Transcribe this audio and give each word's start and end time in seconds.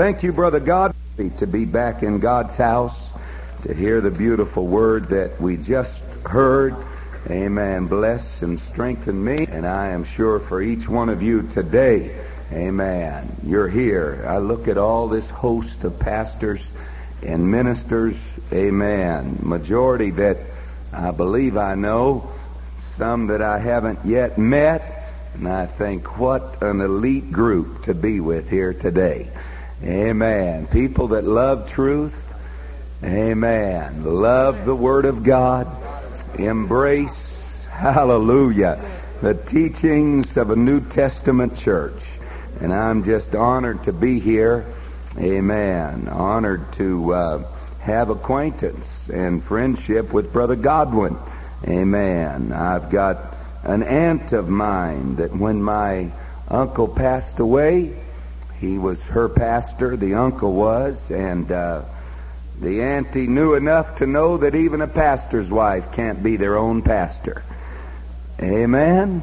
Thank 0.00 0.22
you, 0.22 0.32
Brother 0.32 0.60
God, 0.60 0.94
to 1.36 1.46
be 1.46 1.66
back 1.66 2.02
in 2.02 2.20
God's 2.20 2.56
house, 2.56 3.10
to 3.64 3.74
hear 3.74 4.00
the 4.00 4.10
beautiful 4.10 4.66
word 4.66 5.10
that 5.10 5.38
we 5.38 5.58
just 5.58 6.02
heard. 6.24 6.74
Amen. 7.28 7.86
Bless 7.86 8.40
and 8.40 8.58
strengthen 8.58 9.22
me, 9.22 9.46
and 9.50 9.66
I 9.66 9.88
am 9.88 10.04
sure 10.04 10.38
for 10.38 10.62
each 10.62 10.88
one 10.88 11.10
of 11.10 11.20
you 11.20 11.46
today, 11.48 12.18
amen, 12.50 13.36
you're 13.44 13.68
here. 13.68 14.24
I 14.26 14.38
look 14.38 14.68
at 14.68 14.78
all 14.78 15.06
this 15.06 15.28
host 15.28 15.84
of 15.84 16.00
pastors 16.00 16.72
and 17.22 17.50
ministers, 17.50 18.40
amen, 18.54 19.40
majority 19.42 20.12
that 20.12 20.38
I 20.94 21.10
believe 21.10 21.58
I 21.58 21.74
know, 21.74 22.32
some 22.78 23.26
that 23.26 23.42
I 23.42 23.58
haven't 23.58 24.06
yet 24.06 24.38
met, 24.38 25.12
and 25.34 25.46
I 25.46 25.66
think 25.66 26.18
what 26.18 26.62
an 26.62 26.80
elite 26.80 27.30
group 27.30 27.82
to 27.82 27.92
be 27.92 28.18
with 28.20 28.48
here 28.48 28.72
today. 28.72 29.28
Amen. 29.82 30.66
People 30.66 31.08
that 31.08 31.24
love 31.24 31.70
truth. 31.70 32.34
Amen. 33.02 34.04
Love 34.04 34.66
the 34.66 34.76
Word 34.76 35.06
of 35.06 35.22
God. 35.22 35.66
Embrace, 36.38 37.64
hallelujah, 37.70 38.78
the 39.22 39.32
teachings 39.32 40.36
of 40.36 40.50
a 40.50 40.56
New 40.56 40.80
Testament 40.80 41.56
church. 41.56 42.18
And 42.60 42.74
I'm 42.74 43.04
just 43.04 43.34
honored 43.34 43.84
to 43.84 43.92
be 43.94 44.20
here. 44.20 44.66
Amen. 45.18 46.08
Honored 46.08 46.70
to 46.74 47.14
uh, 47.14 47.44
have 47.80 48.10
acquaintance 48.10 49.08
and 49.08 49.42
friendship 49.42 50.12
with 50.12 50.30
Brother 50.30 50.56
Godwin. 50.56 51.16
Amen. 51.66 52.52
I've 52.52 52.90
got 52.90 53.34
an 53.62 53.82
aunt 53.82 54.34
of 54.34 54.50
mine 54.50 55.16
that 55.16 55.34
when 55.34 55.62
my 55.62 56.12
uncle 56.48 56.86
passed 56.86 57.38
away, 57.38 57.94
he 58.60 58.76
was 58.78 59.02
her 59.06 59.28
pastor, 59.28 59.96
the 59.96 60.14
uncle 60.14 60.52
was, 60.52 61.10
and 61.10 61.50
uh, 61.50 61.82
the 62.60 62.82
auntie 62.82 63.26
knew 63.26 63.54
enough 63.54 63.96
to 63.96 64.06
know 64.06 64.36
that 64.36 64.54
even 64.54 64.82
a 64.82 64.86
pastor's 64.86 65.50
wife 65.50 65.92
can't 65.92 66.22
be 66.22 66.36
their 66.36 66.58
own 66.58 66.82
pastor. 66.82 67.42
Amen? 68.40 69.22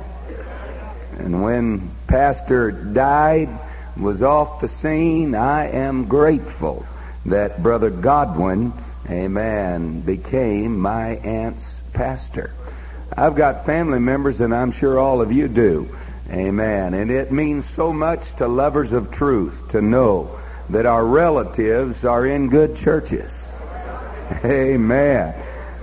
And 1.19 1.43
when 1.43 1.91
pastor 2.07 2.71
died, 2.71 3.49
was 3.95 4.21
off 4.21 4.61
the 4.61 4.67
scene, 4.67 5.35
I 5.35 5.69
am 5.69 6.05
grateful 6.05 6.85
that 7.25 7.61
Brother 7.61 7.89
Godwin, 7.89 8.73
amen, 9.09 10.01
became 10.01 10.79
my 10.79 11.15
aunt's 11.17 11.81
pastor. 11.93 12.53
I've 13.15 13.35
got 13.35 13.65
family 13.65 13.99
members, 13.99 14.41
and 14.41 14.53
I'm 14.53 14.71
sure 14.71 14.99
all 14.99 15.21
of 15.21 15.31
you 15.31 15.47
do. 15.47 15.89
Amen. 16.29 16.93
And 16.93 17.09
it 17.09 17.31
means 17.31 17.65
so 17.65 17.93
much 17.93 18.35
to 18.35 18.47
lovers 18.47 18.91
of 18.91 19.11
truth 19.11 19.69
to 19.69 19.81
know 19.81 20.37
that 20.69 20.85
our 20.85 21.05
relatives 21.05 22.03
are 22.03 22.25
in 22.25 22.49
good 22.49 22.75
churches. 22.75 23.53
Amen. 24.43 25.33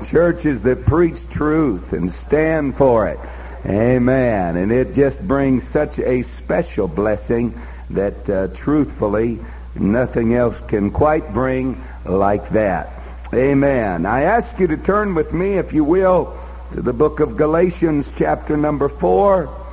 Churches 0.06 0.62
that 0.64 0.84
preach 0.84 1.28
truth 1.31 1.95
and 1.95 2.11
stand 2.12 2.77
for 2.77 3.09
it. 3.09 3.19
Amen. 3.64 4.56
And 4.56 4.70
it 4.70 4.95
just 4.95 5.27
brings 5.27 5.67
such 5.67 5.98
a 5.98 6.20
special 6.20 6.89
blessing 6.89 7.58
that 7.91 8.29
uh, 8.29 8.48
truthfully 8.48 9.39
nothing 9.75 10.34
else 10.34 10.61
can 10.61 10.91
quite 10.91 11.33
bring 11.33 11.83
like 12.05 12.51
that. 12.51 12.92
Amen. 13.33 14.05
I 14.05 14.23
ask 14.23 14.58
you 14.61 14.67
to 14.67 14.77
turn 14.77 15.14
with 15.14 15.33
me, 15.33 15.55
if 15.55 15.73
you 15.73 15.84
will, 15.84 16.39
to 16.73 16.83
the 16.83 16.92
book 16.92 17.20
of 17.20 17.39
Galatians, 17.39 18.12
chapter 18.14 18.58
number 18.58 18.91
4, 18.91 19.64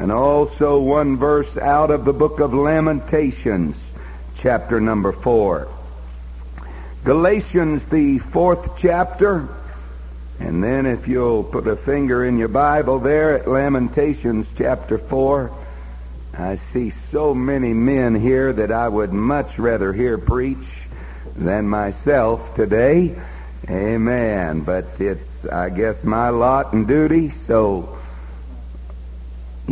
and 0.00 0.10
also 0.10 0.80
one 0.80 1.18
verse 1.18 1.58
out 1.58 1.90
of 1.90 2.06
the 2.06 2.12
book 2.14 2.40
of 2.40 2.54
Lamentations, 2.54 3.92
chapter 4.34 4.80
number 4.80 5.12
4. 5.12 5.68
Galatians, 7.04 7.84
the 7.84 8.18
fourth 8.18 8.78
chapter, 8.78 9.46
and 10.38 10.64
then 10.64 10.86
if 10.86 11.06
you'll 11.06 11.44
put 11.44 11.68
a 11.68 11.76
finger 11.76 12.24
in 12.24 12.38
your 12.38 12.48
Bible 12.48 12.98
there 12.98 13.36
at 13.36 13.46
Lamentations, 13.46 14.54
chapter 14.56 14.96
4. 14.96 15.54
I 16.32 16.56
see 16.56 16.88
so 16.88 17.34
many 17.34 17.74
men 17.74 18.14
here 18.14 18.54
that 18.54 18.72
I 18.72 18.88
would 18.88 19.12
much 19.12 19.58
rather 19.58 19.92
hear 19.92 20.16
preach 20.16 20.80
than 21.36 21.68
myself 21.68 22.54
today. 22.54 23.20
Amen. 23.68 24.62
But 24.62 24.98
it's, 24.98 25.44
I 25.44 25.68
guess, 25.68 26.04
my 26.04 26.30
lot 26.30 26.72
and 26.72 26.88
duty, 26.88 27.28
so 27.28 27.99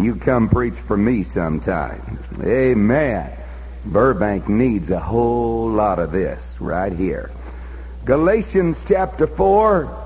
you 0.04 0.16
come 0.16 0.48
preach 0.48 0.74
for 0.74 0.96
me 0.96 1.22
sometime. 1.22 2.18
Amen. 2.42 3.30
Burbank 3.84 4.48
needs 4.48 4.90
a 4.90 5.00
whole 5.00 5.68
lot 5.68 5.98
of 5.98 6.12
this 6.12 6.56
right 6.60 6.92
here. 6.92 7.30
Galatians 8.04 8.82
chapter 8.86 9.26
4, 9.26 10.04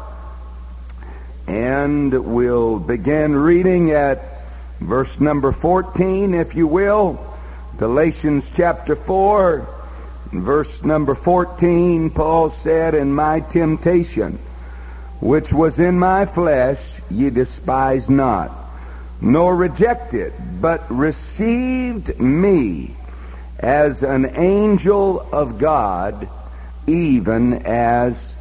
and 1.47 2.13
we'll 2.35 2.79
begin 2.79 3.35
reading 3.35 3.91
at 3.91 4.21
verse 4.81 5.21
number 5.21 5.53
14, 5.53 6.35
if 6.35 6.55
you 6.55 6.67
will. 6.67 7.25
Galatians 7.79 8.51
chapter 8.55 8.97
4 8.97 9.67
verse 10.33 10.83
number 10.83 11.15
14, 11.15 12.11
Paul 12.11 12.51
said, 12.51 12.95
In 12.95 13.13
my 13.13 13.41
temptation, 13.41 14.39
which 15.21 15.53
was 15.53 15.79
in 15.79 15.99
my 15.99 16.27
flesh, 16.27 17.01
ye 17.11 17.31
despised 17.31 18.11
not, 18.11 18.51
nor 19.23 19.55
rejected, 19.55 20.33
but 20.61 20.85
received 20.91 22.19
me 22.19 22.97
as 23.61 24.03
an 24.03 24.27
angel 24.37 25.21
of 25.33 25.59
God, 25.59 26.29
even 26.89 27.55
as 27.65 28.35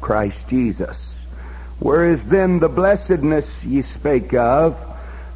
Christ 0.00 0.48
Jesus. 0.48 1.26
Where 1.78 2.08
is 2.08 2.28
then 2.28 2.60
the 2.60 2.70
blessedness 2.70 3.62
ye 3.64 3.82
spake 3.82 4.32
of? 4.32 4.78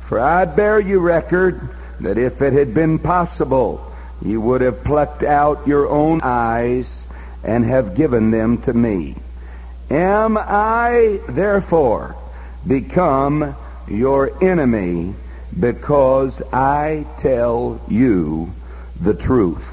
For 0.01 0.19
I 0.19 0.47
bear 0.47 0.81
you 0.81 1.01
record 1.01 1.69
that 2.01 2.17
if 2.17 2.41
it 2.41 2.55
had 2.55 2.73
been 2.73 2.99
possible, 2.99 3.93
you 4.23 4.41
would 4.41 4.63
have 4.63 4.83
plucked 4.83 5.23
out 5.23 5.67
your 5.67 5.89
own 5.89 6.21
eyes 6.23 7.05
and 7.45 7.67
have 7.67 7.95
given 7.95 8.31
them 8.31 8.63
to 8.63 8.73
me. 8.73 9.17
Am 9.91 10.39
I 10.39 11.21
therefore 11.28 12.17
become 12.67 13.55
your 13.89 14.43
enemy 14.43 15.15
because 15.59 16.43
I 16.53 17.07
tell 17.19 17.81
you 17.89 18.53
the 19.01 19.15
truth? 19.15 19.73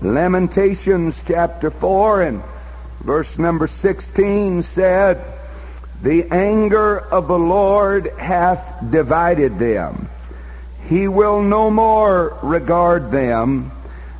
Lamentations 0.00 1.22
chapter 1.26 1.70
4 1.70 2.22
and 2.22 2.42
verse 3.00 3.38
number 3.38 3.66
16 3.66 4.62
said, 4.62 5.24
The 6.02 6.24
anger 6.30 6.98
of 6.98 7.28
the 7.28 7.38
Lord 7.38 8.10
hath 8.18 8.90
divided 8.90 9.58
them 9.58 10.08
he 10.90 11.06
will 11.06 11.40
no 11.40 11.70
more 11.70 12.36
regard 12.42 13.12
them. 13.12 13.70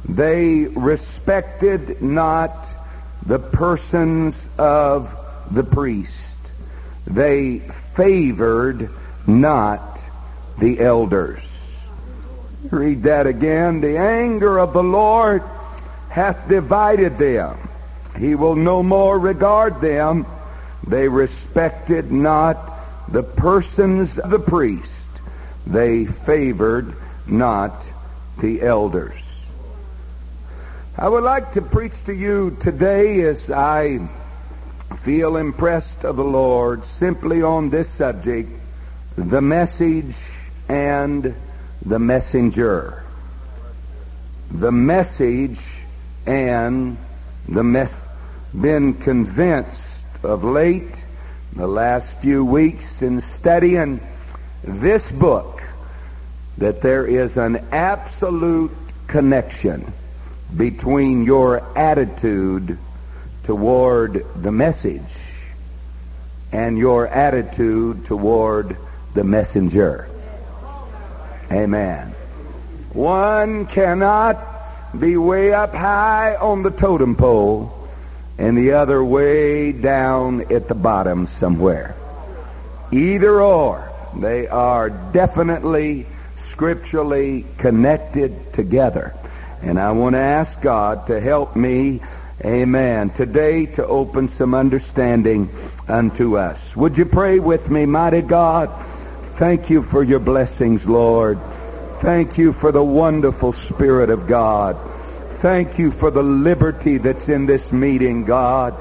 They 0.08 0.66
respected 0.66 2.00
not 2.00 2.68
the 3.26 3.40
persons 3.40 4.48
of 4.56 5.12
the 5.50 5.64
priest. 5.64 6.36
They 7.08 7.58
favored 7.58 8.88
not 9.26 10.02
the 10.58 10.80
elders. 10.80 11.46
Read 12.70 13.04
that 13.04 13.26
again. 13.26 13.80
The 13.80 13.98
anger 13.98 14.58
of 14.58 14.72
the 14.72 14.82
Lord 14.82 15.42
hath 16.08 16.48
divided 16.48 17.18
them. 17.18 17.68
He 18.18 18.34
will 18.34 18.56
no 18.56 18.82
more 18.82 19.18
regard 19.18 19.80
them. 19.80 20.26
They 20.86 21.08
respected 21.08 22.12
not 22.12 22.58
the 23.08 23.22
persons 23.22 24.18
of 24.18 24.30
the 24.30 24.38
priest 24.38 25.00
they 25.66 26.04
favored 26.04 26.94
not 27.26 27.86
the 28.38 28.62
elders. 28.62 29.50
I 30.98 31.08
would 31.08 31.22
like 31.22 31.52
to 31.52 31.62
preach 31.62 32.04
to 32.04 32.14
you 32.14 32.56
today 32.60 33.20
as 33.22 33.50
I 33.50 34.08
feel 34.98 35.36
impressed 35.36 36.04
of 36.04 36.16
the 36.16 36.24
Lord 36.24 36.84
simply 36.84 37.42
on 37.42 37.70
this 37.70 37.88
subject 37.88 38.50
the 39.28 39.42
message 39.42 40.16
and 40.68 41.34
the 41.84 41.98
messenger. 41.98 43.04
The 44.50 44.72
message 44.72 45.60
and 46.26 46.96
the 47.46 47.62
mess. 47.62 47.94
Been 48.58 48.94
convinced 48.94 50.04
of 50.24 50.42
late, 50.42 51.04
the 51.52 51.66
last 51.66 52.18
few 52.18 52.44
weeks 52.44 53.02
in 53.02 53.20
studying 53.20 54.00
this 54.64 55.12
book 55.12 55.62
that 56.58 56.80
there 56.80 57.06
is 57.06 57.36
an 57.36 57.64
absolute 57.70 58.72
connection 59.06 59.92
between 60.56 61.22
your 61.24 61.62
attitude 61.78 62.78
toward 63.44 64.24
the 64.42 64.50
message 64.50 65.02
and 66.52 66.76
your 66.76 67.06
attitude 67.06 68.04
toward 68.04 68.76
the 69.14 69.24
messenger. 69.24 70.08
Amen. 71.50 72.14
One 72.92 73.66
cannot 73.66 74.38
be 74.98 75.16
way 75.16 75.52
up 75.52 75.74
high 75.74 76.36
on 76.36 76.62
the 76.62 76.70
totem 76.70 77.14
pole 77.14 77.88
and 78.38 78.56
the 78.56 78.72
other 78.72 79.04
way 79.04 79.72
down 79.72 80.52
at 80.52 80.66
the 80.68 80.74
bottom 80.74 81.26
somewhere. 81.26 81.94
Either 82.90 83.40
or. 83.40 83.86
They 84.18 84.48
are 84.48 84.90
definitely 84.90 86.06
scripturally 86.36 87.46
connected 87.58 88.52
together. 88.52 89.14
And 89.62 89.78
I 89.78 89.92
want 89.92 90.14
to 90.14 90.20
ask 90.20 90.60
God 90.60 91.06
to 91.06 91.20
help 91.20 91.54
me, 91.54 92.00
amen, 92.44 93.10
today 93.10 93.66
to 93.66 93.86
open 93.86 94.26
some 94.26 94.54
understanding 94.54 95.48
unto 95.86 96.36
us. 96.36 96.74
Would 96.76 96.98
you 96.98 97.04
pray 97.04 97.38
with 97.38 97.70
me, 97.70 97.86
mighty 97.86 98.22
God? 98.22 98.70
Thank 99.40 99.70
you 99.70 99.82
for 99.82 100.02
your 100.02 100.20
blessings, 100.20 100.86
Lord. 100.86 101.40
Thank 102.00 102.36
you 102.36 102.52
for 102.52 102.70
the 102.70 102.84
wonderful 102.84 103.52
Spirit 103.52 104.10
of 104.10 104.26
God. 104.26 104.76
Thank 105.40 105.78
you 105.78 105.90
for 105.90 106.10
the 106.10 106.22
liberty 106.22 106.98
that's 106.98 107.28
in 107.28 107.46
this 107.46 107.72
meeting, 107.72 108.26
God. 108.26 108.76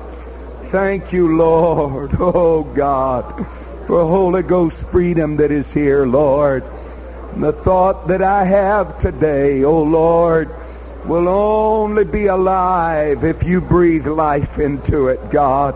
Thank 0.66 1.14
you, 1.14 1.36
Lord. 1.38 2.12
Oh, 2.20 2.64
God 2.64 3.48
for 3.90 4.06
Holy 4.06 4.44
Ghost 4.44 4.78
freedom 4.90 5.38
that 5.38 5.50
is 5.50 5.74
here, 5.74 6.06
Lord. 6.06 6.64
And 7.34 7.44
the 7.44 7.52
thought 7.52 8.08
that 8.10 8.22
I 8.22 8.44
have 8.44 9.00
today, 9.00 9.64
oh 9.64 9.82
Lord, 9.82 10.54
will 11.06 11.28
only 11.28 12.04
be 12.04 12.28
alive 12.28 13.24
if 13.24 13.42
you 13.42 13.62
breathe 13.62 14.06
life 14.06 14.60
into 14.60 15.08
it, 15.08 15.32
God. 15.32 15.74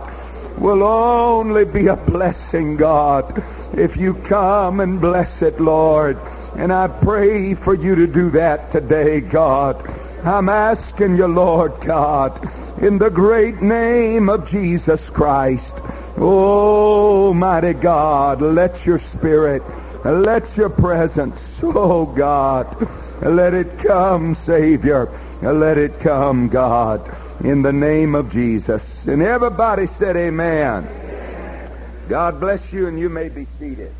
Will 0.58 0.84
only 0.84 1.66
be 1.66 1.88
a 1.88 1.98
blessing, 1.98 2.78
God, 2.78 3.44
if 3.74 3.98
you 3.98 4.14
come 4.14 4.80
and 4.80 5.02
bless 5.02 5.42
it, 5.42 5.60
Lord. 5.60 6.18
And 6.56 6.72
I 6.72 6.88
pray 6.88 7.54
for 7.56 7.74
you 7.74 7.96
to 7.96 8.08
do 8.08 8.30
that 8.32 8.72
today, 8.72 9.20
God. 9.20 9.84
I'm 10.24 10.48
asking 10.48 11.18
you, 11.18 11.28
Lord 11.28 11.74
God, 11.82 12.40
in 12.82 12.98
the 12.98 13.10
great 13.10 13.62
name 13.62 14.30
of 14.30 14.48
Jesus 14.48 15.10
Christ. 15.10 15.74
Oh, 16.18 17.34
mighty 17.34 17.74
God, 17.74 18.42
let 18.42 18.86
your 18.86 19.00
spirit, 19.00 19.64
let 20.06 20.56
your 20.56 20.70
presence, 20.70 21.60
oh 21.64 22.06
God, 22.06 22.88
let 23.22 23.54
it 23.54 23.80
come, 23.80 24.36
Savior. 24.36 25.10
Let 25.42 25.78
it 25.78 26.00
come, 26.00 26.48
God, 26.48 27.02
in 27.44 27.62
the 27.62 27.74
name 27.74 28.16
of 28.16 28.32
Jesus. 28.32 29.06
And 29.06 29.22
everybody 29.22 29.86
said 29.86 30.16
amen. 30.16 30.88
amen. 30.88 31.72
God 32.08 32.40
bless 32.40 32.72
you, 32.72 32.88
and 32.88 32.98
you 32.98 33.10
may 33.10 33.30
be 33.30 33.44
seated. 33.44 33.92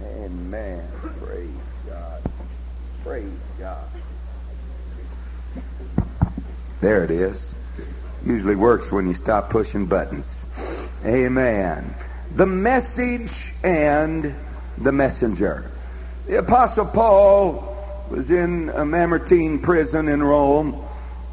Amen. 0.00 0.88
Praise 1.20 1.48
God. 1.88 2.22
Praise 3.02 3.42
God. 3.58 3.84
There 6.80 7.02
it 7.02 7.10
is. 7.10 7.56
Usually 8.24 8.56
works 8.56 8.92
when 8.92 9.08
you 9.08 9.14
stop 9.14 9.50
pushing 9.50 9.86
buttons. 9.86 10.46
Amen. 11.04 11.94
The 12.36 12.46
message 12.46 13.52
and 13.64 14.34
the 14.78 14.92
messenger. 14.92 15.70
The 16.26 16.38
Apostle 16.38 16.86
Paul 16.86 17.76
was 18.10 18.30
in 18.30 18.68
a 18.70 18.84
Mamertine 18.84 19.60
prison 19.60 20.08
in 20.08 20.22
Rome 20.22 20.86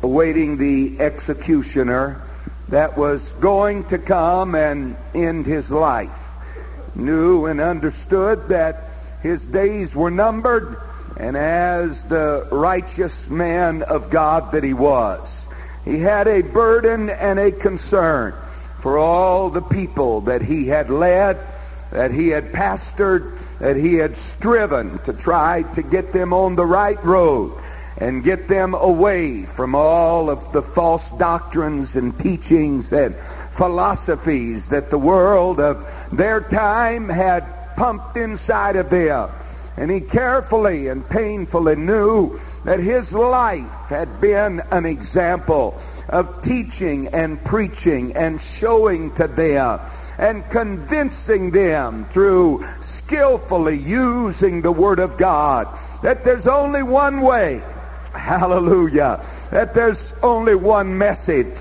awaiting 0.04 0.58
the 0.58 1.00
executioner 1.00 2.22
that 2.68 2.98
was 2.98 3.34
going 3.34 3.86
to 3.86 3.98
come 3.98 4.54
and 4.54 4.98
end 5.16 5.46
his 5.46 5.72
life. 5.72 6.20
Knew 6.94 7.46
and 7.46 7.62
understood 7.62 8.50
that 8.50 8.90
his 9.22 9.48
days 9.48 9.96
were 9.96 10.12
numbered, 10.12 10.78
and 11.18 11.38
as 11.38 12.04
the 12.04 12.46
righteous 12.52 13.30
man 13.30 13.82
of 13.84 14.10
God 14.10 14.52
that 14.52 14.64
he 14.64 14.74
was, 14.74 15.48
he 15.86 16.00
had 16.00 16.28
a 16.28 16.42
burden 16.42 17.10
and 17.10 17.40
a 17.40 17.52
concern 17.52 18.34
for 18.80 18.98
all 18.98 19.50
the 19.50 19.62
people 19.62 20.22
that 20.22 20.42
he 20.42 20.68
had 20.68 20.90
led, 20.90 21.40
that 21.92 22.12
he 22.12 22.28
had 22.28 22.52
pastored, 22.52 23.38
that 23.60 23.78
he 23.78 23.96
had 23.96 24.18
striven 24.18 25.00
to 25.00 25.14
try 25.14 25.64
to 25.74 25.82
get 25.82 26.12
them 26.12 26.34
on 26.34 26.56
the 26.56 26.66
right 26.66 27.02
road 27.06 27.62
and 27.98 28.24
get 28.24 28.48
them 28.48 28.74
away 28.74 29.44
from 29.44 29.75
all 29.75 30.30
of 30.30 30.51
the 30.51 30.62
false 30.62 31.12
doctrines 31.12 31.95
and 31.95 32.18
teachings 32.19 32.92
and 32.92 33.16
philosophies 33.51 34.69
that 34.69 34.90
the 34.90 34.98
world 34.98 35.60
of 35.60 35.90
their 36.12 36.42
time 36.42 37.07
had 37.07 37.44
pumped 37.75 38.18
inside 38.18 38.75
of 38.75 38.90
them. 38.90 39.30
And 39.78 39.90
he 39.90 40.01
carefully 40.01 40.88
and 40.88 41.07
painfully 41.07 41.75
knew 41.75 42.40
that 42.63 42.80
his 42.80 43.12
life 43.12 43.88
had 43.88 44.22
been 44.22 44.62
an 44.72 44.86
example 44.86 45.80
of 46.10 46.44
teaching 46.44 47.07
and 47.07 47.44
preaching 47.44 48.16
and 48.16 48.39
showing 48.39 49.13
to 49.16 49.28
them 49.28 49.80
and 50.18 50.48
convincing 50.50 51.51
them 51.51 52.06
through 52.06 52.63
skillfully 52.81 53.78
using 53.78 54.62
the 54.62 54.72
Word 54.72 55.00
of 55.00 55.18
God 55.18 55.68
that 56.04 56.24
there's 56.24 56.48
only 56.48 56.84
one 56.84 57.22
way. 57.22 57.62
Hallelujah. 58.24 59.25
That 59.50 59.74
there's 59.74 60.13
only 60.21 60.54
one 60.54 60.98
message. 60.98 61.57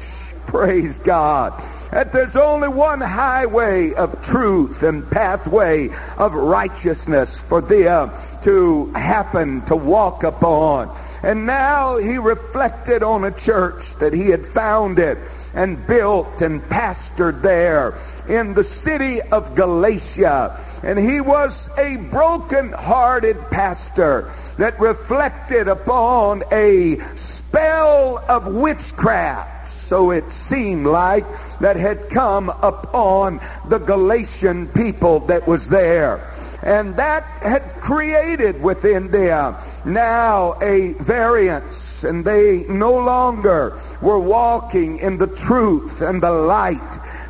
Praise 0.46 0.98
God. 0.98 1.54
That 1.92 2.12
there's 2.12 2.36
only 2.36 2.68
one 2.68 3.00
highway 3.00 3.94
of 3.94 4.22
truth 4.22 4.82
and 4.82 5.10
pathway 5.10 5.88
of 6.18 6.34
righteousness 6.34 7.40
for 7.40 7.62
them 7.62 8.10
to 8.42 8.92
happen 8.92 9.62
to 9.62 9.76
walk 9.76 10.24
upon. 10.24 10.94
And 11.22 11.46
now 11.46 11.96
he 11.96 12.18
reflected 12.18 13.02
on 13.02 13.24
a 13.24 13.30
church 13.30 13.94
that 13.96 14.12
he 14.12 14.28
had 14.28 14.44
founded 14.44 15.18
and 15.54 15.86
built 15.86 16.42
and 16.42 16.62
pastored 16.62 17.40
there 17.40 17.92
in 18.28 18.54
the 18.54 18.64
city 18.64 19.20
of 19.20 19.54
Galatia. 19.54 20.58
And 20.82 20.98
he 20.98 21.20
was 21.20 21.68
a 21.78 21.96
broken-hearted 21.96 23.50
pastor 23.50 24.30
that 24.58 24.78
reflected 24.80 25.68
upon 25.68 26.42
a 26.52 26.98
spell 27.16 28.24
of 28.28 28.54
witchcraft. 28.54 29.68
So 29.68 30.10
it 30.10 30.30
seemed 30.30 30.86
like 30.86 31.26
that 31.60 31.76
had 31.76 32.08
come 32.08 32.48
upon 32.48 33.40
the 33.68 33.78
Galatian 33.78 34.68
people 34.68 35.20
that 35.20 35.46
was 35.46 35.68
there. 35.68 36.28
And 36.62 36.94
that 36.96 37.24
had 37.42 37.74
created 37.80 38.62
within 38.62 39.10
them 39.10 39.56
now 39.84 40.56
a 40.62 40.92
variance, 40.92 42.04
and 42.04 42.24
they 42.24 42.64
no 42.68 42.92
longer 42.92 43.78
were 44.00 44.20
walking 44.20 44.98
in 44.98 45.18
the 45.18 45.26
truth 45.26 46.00
and 46.00 46.22
the 46.22 46.30
light 46.30 46.78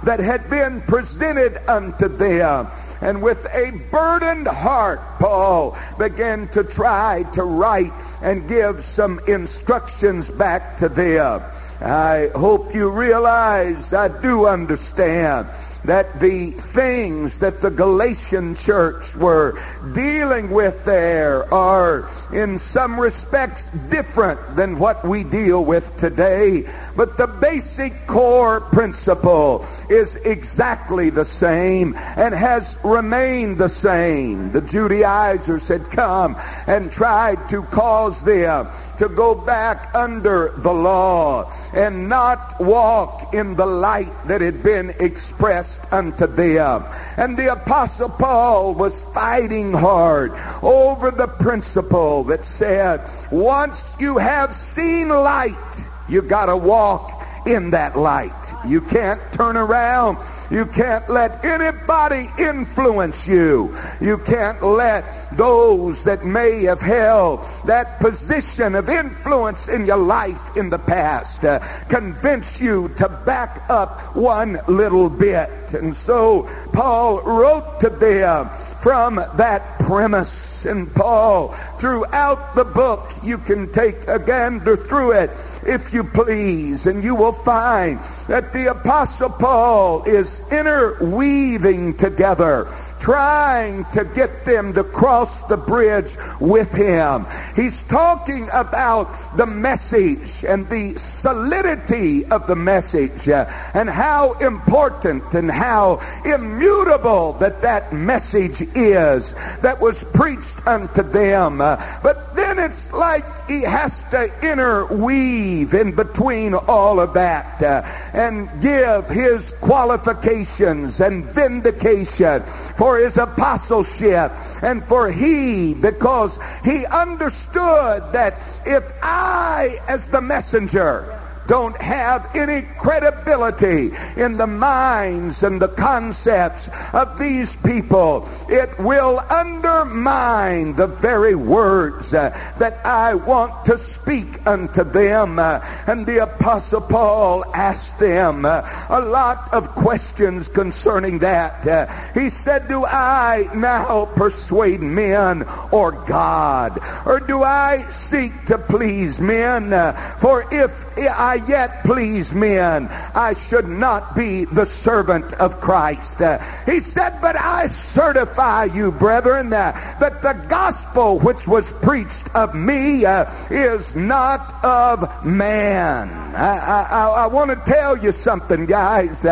that 0.05 0.21
had 0.21 0.49
been 0.51 0.81
presented 0.83 1.61
unto 1.69 2.09
them. 2.09 2.69
And 3.01 3.23
with 3.23 3.47
a 3.53 3.71
burdened 3.91 4.49
heart, 4.49 5.01
Paul 5.19 5.77
began 5.99 6.49
to 6.49 6.65
try 6.65 7.25
to 7.35 7.45
write 7.45 7.93
and 8.21 8.49
give 8.49 8.83
some 8.83 9.21
instructions 9.27 10.31
back 10.31 10.77
to 10.79 10.89
them. 10.89 11.43
I 11.81 12.31
hope 12.35 12.75
you 12.75 12.91
realize 12.91 13.93
I 13.93 14.09
do 14.09 14.47
understand 14.47 15.49
that 15.85 16.21
the 16.21 16.51
things 16.53 17.39
that 17.41 17.61
the 17.61 17.71
Galatian 17.71 18.55
church 18.55 19.15
were 19.17 19.61
dealing 19.93 20.51
with 20.51 20.85
there 20.85 21.53
are 21.53 22.09
in 22.33 22.59
some 22.59 22.99
respects 22.99 23.69
different 23.91 24.57
than 24.57 24.79
what 24.79 25.05
we 25.05 25.25
deal 25.25 25.65
with 25.65 25.97
today. 25.97 26.65
But 26.97 27.17
the 27.17 27.27
basic 27.27 28.07
core 28.07 28.61
principle 28.61 29.67
is 29.91 30.17
exactly 30.17 31.11
the 31.11 31.25
same 31.25 31.95
and 31.97 32.35
has 32.35 32.79
remained 32.85 33.59
the 33.59 33.69
same. 33.69 34.53
The 34.53 34.61
Judaizers 34.61 35.67
had 35.69 35.85
come 35.91 36.37
and 36.67 36.93
tried 36.93 37.49
to 37.49 37.63
cause 37.65 38.23
them 38.23 38.69
to 38.99 39.09
go 39.09 39.35
back 39.35 39.91
under 39.95 40.53
the 40.59 40.73
law 40.73 41.53
and 41.73 42.09
not 42.09 42.61
walk 42.61 43.35
in 43.35 43.57
the 43.57 43.67
light 43.67 44.13
that 44.27 44.41
had 44.41 44.63
been 44.63 44.95
expressed 45.01 45.72
unto 45.91 46.27
them. 46.27 46.85
And 47.17 47.37
the 47.37 47.53
Apostle 47.53 48.09
Paul 48.09 48.75
was 48.75 49.03
fighting 49.03 49.73
hard 49.73 50.33
over 50.63 51.11
the 51.11 51.29
principle 51.29 52.25
that 52.25 52.45
said, 52.45 53.09
once 53.31 53.95
you 53.99 54.19
have 54.19 54.53
seen 54.53 55.09
light, 55.09 55.89
you 56.09 56.23
got 56.23 56.47
to 56.47 56.57
walk 56.57 57.27
in 57.47 57.71
that 57.71 57.97
light. 57.97 58.33
You 58.67 58.81
can't 58.81 59.21
turn 59.33 59.57
around. 59.57 60.19
You 60.51 60.67
can't 60.67 61.09
let 61.09 61.45
anybody 61.45 62.31
influence 62.39 63.27
you. 63.27 63.77
You 64.01 64.19
can't 64.19 64.63
let 64.63 65.37
those 65.37 66.05
that 66.05 66.25
may 66.25 66.65
have 66.65 66.81
held 66.81 67.41
that 67.67 67.99
position 68.01 68.75
of 68.75 68.89
influence 68.89 69.69
in 69.69 69.87
your 69.87 69.97
life 69.97 70.57
in 70.57 70.71
the 70.71 70.79
past 70.79 71.45
uh, 71.45 71.59
convince 71.89 72.61
you 72.61 72.89
to 72.99 73.09
back 73.09 73.69
up 73.69 74.15
one 74.15 74.61
little 74.69 75.09
bit. 75.09 75.75
And 75.75 75.95
so 75.95 76.49
Paul 76.73 77.23
wrote 77.23 77.81
to 77.81 77.91
them 77.91 78.51
from 78.83 79.17
that 79.37 79.79
premise. 79.79 80.65
And 80.65 80.93
Paul, 80.95 81.55
throughout 81.79 82.55
the 82.55 82.65
book, 82.65 83.13
you 83.23 83.39
can 83.39 83.71
take 83.73 84.07
a 84.09 84.19
gander 84.19 84.77
through 84.77 85.13
it 85.13 85.31
if 85.65 85.93
you 85.93 86.05
please, 86.05 86.87
and 86.87 87.03
you 87.03 87.15
will 87.15 87.33
find 87.33 88.01
that 88.29 88.53
the 88.53 88.71
Apostle 88.71 89.31
Paul 89.31 90.05
is 90.05 90.41
interweaving 90.51 91.97
together 91.97 92.69
trying 93.03 93.85
to 93.87 94.05
get 94.05 94.45
them 94.45 94.73
to 94.73 94.85
cross 94.85 95.43
the 95.49 95.57
bridge 95.57 96.17
with 96.39 96.73
him. 96.73 97.27
He's 97.57 97.83
talking 97.83 98.49
about 98.53 99.37
the 99.37 99.45
message 99.45 100.45
and 100.45 100.69
the 100.69 100.97
solidity 100.97 102.25
of 102.27 102.47
the 102.47 102.55
message 102.55 103.29
uh, 103.29 103.51
and 103.75 103.91
how 103.91 104.35
important 104.35 105.35
and 105.35 105.51
how 105.51 106.01
immutable 106.25 107.33
that 107.35 107.61
that 107.63 107.93
message 107.93 108.63
is 108.77 109.35
that 109.63 109.81
was 109.81 110.05
preached 110.15 110.65
unto 110.65 111.03
them. 111.03 111.61
Uh, 111.61 111.77
but 112.05 112.37
then 112.37 112.61
it's 112.61 112.93
like 112.93 113.25
he 113.49 113.63
has 113.63 114.05
to 114.11 114.31
interweave 114.49 115.75
in 115.75 115.93
between 115.93 116.55
all 116.55 117.01
of 117.01 117.15
that 117.15 117.61
uh, 117.65 117.83
and 118.13 118.49
give 118.63 119.09
his 119.09 119.51
qualifications 119.61 121.01
and 121.01 121.25
vindication 121.25 122.43
for 122.77 122.92
for 122.93 122.99
his 122.99 123.17
apostleship 123.17 124.31
and 124.61 124.85
for 124.85 125.11
he, 125.11 125.73
because 125.73 126.39
he 126.63 126.85
understood 126.85 128.03
that 128.13 128.39
if 128.67 128.93
I, 129.03 129.81
as 129.89 130.11
the 130.11 130.21
messenger, 130.21 131.22
don't 131.53 131.83
have 131.83 132.35
any 132.35 132.63
credibility 132.79 133.93
in 134.17 134.39
the 134.39 134.47
minds 134.47 135.43
and 135.43 135.61
the 135.61 135.69
concepts 135.69 136.71
of 136.95 137.19
these 137.19 137.57
people. 137.57 138.27
It 138.49 138.71
will 138.79 139.21
undermine 139.29 140.73
the 140.73 140.87
very 140.87 141.35
words 141.35 142.15
uh, 142.15 142.31
that 142.57 142.81
I 142.87 143.17
want 143.17 143.67
to 143.67 143.77
speak 143.77 144.47
unto 144.47 144.83
them. 144.83 145.39
Uh, 145.39 145.61
and 145.87 146.07
the 146.07 146.23
Apostle 146.23 146.81
Paul 146.81 147.45
asked 147.55 147.99
them 147.99 148.47
uh, 148.47 148.63
a 148.89 149.03
lot 149.03 149.53
of 149.53 149.75
questions 149.75 150.49
concerning 150.49 151.19
that. 151.19 151.67
Uh, 151.67 151.87
he 152.15 152.31
said, 152.31 152.67
Do 152.67 152.87
I 152.87 153.51
now 153.55 154.07
persuade 154.07 154.81
men 154.81 155.43
or 155.71 155.93
God? 155.93 156.81
Or 157.05 157.21
do 157.21 157.43
I 157.43 157.91
seek 157.91 158.47
to 158.47 158.57
please 158.57 159.21
men? 159.21 159.75
Uh, 159.75 159.93
for 160.19 160.47
if 160.51 160.73
I 160.97 161.33
I 161.33 161.42
yet 161.49 161.85
please 161.85 162.33
men, 162.33 162.89
I 163.15 163.33
should 163.33 163.69
not 163.69 164.15
be 164.15 164.45
the 164.45 164.65
servant 164.65 165.33
of 165.35 165.61
Christ. 165.61 166.21
Uh, 166.21 166.39
he 166.67 166.81
said, 166.81 167.21
But 167.21 167.37
I 167.37 167.67
certify 167.67 168.65
you, 168.65 168.93
brethren, 168.93 169.53
uh, 169.53 169.73
that 170.01 170.23
the 170.23 170.35
gospel 170.49 171.19
which 171.19 171.47
was 171.47 171.73
preached 171.73 172.35
of 172.35 172.55
me 172.55 173.05
uh, 173.05 173.31
is 173.51 173.95
not 173.95 174.55
of 174.65 175.25
man. 175.25 176.11
I, 176.35 176.59
I, 176.83 177.09
I 177.09 177.27
want 177.27 177.51
to 177.51 177.73
tell 177.73 177.97
you 177.97 178.13
something, 178.13 178.67
guys. 178.67 179.23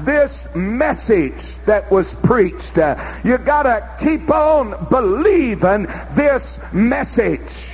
This 0.00 0.48
message 0.54 1.56
that 1.66 1.90
was 1.90 2.14
preached, 2.16 2.76
you 3.24 3.38
got 3.38 3.62
to 3.64 3.88
keep 4.04 4.30
on 4.30 4.86
believing 4.90 5.86
this 6.14 6.58
message. 6.72 7.69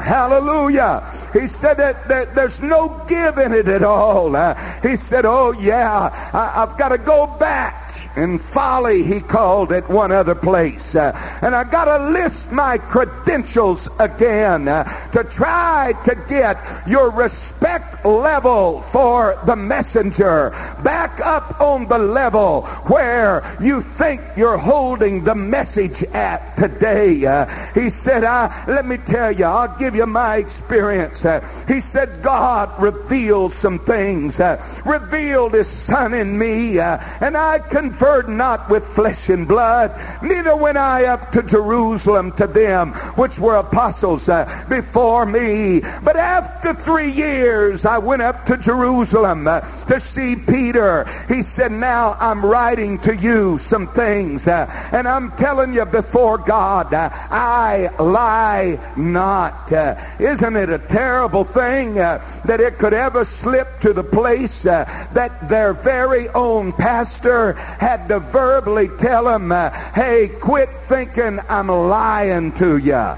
Hallelujah. 0.00 1.06
He 1.32 1.46
said 1.46 1.74
that, 1.74 2.08
that, 2.08 2.34
there's 2.34 2.60
no 2.60 3.04
give 3.06 3.38
in 3.38 3.52
it 3.52 3.68
at 3.68 3.82
all. 3.82 4.34
Uh, 4.34 4.54
he 4.80 4.96
said, 4.96 5.24
Oh, 5.24 5.52
yeah, 5.52 6.30
I, 6.32 6.62
I've 6.62 6.76
got 6.78 6.88
to 6.90 6.98
go 6.98 7.26
back 7.38 7.89
and 8.16 8.40
folly 8.40 9.02
he 9.02 9.20
called 9.20 9.72
it 9.72 9.88
one 9.88 10.12
other 10.12 10.34
place. 10.34 10.94
Uh, 10.94 11.12
and 11.42 11.54
i 11.54 11.64
got 11.64 11.84
to 11.84 12.10
list 12.10 12.50
my 12.50 12.78
credentials 12.78 13.88
again 13.98 14.68
uh, 14.68 14.84
to 15.10 15.24
try 15.24 15.92
to 16.04 16.14
get 16.28 16.58
your 16.86 17.10
respect 17.10 18.04
level 18.04 18.80
for 18.82 19.38
the 19.44 19.56
messenger. 19.56 20.50
Back 20.82 21.20
up 21.20 21.60
on 21.60 21.86
the 21.86 21.98
level 21.98 22.62
where 22.86 23.56
you 23.60 23.80
think 23.80 24.20
you're 24.36 24.58
holding 24.58 25.24
the 25.24 25.34
message 25.34 26.02
at 26.04 26.56
today. 26.56 27.24
Uh, 27.24 27.46
he 27.74 27.90
said 27.90 28.24
I, 28.24 28.64
let 28.66 28.86
me 28.86 28.96
tell 28.96 29.30
you 29.32 29.44
i'll 29.44 29.78
give 29.78 29.94
you 29.94 30.06
my 30.06 30.36
experience. 30.36 31.24
Uh, 31.24 31.40
he 31.68 31.80
said 31.80 32.22
god 32.22 32.70
revealed 32.82 33.52
some 33.52 33.78
things. 33.78 34.40
Uh, 34.40 34.60
revealed 34.84 35.54
his 35.54 35.68
son 35.68 36.14
in 36.14 36.36
me 36.36 36.78
uh, 36.78 36.98
and 37.20 37.36
i 37.36 37.58
can 37.58 37.90
not 38.28 38.68
with 38.68 38.86
flesh 38.94 39.28
and 39.28 39.46
blood, 39.46 39.90
neither 40.22 40.56
went 40.56 40.78
I 40.78 41.06
up 41.06 41.32
to 41.32 41.42
Jerusalem 41.42 42.32
to 42.32 42.46
them 42.46 42.92
which 43.16 43.38
were 43.38 43.56
apostles 43.56 44.28
uh, 44.28 44.64
before 44.68 45.26
me. 45.26 45.80
But 46.02 46.16
after 46.16 46.74
three 46.74 47.10
years, 47.10 47.84
I 47.84 47.98
went 47.98 48.22
up 48.22 48.46
to 48.46 48.56
Jerusalem 48.56 49.46
uh, 49.46 49.60
to 49.86 50.00
see 50.00 50.36
Peter. 50.36 51.04
He 51.28 51.42
said, 51.42 51.72
Now 51.72 52.16
I'm 52.18 52.44
writing 52.44 52.98
to 53.00 53.14
you 53.14 53.58
some 53.58 53.86
things, 53.86 54.48
uh, 54.48 54.66
and 54.92 55.06
I'm 55.08 55.30
telling 55.32 55.72
you 55.72 55.84
before 55.86 56.38
God, 56.38 56.92
uh, 56.92 57.10
I 57.12 57.90
lie 57.98 58.78
not. 58.96 59.72
Uh, 59.72 59.96
isn't 60.18 60.56
it 60.56 60.70
a 60.70 60.78
terrible 60.78 61.44
thing 61.44 61.98
uh, 61.98 62.24
that 62.44 62.60
it 62.60 62.78
could 62.78 62.94
ever 62.94 63.24
slip 63.24 63.80
to 63.80 63.92
the 63.92 64.04
place 64.04 64.62
that 64.62 65.48
their 65.48 65.72
very 65.72 66.28
own 66.30 66.72
pastor 66.72 67.54
had 67.90 68.06
to 68.08 68.20
verbally 68.20 68.86
tell 68.98 69.26
him, 69.26 69.50
uh, 69.50 69.68
hey, 69.92 70.28
quit 70.28 70.70
thinking 70.82 71.40
I'm 71.48 71.66
lying 71.66 72.52
to 72.52 72.76
you. 72.76 72.94
Uh 72.94 73.16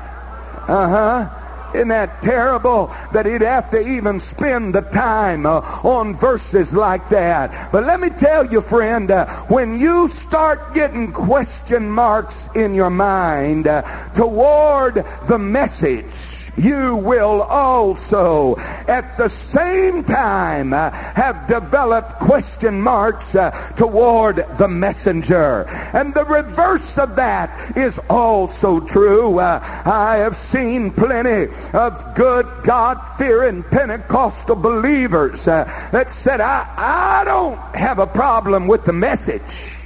huh. 0.67 1.29
Isn't 1.75 1.89
that 1.89 2.23
terrible 2.23 2.87
that 3.13 3.27
he'd 3.27 3.43
have 3.43 3.71
to 3.73 3.87
even 3.87 4.19
spend 4.19 4.75
the 4.75 4.81
time 4.81 5.45
uh, 5.45 5.61
on 5.85 6.15
verses 6.15 6.73
like 6.73 7.07
that? 7.11 7.71
But 7.71 7.85
let 7.85 8.01
me 8.01 8.09
tell 8.09 8.47
you, 8.47 8.63
friend, 8.63 9.11
uh, 9.11 9.27
when 9.49 9.79
you 9.79 10.09
start 10.09 10.73
getting 10.73 11.13
question 11.13 11.91
marks 11.91 12.49
in 12.55 12.75
your 12.75 12.89
mind 12.89 13.67
uh, 13.67 13.83
toward 14.15 15.05
the 15.29 15.39
message, 15.39 16.42
you 16.57 16.97
will 16.97 17.43
also 17.43 18.57
at 18.87 19.17
the 19.17 19.29
same 19.29 20.05
time 20.05 20.73
uh, 20.73 20.91
have 20.91 21.47
developed 21.47 22.19
question 22.19 22.81
marks 22.81 23.35
uh, 23.35 23.51
toward 23.77 24.45
the 24.59 24.69
messenger. 24.69 25.65
And 25.95 26.13
the 26.13 26.25
reverse 26.25 26.99
of 26.99 27.17
that 27.17 27.77
is 27.77 27.99
also 28.11 28.81
true. 28.81 29.39
Uh, 29.39 29.61
I 29.85 30.17
have 30.17 30.37
seen 30.37 30.91
plenty 30.91 31.53
of 31.73 32.15
good 32.15 32.47
God-fearing 32.65 33.63
Pentecostal 33.65 34.57
believers 34.57 35.45
that 35.47 36.11
said, 36.11 36.41
I, 36.41 36.69
I 36.77 37.25
don't 37.25 37.59
have 37.75 37.99
a 37.99 38.07
problem 38.07 38.67
with 38.67 38.85
the 38.85 38.93
message. 38.93 39.77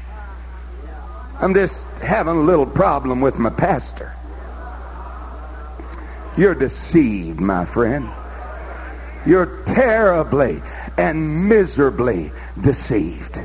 I'm 1.39 1.55
just 1.55 1.85
having 1.99 2.37
a 2.37 2.41
little 2.41 2.67
problem 2.67 3.21
with 3.21 3.39
my 3.39 3.51
pastor. 3.51 4.16
You're 6.37 6.55
deceived, 6.55 7.41
my 7.41 7.65
friend. 7.65 8.09
You're 9.25 9.63
terribly 9.65 10.63
and 10.97 11.49
miserably 11.49 12.31
deceived. 12.61 13.37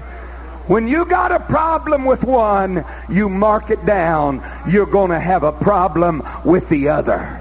When 0.67 0.88
you 0.88 1.05
got 1.05 1.31
a 1.31 1.39
problem 1.39 2.05
with 2.05 2.24
one, 2.24 2.86
you 3.10 3.29
mark 3.29 3.71
it 3.71 3.86
down. 3.86 4.43
You're 4.69 4.86
going 4.86 5.12
to 5.12 5.19
have 5.19 5.43
a 5.43 5.51
problem 5.51 6.21
with 6.45 6.69
the 6.69 6.89
other 6.89 7.40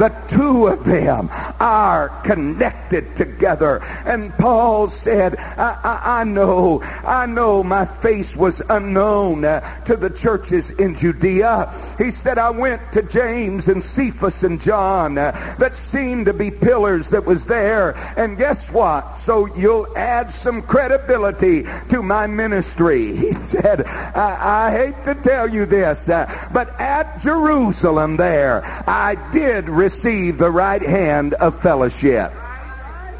the 0.00 0.08
two 0.28 0.66
of 0.66 0.82
them 0.86 1.28
are 1.60 2.08
connected 2.24 3.14
together. 3.16 3.82
And 4.06 4.32
Paul 4.38 4.88
said, 4.88 5.36
I, 5.36 5.78
I, 5.84 6.20
I 6.20 6.24
know, 6.24 6.80
I 7.04 7.26
know 7.26 7.62
my 7.62 7.84
face 7.84 8.34
was 8.34 8.62
unknown 8.70 9.44
uh, 9.44 9.60
to 9.84 9.96
the 9.96 10.08
churches 10.08 10.70
in 10.70 10.94
Judea. 10.94 11.70
He 11.98 12.10
said, 12.10 12.38
I 12.38 12.48
went 12.48 12.80
to 12.92 13.02
James 13.02 13.68
and 13.68 13.84
Cephas 13.84 14.42
and 14.42 14.58
John 14.58 15.18
uh, 15.18 15.32
that 15.58 15.76
seemed 15.76 16.24
to 16.26 16.32
be 16.32 16.50
pillars 16.50 17.10
that 17.10 17.26
was 17.26 17.44
there. 17.44 17.94
And 18.16 18.38
guess 18.38 18.72
what? 18.72 19.18
So 19.18 19.54
you'll 19.54 19.94
add 19.98 20.32
some 20.32 20.62
credibility 20.62 21.66
to 21.90 22.02
my 22.02 22.26
ministry. 22.26 23.16
He 23.30 23.32
said, 23.34 23.86
I, 23.86 24.68
I 24.68 24.70
hate 24.70 25.04
to 25.04 25.14
tell 25.14 25.48
you 25.48 25.66
this, 25.66 26.08
uh, 26.08 26.48
but 26.52 26.68
at 26.80 27.20
Jerusalem 27.20 28.16
there, 28.16 28.62
I 28.88 29.16
did 29.30 29.68
receive 29.68 29.89
receive 29.90 30.38
the 30.38 30.48
right 30.48 30.82
hand 30.82 31.34
of 31.34 31.52
fellowship. 31.60 32.39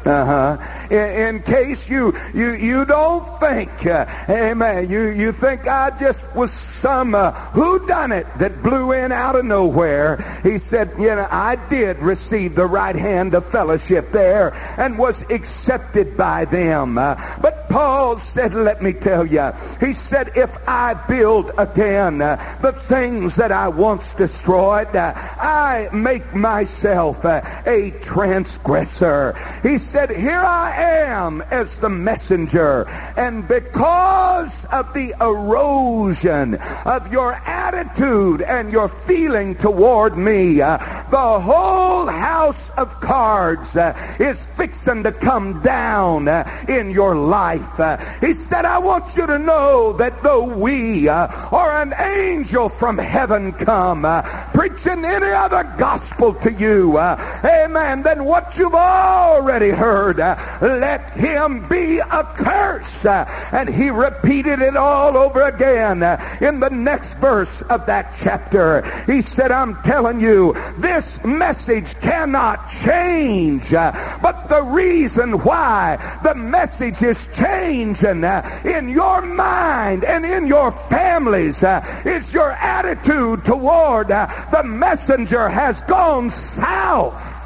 Uh-huh. 0.05 0.57
In, 0.89 1.35
in, 1.35 1.43
case 1.43 1.87
you 1.87 2.17
you 2.33 2.53
you 2.53 2.85
don't 2.85 3.23
think, 3.39 3.85
uh, 3.85 4.07
amen, 4.27 4.89
you, 4.89 5.09
you 5.09 5.31
think 5.31 5.67
I 5.67 5.91
just 5.99 6.25
was 6.35 6.51
some 6.51 7.13
uh, 7.13 7.31
who 7.31 7.85
done 7.85 8.11
it 8.11 8.25
that 8.39 8.63
blew 8.63 8.93
in 8.93 9.11
out 9.11 9.35
of 9.35 9.45
nowhere. 9.45 10.41
He 10.41 10.57
said, 10.57 10.91
you 10.97 11.15
know, 11.15 11.27
I 11.29 11.55
did 11.69 11.99
receive 11.99 12.55
the 12.55 12.65
right 12.65 12.95
hand 12.95 13.35
of 13.35 13.45
fellowship 13.45 14.11
there 14.11 14.53
and 14.77 14.97
was 14.97 15.21
accepted 15.29 16.17
by 16.17 16.45
them. 16.45 16.97
Uh, 16.97 17.15
but 17.39 17.69
Paul 17.69 18.17
said, 18.17 18.55
let 18.55 18.81
me 18.81 18.93
tell 18.93 19.25
you, 19.25 19.51
he 19.79 19.93
said, 19.93 20.31
if 20.35 20.57
I 20.67 20.95
build 20.95 21.51
again 21.59 22.21
uh, 22.21 22.57
the 22.61 22.73
things 22.73 23.35
that 23.35 23.51
I 23.51 23.67
once 23.67 24.13
destroyed, 24.13 24.95
uh, 24.95 25.13
I 25.15 25.89
make 25.93 26.33
myself 26.33 27.23
uh, 27.23 27.41
a 27.67 27.91
transgressor. 28.01 29.35
He 29.61 29.77
said, 29.77 29.90
Here 29.91 30.39
I 30.39 30.73
am 30.77 31.41
as 31.51 31.75
the 31.77 31.89
messenger. 31.89 32.87
And 33.17 33.45
because 33.45 34.63
of 34.65 34.93
the 34.93 35.13
erosion 35.19 36.55
of 36.85 37.11
your 37.11 37.33
attitude 37.33 38.41
and 38.41 38.71
your 38.71 38.87
feeling 38.87 39.53
toward 39.53 40.15
me, 40.15 40.61
uh, 40.61 40.77
the 41.09 41.39
whole 41.41 42.05
house 42.07 42.69
of 42.77 43.01
cards 43.01 43.75
uh, 43.75 44.15
is 44.17 44.45
fixing 44.45 45.03
to 45.03 45.11
come 45.11 45.61
down 45.61 46.29
uh, 46.29 46.49
in 46.69 46.89
your 46.89 47.13
life. 47.13 47.77
Uh, 47.77 47.97
he 48.21 48.31
said, 48.31 48.63
I 48.63 48.77
want 48.77 49.17
you 49.17 49.27
to 49.27 49.39
know 49.39 49.91
that 49.93 50.23
though 50.23 50.45
we 50.57 51.09
uh, 51.09 51.27
or 51.51 51.69
an 51.69 51.93
angel 51.99 52.69
from 52.69 52.97
heaven 52.97 53.51
come 53.51 54.05
uh, 54.05 54.21
preaching 54.53 55.03
any 55.03 55.31
other 55.31 55.63
gospel 55.77 56.33
to 56.35 56.53
you, 56.53 56.97
amen, 56.97 58.03
than 58.03 58.23
what 58.23 58.55
you've 58.55 58.73
already 58.73 59.67
heard. 59.67 59.80
Uh, 59.81 60.37
let 60.61 61.09
him 61.11 61.67
be 61.67 61.97
a 61.97 62.23
curse. 62.35 63.03
Uh, 63.03 63.25
and 63.51 63.67
he 63.67 63.89
repeated 63.89 64.61
it 64.61 64.77
all 64.77 65.17
over 65.17 65.43
again 65.43 66.03
uh, 66.03 66.37
in 66.39 66.59
the 66.59 66.69
next 66.69 67.15
verse 67.15 67.63
of 67.63 67.87
that 67.87 68.13
chapter. 68.15 68.83
He 69.07 69.21
said, 69.21 69.51
I'm 69.51 69.81
telling 69.81 70.21
you, 70.21 70.53
this 70.77 71.23
message 71.23 71.99
cannot 71.99 72.69
change. 72.69 73.71
But 73.71 74.47
the 74.49 74.61
reason 74.61 75.39
why 75.39 75.97
the 76.23 76.35
message 76.35 77.01
is 77.01 77.27
changing 77.33 78.23
in 78.63 78.89
your 78.89 79.21
mind 79.21 80.03
and 80.03 80.25
in 80.25 80.45
your 80.45 80.71
families 80.71 81.63
is 82.05 82.31
your 82.33 82.51
attitude 82.51 83.43
toward 83.45 84.09
the 84.09 84.61
messenger 84.63 85.49
has 85.49 85.81
gone 85.81 86.29
south. 86.29 87.40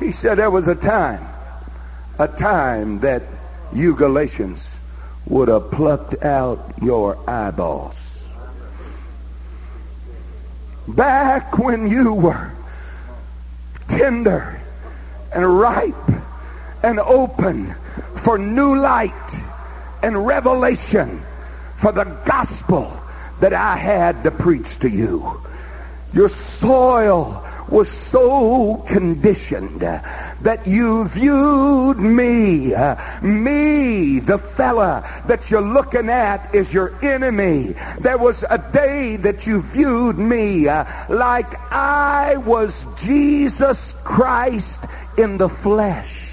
He 0.00 0.12
said 0.12 0.38
there 0.38 0.50
was 0.50 0.66
a 0.66 0.74
time, 0.74 1.26
a 2.18 2.26
time 2.26 3.00
that 3.00 3.22
you 3.72 3.94
Galatians 3.94 4.80
would 5.26 5.48
have 5.48 5.70
plucked 5.70 6.24
out 6.24 6.72
your 6.82 7.18
eyeballs. 7.28 8.28
Back 10.88 11.58
when 11.58 11.86
you 11.86 12.14
were 12.14 12.50
tender 13.86 14.60
and 15.34 15.58
ripe 15.58 15.94
and 16.82 16.98
open 16.98 17.74
for 18.16 18.38
new 18.38 18.76
light 18.76 19.12
and 20.02 20.26
revelation 20.26 21.20
for 21.76 21.92
the 21.92 22.04
gospel 22.24 22.90
that 23.40 23.52
I 23.52 23.76
had 23.76 24.24
to 24.24 24.30
preach 24.30 24.78
to 24.78 24.88
you. 24.88 25.42
Your 26.14 26.30
soil 26.30 27.46
was 27.70 27.88
so 27.88 28.76
conditioned 28.88 29.80
that 29.80 30.66
you 30.66 31.06
viewed 31.08 31.98
me, 31.98 32.74
uh, 32.74 32.96
me, 33.22 34.18
the 34.20 34.38
fella 34.38 35.08
that 35.26 35.50
you're 35.50 35.60
looking 35.60 36.08
at 36.08 36.54
is 36.54 36.74
your 36.74 36.92
enemy. 37.04 37.74
There 38.00 38.18
was 38.18 38.44
a 38.50 38.58
day 38.72 39.16
that 39.16 39.46
you 39.46 39.62
viewed 39.62 40.18
me 40.18 40.68
uh, 40.68 40.84
like 41.08 41.54
I 41.72 42.36
was 42.38 42.86
Jesus 43.00 43.94
Christ 44.04 44.80
in 45.16 45.38
the 45.38 45.48
flesh. 45.48 46.29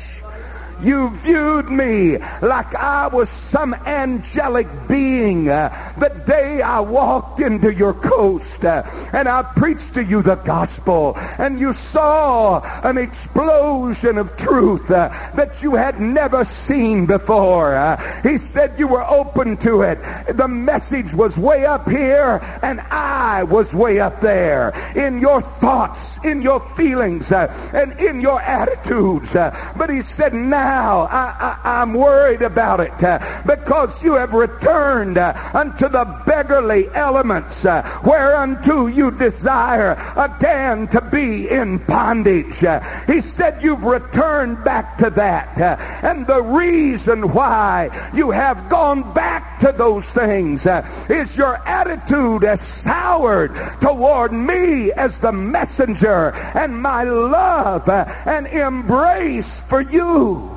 You 0.82 1.10
viewed 1.10 1.72
me 1.72 2.20
like 2.42 2.76
I 2.76 3.08
was 3.08 3.30
some 3.30 3.74
angelic 3.74 4.68
being 4.88 5.50
uh, 5.50 5.70
the 5.98 6.10
day 6.10 6.62
I 6.62 6.82
walked 6.82 7.40
into 7.40 7.74
your 7.74 7.96
coast 7.96 8.64
uh, 8.64 8.84
and 9.12 9.28
I 9.28 9.42
preached 9.42 9.96
to 9.96 10.04
you 10.04 10.22
the 10.22 10.36
gospel 10.36 11.14
and 11.40 11.60
you 11.60 11.74
saw 11.74 12.62
an 12.88 12.98
explosion 13.00 14.20
of 14.20 14.38
truth 14.38 14.92
uh, 14.92 15.10
that 15.34 15.64
you 15.64 15.74
had 15.74 16.00
never 16.00 16.46
seen 16.46 17.08
before. 17.08 17.98
He 18.22 18.38
said 18.38 18.78
you 18.78 18.88
were 18.88 19.04
open 19.04 19.58
to 19.58 19.82
it. 19.82 19.98
The 20.38 20.48
message 20.48 21.12
was 21.14 21.40
way 21.40 21.66
up 21.66 21.90
here 21.90 22.40
and 22.62 22.82
I 22.82 23.44
was 23.44 23.74
way 23.74 24.00
up 24.00 24.22
there 24.22 24.74
in 24.96 25.18
your 25.20 25.42
thoughts, 25.42 26.24
in 26.24 26.44
your 26.44 26.60
feelings, 26.76 27.32
and 27.32 28.00
in 28.00 28.22
your 28.22 28.40
attitudes. 28.42 29.34
But 29.34 29.90
he 29.90 30.02
said, 30.02 30.36
now 30.36 30.67
now 30.68 31.08
I, 31.10 31.82
am 31.82 31.94
worried 31.94 32.42
about 32.42 32.82
it 32.82 33.02
uh, 33.02 33.20
because 33.46 34.04
you 34.04 34.16
have 34.16 34.34
returned 34.34 35.18
uh, 35.18 35.34
unto 35.54 35.88
the 35.88 36.04
beggarly 36.26 36.90
elements 36.94 37.64
uh, 37.64 37.84
whereunto 38.04 38.88
you 38.88 39.12
desire 39.12 39.96
again 40.18 40.90
to 40.90 41.00
be 41.00 41.50
in 41.50 41.78
bondage. 41.78 42.66
He 43.08 43.22
said 43.22 43.64
you've 43.64 43.86
returned 43.86 44.62
back 44.66 44.98
to 44.98 45.10
that. 45.12 45.58
And 46.04 46.28
the 46.28 46.42
reason 46.42 47.32
why 47.32 47.90
you 48.14 48.32
have 48.32 48.68
gone 48.68 49.14
back 49.14 49.62
to 49.62 49.72
those 49.72 50.12
things 50.12 50.68
is 51.10 51.38
your 51.38 51.66
attitude 51.66 52.44
has 52.44 52.62
soured 52.62 53.56
toward 53.80 54.34
me 54.34 54.92
as 54.92 55.22
the 55.22 55.32
messenger 55.32 56.34
and 56.56 56.82
my 56.82 57.04
love 57.04 57.88
and 57.88 58.48
embrace 58.48 59.62
for 59.62 59.80
you. 59.82 60.57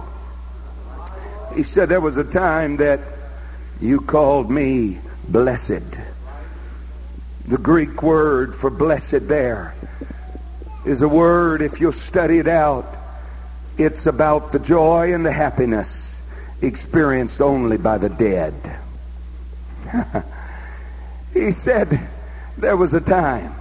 He 1.54 1.62
said 1.64 1.88
there 1.88 2.00
was 2.00 2.16
a 2.16 2.24
time 2.24 2.76
that 2.76 3.00
you 3.80 4.00
called 4.00 4.50
me 4.50 5.00
blessed. 5.28 5.98
The 7.46 7.58
Greek 7.58 8.02
word 8.02 8.54
for 8.54 8.70
blessed 8.70 9.28
there 9.28 9.74
is 10.84 11.02
a 11.02 11.08
word, 11.08 11.62
if 11.62 11.80
you'll 11.80 11.92
study 11.92 12.38
it 12.38 12.48
out, 12.48 12.96
it's 13.76 14.06
about 14.06 14.52
the 14.52 14.58
joy 14.58 15.12
and 15.12 15.24
the 15.24 15.32
happiness 15.32 16.20
experienced 16.62 17.40
only 17.40 17.76
by 17.76 17.98
the 17.98 18.08
dead. 18.08 18.54
he 21.34 21.50
said 21.50 22.08
there 22.56 22.76
was 22.76 22.94
a 22.94 23.00
time 23.00 23.54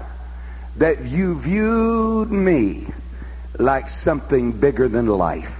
that 0.78 1.06
you 1.06 1.39
viewed 1.39 2.32
me 2.32 2.88
like 3.58 3.89
something 3.89 4.52
bigger 4.52 4.88
than 4.88 5.08
life. 5.08 5.59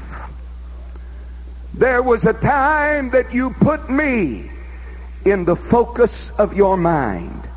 There 1.74 2.02
was 2.02 2.26
a 2.26 2.34
time 2.34 3.12
that 3.12 3.34
you 3.34 3.52
put 3.52 3.90
me 3.90 4.52
in 5.26 5.46
the 5.46 5.56
focus 5.56 6.32
of 6.32 6.56
your 6.56 6.78
mind 6.78 7.48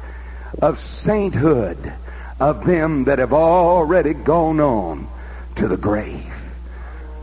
of 0.61 0.79
sainthood 0.79 1.92
of 2.38 2.64
them 2.66 3.05
that 3.05 3.18
have 3.18 3.33
already 3.33 4.14
gone 4.14 4.61
on 4.61 5.09
to 5.55 5.68
the 5.68 5.77
grave. 5.77 6.29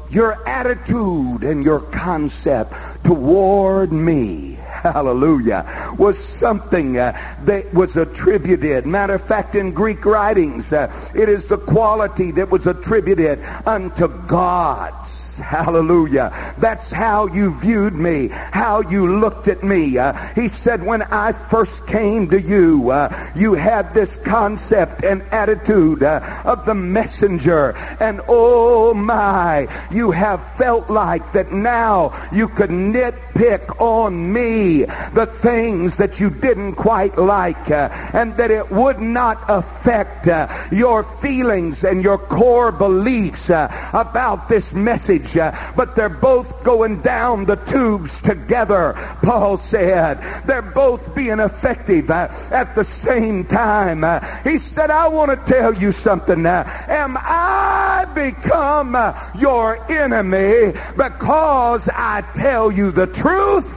Your 0.09 0.47
attitude 0.47 1.43
and 1.43 1.63
your 1.63 1.81
concept 1.81 2.73
toward 3.03 3.91
me 3.91 4.59
hallelujah, 4.79 5.65
was 5.97 6.17
something 6.17 6.97
uh, 6.97 7.17
that 7.43 7.71
was 7.73 7.97
attributed. 7.97 8.85
Matter 8.85 9.15
of 9.15 9.21
fact, 9.21 9.55
in 9.55 9.71
Greek 9.71 10.05
writings, 10.05 10.73
uh, 10.73 10.91
it 11.13 11.29
is 11.29 11.45
the 11.45 11.57
quality 11.57 12.31
that 12.31 12.49
was 12.49 12.67
attributed 12.67 13.43
unto 13.65 14.07
gods. 14.25 15.18
Hallelujah. 15.39 16.31
That's 16.57 16.91
how 16.91 17.27
you 17.27 17.53
viewed 17.59 17.95
me, 17.95 18.29
how 18.29 18.81
you 18.81 19.19
looked 19.19 19.47
at 19.47 19.63
me. 19.63 19.97
Uh, 19.97 20.13
he 20.35 20.47
said, 20.47 20.83
when 20.83 21.01
I 21.03 21.31
first 21.31 21.87
came 21.87 22.29
to 22.29 22.39
you, 22.39 22.91
uh, 22.91 23.31
you 23.35 23.53
had 23.53 23.93
this 23.93 24.17
concept 24.17 25.03
and 25.03 25.23
attitude 25.31 26.03
uh, 26.03 26.41
of 26.45 26.65
the 26.65 26.75
messenger. 26.75 27.75
And 27.99 28.21
oh 28.27 28.93
my, 28.93 29.67
you 29.91 30.11
have 30.11 30.45
felt 30.55 30.89
like 30.89 31.31
that 31.33 31.51
now 31.51 32.13
you 32.31 32.47
could 32.47 32.69
nitpick 32.69 33.79
on 33.81 34.33
me 34.33 34.83
the 35.13 35.25
things 35.25 35.97
that 35.97 36.19
you 36.19 36.29
didn't 36.29 36.75
quite 36.75 37.17
like 37.17 37.71
uh, 37.71 37.89
and 38.13 38.35
that 38.37 38.51
it 38.51 38.69
would 38.71 38.99
not 38.99 39.37
affect 39.47 40.27
uh, 40.27 40.47
your 40.71 41.03
feelings 41.03 41.83
and 41.83 42.03
your 42.03 42.17
core 42.17 42.71
beliefs 42.71 43.49
uh, 43.49 43.67
about 43.93 44.49
this 44.49 44.73
message 44.73 45.28
uh, 45.37 45.73
but 45.75 45.95
they're 45.95 46.09
both 46.09 46.63
going 46.63 47.01
down 47.01 47.45
the 47.45 47.55
tubes 47.55 48.21
together, 48.21 48.93
Paul 49.21 49.57
said. 49.57 50.43
They're 50.45 50.61
both 50.61 51.15
being 51.15 51.39
effective 51.39 52.09
uh, 52.09 52.29
at 52.51 52.75
the 52.75 52.83
same 52.83 53.45
time. 53.45 54.03
Uh, 54.03 54.19
he 54.43 54.57
said, 54.57 54.91
I 54.91 55.07
want 55.07 55.31
to 55.31 55.51
tell 55.51 55.73
you 55.73 55.91
something. 55.91 56.45
Uh, 56.45 56.63
am 56.87 57.17
I 57.19 58.05
become 58.13 58.95
uh, 58.95 59.13
your 59.37 59.79
enemy 59.91 60.73
because 60.97 61.89
I 61.89 62.21
tell 62.33 62.71
you 62.71 62.91
the 62.91 63.07
truth? 63.07 63.75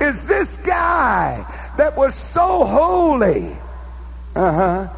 Is 0.00 0.24
this 0.24 0.56
guy 0.58 1.46
that 1.76 1.96
was 1.96 2.14
so 2.14 2.64
holy, 2.64 3.56
uh-huh, 4.34 4.88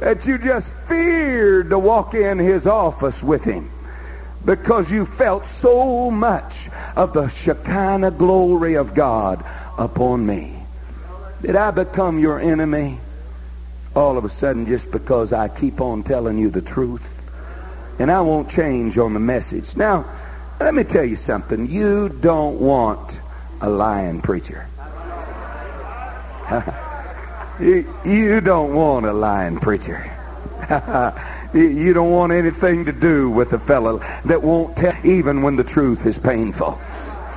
that 0.00 0.24
you 0.26 0.38
just 0.38 0.72
feared 0.86 1.70
to 1.70 1.78
walk 1.78 2.14
in 2.14 2.38
his 2.38 2.66
office 2.66 3.22
with 3.22 3.44
him 3.44 3.70
because 4.44 4.90
you 4.90 5.04
felt 5.04 5.46
so 5.46 6.10
much 6.10 6.68
of 6.96 7.12
the 7.12 7.28
Shekinah 7.28 8.12
glory 8.12 8.74
of 8.74 8.94
God 8.94 9.44
upon 9.76 10.24
me. 10.24 10.54
Did 11.42 11.56
I 11.56 11.70
become 11.70 12.18
your 12.18 12.40
enemy 12.40 12.98
all 13.94 14.18
of 14.18 14.24
a 14.24 14.28
sudden 14.28 14.66
just 14.66 14.90
because 14.90 15.32
I 15.32 15.48
keep 15.48 15.80
on 15.80 16.02
telling 16.02 16.38
you 16.38 16.50
the 16.50 16.62
truth? 16.62 17.14
And 17.98 18.10
I 18.10 18.20
won't 18.20 18.48
change 18.48 18.96
on 18.96 19.14
the 19.14 19.20
message. 19.20 19.76
Now, 19.76 20.04
let 20.60 20.74
me 20.74 20.84
tell 20.84 21.04
you 21.04 21.16
something. 21.16 21.68
You 21.68 22.08
don't 22.08 22.60
want 22.60 23.20
a 23.60 23.68
lying 23.68 24.20
preacher. 24.20 24.66
you, 27.60 28.40
don't 28.40 28.74
want 28.74 29.06
a 29.06 29.12
lying 29.12 29.58
preacher. 29.58 30.12
you 31.54 31.92
don't 31.92 32.10
want 32.10 32.32
anything 32.32 32.84
to 32.84 32.92
do 32.92 33.30
with 33.30 33.52
a 33.52 33.58
fellow 33.58 33.98
that 34.24 34.42
won't 34.42 34.76
tell 34.76 34.94
even 35.04 35.42
when 35.42 35.56
the 35.56 35.64
truth 35.64 36.06
is 36.06 36.18
painful. 36.18 36.78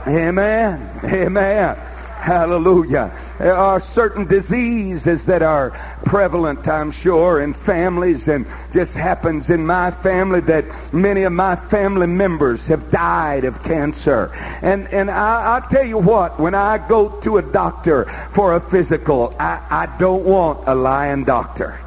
Amen. 0.08 1.00
Amen. 1.06 1.78
Hallelujah. 2.21 3.12
There 3.39 3.56
are 3.56 3.80
certain 3.80 4.28
diseases 4.28 5.26
that 5.26 5.41
are 5.41 5.71
prevalent, 6.06 6.67
I'm 6.67 6.91
sure, 6.91 7.41
in 7.41 7.52
families, 7.52 8.28
and 8.28 8.45
just 8.71 8.95
happens 8.95 9.50
in 9.50 9.65
my 9.65 9.89
family 9.89 10.39
that 10.41 10.65
many 10.93 11.24
of 11.24 11.34
my 11.34 11.56
family 11.56 12.06
members 12.06 12.67
have 12.67 12.91
died 12.91 13.43
of 13.43 13.63
cancer. 13.63 14.32
And 14.62 14.88
and 14.89 15.10
I, 15.10 15.58
I 15.58 15.67
tell 15.67 15.86
you 15.86 15.97
what, 15.97 16.39
when 16.39 16.54
I 16.54 16.78
go 16.88 17.10
to 17.21 17.38
a 17.38 17.41
doctor 17.41 18.06
for 18.32 18.56
a 18.56 18.62
physical, 18.62 19.36
I, 19.39 19.65
I 19.71 19.97
don't 19.97 20.24
want 20.24 20.67
a 20.67 20.76
lying 20.76 21.24
doctor. 21.24 21.80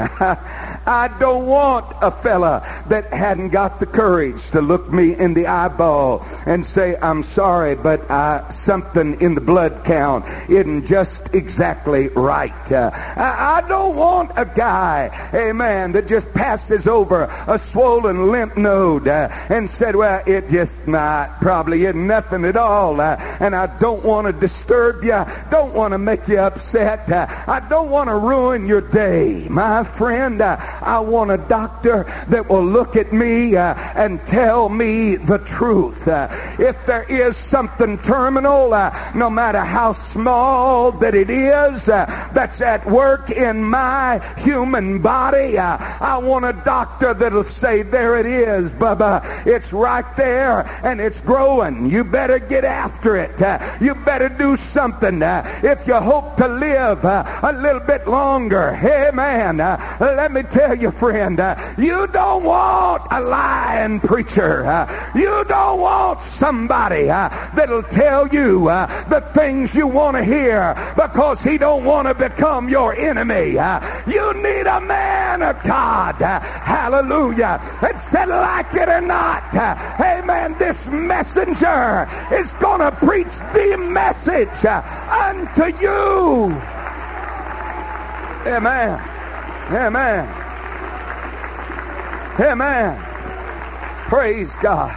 I 0.86 1.14
don't 1.20 1.46
want 1.46 1.94
a 2.00 2.10
fella 2.10 2.66
that 2.88 3.12
hadn't 3.12 3.50
got 3.50 3.80
the 3.80 3.86
courage 3.86 4.50
to 4.50 4.60
look 4.60 4.90
me 4.90 5.14
in 5.14 5.34
the 5.34 5.46
eyeball 5.46 6.24
and 6.46 6.64
say, 6.64 6.96
I'm 6.96 7.22
sorry, 7.22 7.74
but 7.74 8.10
uh, 8.10 8.48
something 8.50 9.20
in 9.20 9.34
the 9.34 9.40
blood 9.40 9.84
count 9.84 10.24
isn't 10.48 10.86
just 10.86 11.34
exactly 11.34 12.08
right. 12.08 12.72
Uh, 12.72 12.90
I, 12.94 13.62
don't 13.68 13.96
want 13.96 14.32
a 14.36 14.46
guy, 14.46 15.10
amen, 15.34 15.92
that 15.92 16.08
just 16.08 16.32
passes 16.32 16.88
over 16.88 17.24
a 17.46 17.58
swollen 17.58 18.30
lymph 18.30 18.56
node 18.56 19.06
uh, 19.06 19.28
and 19.48 19.68
said, 19.68 19.96
well, 19.96 20.22
it 20.26 20.48
just 20.48 20.86
not, 20.88 21.40
probably 21.40 21.84
isn't 21.84 22.06
nothing 22.06 22.44
at 22.44 22.56
all. 22.56 23.00
Uh, 23.00 23.16
and 23.40 23.54
I 23.54 23.66
don't 23.78 24.04
want 24.04 24.26
to 24.26 24.32
disturb 24.32 25.04
you. 25.04 25.24
Don't 25.50 25.74
want 25.74 25.92
to 25.92 25.98
make 25.98 26.26
you 26.28 26.38
upset. 26.38 27.10
Uh, 27.10 27.26
I 27.46 27.60
don't 27.60 27.90
want 27.90 28.08
to 28.08 28.16
ruin 28.16 28.66
your 28.66 28.80
day. 28.80 29.46
My 29.48 29.84
friend, 29.90 30.40
uh, 30.40 30.56
I 30.80 30.98
want 31.00 31.30
a 31.30 31.38
doctor 31.38 32.04
that 32.28 32.48
will 32.48 32.64
look 32.64 32.96
at 32.96 33.12
me 33.12 33.56
uh, 33.56 33.74
and 33.94 34.24
tell 34.26 34.68
me 34.68 35.16
the 35.16 35.38
truth. 35.38 36.08
Uh, 36.08 36.28
if 36.58 36.86
there 36.86 37.04
is 37.04 37.36
something 37.36 37.98
terminal, 37.98 38.72
uh, 38.72 39.12
no 39.14 39.28
matter 39.30 39.60
how 39.60 39.92
small 39.92 40.92
that 40.92 41.14
it 41.14 41.30
is, 41.30 41.88
uh, 41.88 42.06
that's 42.32 42.60
at 42.60 42.84
work 42.86 43.30
in 43.30 43.62
my 43.62 44.18
human 44.38 45.00
body, 45.00 45.58
uh, 45.58 45.76
I 46.00 46.18
want 46.18 46.44
a 46.44 46.52
doctor 46.52 47.14
that'll 47.14 47.44
say, 47.44 47.82
There 47.82 48.18
it 48.18 48.26
is, 48.26 48.72
Bubba. 48.72 49.46
It's 49.46 49.72
right 49.72 50.16
there 50.16 50.66
and 50.84 51.00
it's 51.00 51.20
growing. 51.20 51.90
You 51.90 52.04
better 52.04 52.38
get 52.38 52.64
after 52.64 53.16
it. 53.16 53.38
you 53.80 53.94
better 53.94 54.28
do 54.28 54.56
something. 54.56 55.22
if 55.22 55.86
you 55.86 55.94
hope 55.94 56.36
to 56.36 56.48
live 56.48 57.04
a 57.04 57.52
little 57.60 57.80
bit 57.80 58.06
longer, 58.06 58.74
hey 58.74 59.10
man, 59.12 59.58
let 60.00 60.32
me 60.32 60.42
tell 60.42 60.74
you, 60.74 60.90
friend, 60.90 61.38
uh, 61.38 61.74
you 61.78 62.06
don't 62.08 62.44
want 62.44 63.02
a 63.10 63.20
lying 63.20 64.00
preacher. 64.00 64.66
Uh, 64.66 65.12
you 65.14 65.44
don't 65.48 65.80
want 65.80 66.20
somebody 66.20 67.10
uh, 67.10 67.28
that'll 67.54 67.82
tell 67.82 68.28
you 68.28 68.68
uh, 68.68 68.86
the 69.08 69.20
things 69.20 69.74
you 69.74 69.86
want 69.86 70.16
to 70.16 70.24
hear 70.24 70.74
because 70.96 71.42
he 71.42 71.58
don't 71.58 71.84
want 71.84 72.08
to 72.08 72.14
become 72.14 72.68
your 72.68 72.94
enemy. 72.94 73.58
Uh, 73.58 73.80
you 74.06 74.34
need 74.34 74.66
a 74.66 74.80
man 74.80 75.42
of 75.42 75.62
God. 75.62 76.20
Uh, 76.20 76.40
hallelujah. 76.40 77.60
That 77.80 77.98
said, 77.98 78.28
like 78.28 78.74
it 78.74 78.88
or 78.88 79.00
not, 79.00 79.42
amen, 80.00 80.56
this 80.58 80.86
messenger 80.88 82.08
is 82.32 82.54
going 82.54 82.80
to 82.80 82.92
preach 82.92 83.34
the 83.52 83.76
message 83.78 84.64
unto 84.64 85.76
you. 85.80 86.60
Amen. 88.46 89.19
Amen. 89.70 90.26
Amen. 92.40 92.98
Praise 94.08 94.56
God. 94.56 94.96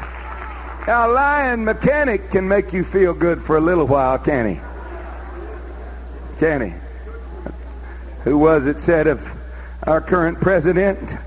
Now, 0.88 1.07
a 1.07 1.12
lying 1.12 1.63
mechanic 1.63 2.31
can 2.31 2.47
make 2.47 2.73
you 2.73 2.83
feel 2.83 3.13
good 3.13 3.39
for 3.39 3.55
a 3.55 3.62
little 3.62 3.86
while, 3.86 4.17
can 4.17 4.55
he? 4.55 4.59
Can 6.39 6.62
he? 6.62 6.73
Who 8.23 8.39
was 8.39 8.65
it 8.65 8.79
said 8.79 9.05
of 9.05 9.31
our 9.83 10.01
current 10.01 10.41
president? 10.41 11.17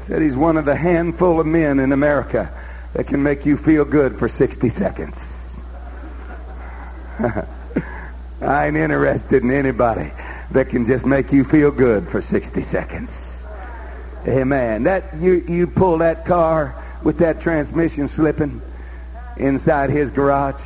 Said 0.00 0.20
he's 0.20 0.36
one 0.36 0.56
of 0.56 0.64
the 0.64 0.74
handful 0.74 1.38
of 1.38 1.46
men 1.46 1.78
in 1.78 1.92
America 1.92 2.52
that 2.94 3.06
can 3.06 3.22
make 3.22 3.46
you 3.46 3.56
feel 3.56 3.84
good 3.84 4.18
for 4.18 4.26
60 4.26 4.68
seconds. 4.68 5.60
I 8.40 8.66
ain't 8.66 8.76
interested 8.76 9.44
in 9.44 9.52
anybody 9.52 10.10
that 10.50 10.68
can 10.68 10.84
just 10.84 11.06
make 11.06 11.32
you 11.32 11.44
feel 11.44 11.70
good 11.70 12.08
for 12.08 12.20
60 12.20 12.62
seconds. 12.62 13.42
Amen. 14.26 14.82
That 14.84 15.16
you 15.18 15.44
you 15.46 15.66
pull 15.66 15.98
that 15.98 16.24
car 16.24 16.74
with 17.02 17.18
that 17.18 17.40
transmission 17.40 18.08
slipping 18.08 18.60
inside 19.36 19.90
his 19.90 20.10
garage. 20.10 20.62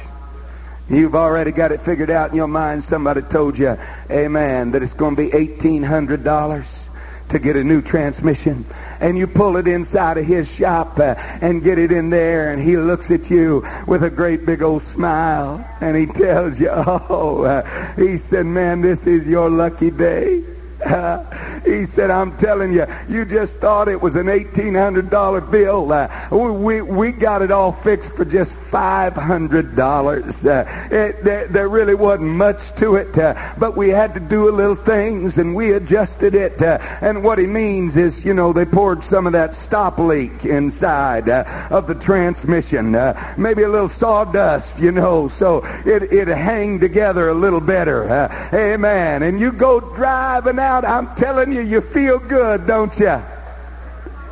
You've 0.89 1.15
already 1.15 1.53
got 1.53 1.71
it 1.71 1.81
figured 1.81 2.11
out 2.11 2.31
in 2.31 2.37
your 2.37 2.49
mind. 2.49 2.83
Somebody 2.83 3.23
told 3.23 3.59
you, 3.59 3.77
amen, 4.11 4.73
that 4.73 4.83
it's 4.83 4.95
going 4.95 5.15
to 5.15 5.23
be 5.23 5.31
$1,800 5.31 6.90
to 7.31 7.39
get 7.39 7.57
a 7.57 7.65
new 7.65 7.81
transmission. 7.81 8.65
And 9.01 9.17
you 9.17 9.27
pull 9.27 9.57
it 9.57 9.67
inside 9.67 10.19
of 10.19 10.27
his 10.27 10.53
shop 10.53 10.99
uh, 10.99 11.15
and 11.41 11.63
get 11.63 11.79
it 11.79 11.91
in 11.93 12.11
there 12.11 12.53
and 12.53 12.63
he 12.63 12.77
looks 12.77 13.11
at 13.11 13.31
you 13.31 13.67
with 13.87 14.05
a 14.05 14.11
great 14.11 14.45
big 14.45 14.63
old 14.63 14.83
smile 14.83 15.65
and 15.81 15.97
he 15.97 16.07
tells 16.07 16.61
you 16.61 16.69
oh 16.73 17.45
uh, 17.45 17.97
he 17.97 18.17
said 18.19 18.47
man 18.47 18.81
this 18.81 19.07
is 19.07 19.27
your 19.27 19.49
lucky 19.49 19.91
day 19.91 20.45
he 21.65 21.85
said, 21.85 22.11
I'm 22.11 22.37
telling 22.39 22.73
you, 22.73 22.87
you 23.09 23.27
just 23.27 23.59
thought 23.59 23.89
it 23.89 24.01
was 24.01 24.17
an 24.17 24.27
$1,800 24.27 25.51
bill. 25.51 25.93
Uh, 25.93 26.29
we, 26.31 26.81
we 26.81 27.13
got 27.13 27.43
it 27.43 27.51
all 27.51 27.73
fixed 27.73 28.15
for 28.15 28.25
just 28.25 28.59
$500. 28.59 30.47
Uh, 30.47 30.95
it, 30.95 31.23
there, 31.23 31.47
there, 31.49 31.69
really 31.69 31.95
wasn't 31.95 32.31
much 32.31 32.75
to 32.77 32.97
it, 32.97 33.17
uh, 33.19 33.55
but 33.59 33.77
we 33.77 33.91
had 33.91 34.15
to 34.15 34.21
do 34.21 34.49
a 34.49 34.53
little 34.53 34.75
things 34.75 35.37
and 35.37 35.55
we 35.55 35.73
adjusted 35.73 36.35
it. 36.35 36.61
Uh, 36.63 36.79
and 37.03 37.23
what 37.23 37.39
he 37.39 37.47
means 37.47 37.97
is, 37.97 38.25
you 38.25 38.33
know, 38.33 38.53
they 38.53 38.65
poured 38.65 39.05
some 39.05 39.27
of 39.27 39.33
that 39.35 39.55
stop 39.55 39.99
leak 39.99 40.47
inside 40.47 41.29
uh, 41.29 41.69
of 41.71 41.87
the 41.87 41.95
transmission. 41.95 42.95
Uh, 42.95 43.35
maybe 43.37 43.63
a 43.65 43.69
little 43.69 43.89
sawdust, 43.89 44.79
you 44.79 44.93
know, 44.93 45.29
so 45.29 45.59
it, 45.85 46.11
it 46.11 46.27
hang 46.27 46.81
together 46.81 47.29
a 47.29 47.35
little 47.35 47.61
better. 47.61 48.09
amen. 48.55 49.23
And 49.23 49.39
you 49.39 49.53
go 49.53 49.81
driving 49.95 50.59
out 50.59 50.70
out, 50.71 50.85
I'm 50.85 51.13
telling 51.17 51.53
you, 51.53 51.63
you 51.63 51.81
feel 51.81 52.21
good, 52.21 52.67
don't 52.67 52.97
you? 52.99 53.21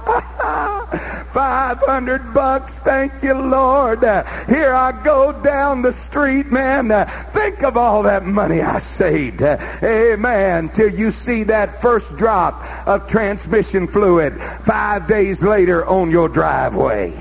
500 1.33 2.33
bucks. 2.33 2.79
Thank 2.79 3.23
you, 3.23 3.35
Lord. 3.35 4.05
Uh, 4.05 4.25
here 4.47 4.73
I 4.73 4.93
go 5.03 5.33
down 5.43 5.83
the 5.83 5.93
street, 5.93 6.47
man. 6.47 6.91
Uh, 6.91 7.05
think 7.31 7.63
of 7.63 7.77
all 7.77 8.05
that 8.05 8.25
money 8.25 8.61
I 8.61 8.79
saved. 8.79 9.43
Uh, 9.43 9.59
amen. 9.83 10.69
Till 10.71 10.89
you 10.95 11.11
see 11.11 11.43
that 11.45 11.83
first 11.83 12.17
drop 12.17 12.55
of 12.87 13.09
transmission 13.09 13.89
fluid 13.89 14.41
five 14.63 15.09
days 15.09 15.43
later 15.43 15.85
on 15.87 16.11
your 16.11 16.29
driveway. 16.29 17.13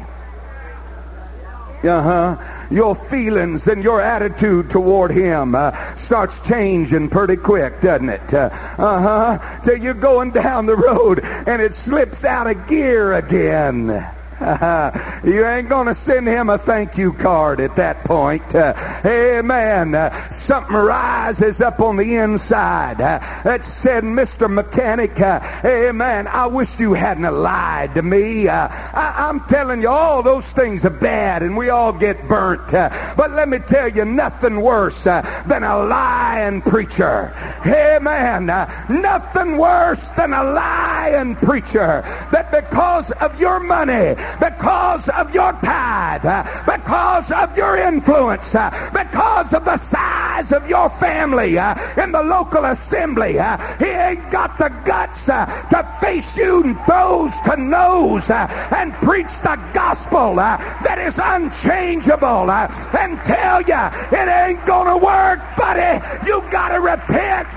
Uh-huh. 1.83 2.37
Your 2.69 2.95
feelings 2.95 3.67
and 3.67 3.83
your 3.83 4.01
attitude 4.01 4.69
toward 4.69 5.11
him 5.11 5.55
uh, 5.55 5.71
starts 5.95 6.39
changing 6.41 7.09
pretty 7.09 7.37
quick, 7.37 7.79
doesn't 7.81 8.09
it? 8.09 8.33
Uh, 8.33 8.49
uh-huh. 8.77 9.61
Till 9.63 9.77
you're 9.77 9.93
going 9.93 10.31
down 10.45 10.65
the 10.65 10.75
road 10.75 11.21
and 11.23 11.61
it 11.61 11.73
slips 11.73 12.25
out 12.25 12.47
of 12.47 12.67
gear 12.67 13.13
again. 13.13 14.05
you 15.23 15.45
ain't 15.47 15.67
going 15.67 15.87
to 15.87 15.95
send 15.95 16.27
him 16.27 16.49
a 16.49 16.59
thank 16.59 16.95
you 16.95 17.11
card 17.11 17.59
at 17.59 17.75
that 17.75 18.03
point. 18.03 18.53
Uh, 18.53 18.73
amen. 19.03 19.95
Uh, 19.95 20.29
something 20.29 20.75
rises 20.75 21.59
up 21.59 21.79
on 21.79 21.97
the 21.97 22.17
inside 22.17 23.01
uh, 23.01 23.17
that 23.43 23.63
said, 23.63 24.03
Mr. 24.03 24.47
Mechanic, 24.47 25.19
uh, 25.19 25.39
amen, 25.65 26.27
I 26.27 26.45
wish 26.45 26.79
you 26.79 26.93
hadn't 26.93 27.23
lied 27.23 27.95
to 27.95 28.03
me. 28.03 28.47
Uh, 28.47 28.67
I, 28.67 29.27
am 29.27 29.39
telling 29.45 29.81
you, 29.81 29.89
all 29.89 30.21
those 30.21 30.45
things 30.53 30.85
are 30.85 30.91
bad 30.91 31.41
and 31.41 31.57
we 31.57 31.69
all 31.69 31.91
get 31.91 32.27
burnt. 32.27 32.71
Uh, 32.75 32.89
but 33.17 33.31
let 33.31 33.49
me 33.49 33.57
tell 33.57 33.87
you, 33.87 34.05
nothing 34.05 34.61
worse 34.61 35.03
than 35.03 35.63
a 35.63 35.83
lying 35.83 36.61
preacher. 36.61 37.33
Amen. 37.65 38.45
nothing 38.87 39.57
worse 39.57 40.09
than 40.09 40.33
a 40.33 40.43
lying 40.43 41.35
preacher 41.37 42.03
that 42.31 42.51
because 42.51 43.11
of 43.13 43.39
your 43.39 43.59
money, 43.59 44.15
because 44.39 45.09
of 45.09 45.33
your 45.33 45.53
tithe, 45.53 46.23
because 46.65 47.31
of 47.31 47.55
your 47.57 47.77
influence, 47.77 48.55
because 48.93 49.53
of 49.53 49.65
the 49.65 49.77
size 49.77 50.51
of 50.51 50.67
your 50.69 50.89
family 50.89 51.57
uh, 51.57 51.75
in 52.01 52.11
the 52.11 52.21
local 52.21 52.65
assembly. 52.65 53.39
Uh, 53.39 53.57
he 53.77 53.85
ain't 53.85 54.29
got 54.31 54.57
the 54.57 54.69
guts 54.85 55.29
uh, 55.29 55.45
to 55.69 55.83
face 55.99 56.37
you 56.37 56.77
nose 56.87 57.39
to 57.41 57.57
nose 57.57 58.29
and 58.29 58.93
preach 58.95 59.33
the 59.41 59.55
gospel 59.73 60.35
that 60.35 60.97
is 60.99 61.19
unchangeable 61.21 62.49
and 62.51 63.17
tell 63.25 63.61
you 63.61 63.83
it 64.11 64.27
ain't 64.27 64.65
gonna 64.65 64.97
work, 64.97 65.39
buddy. 65.57 66.03
You 66.25 66.43
gotta 66.51 66.79
repent. 66.79 67.47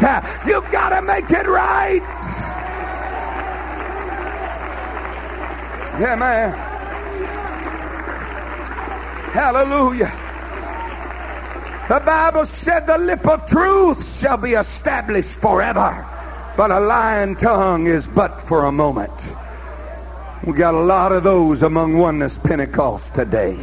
You 0.46 0.62
gotta 0.70 1.02
make 1.02 1.30
it 1.30 1.46
right. 1.46 2.49
Yeah, 6.00 6.14
man. 6.14 6.52
Hallelujah. 9.32 10.10
The 11.90 12.00
Bible 12.00 12.46
said 12.46 12.86
the 12.86 12.96
lip 12.96 13.28
of 13.28 13.44
truth 13.44 14.18
shall 14.18 14.38
be 14.38 14.52
established 14.52 15.36
forever, 15.38 16.06
but 16.56 16.70
a 16.70 16.80
lying 16.80 17.36
tongue 17.36 17.86
is 17.86 18.06
but 18.06 18.40
for 18.40 18.64
a 18.64 18.72
moment. 18.72 19.12
We 20.46 20.54
got 20.54 20.72
a 20.72 20.80
lot 20.80 21.12
of 21.12 21.22
those 21.22 21.62
among 21.62 21.98
Oneness 21.98 22.38
Pentecost 22.38 23.12
today. 23.12 23.58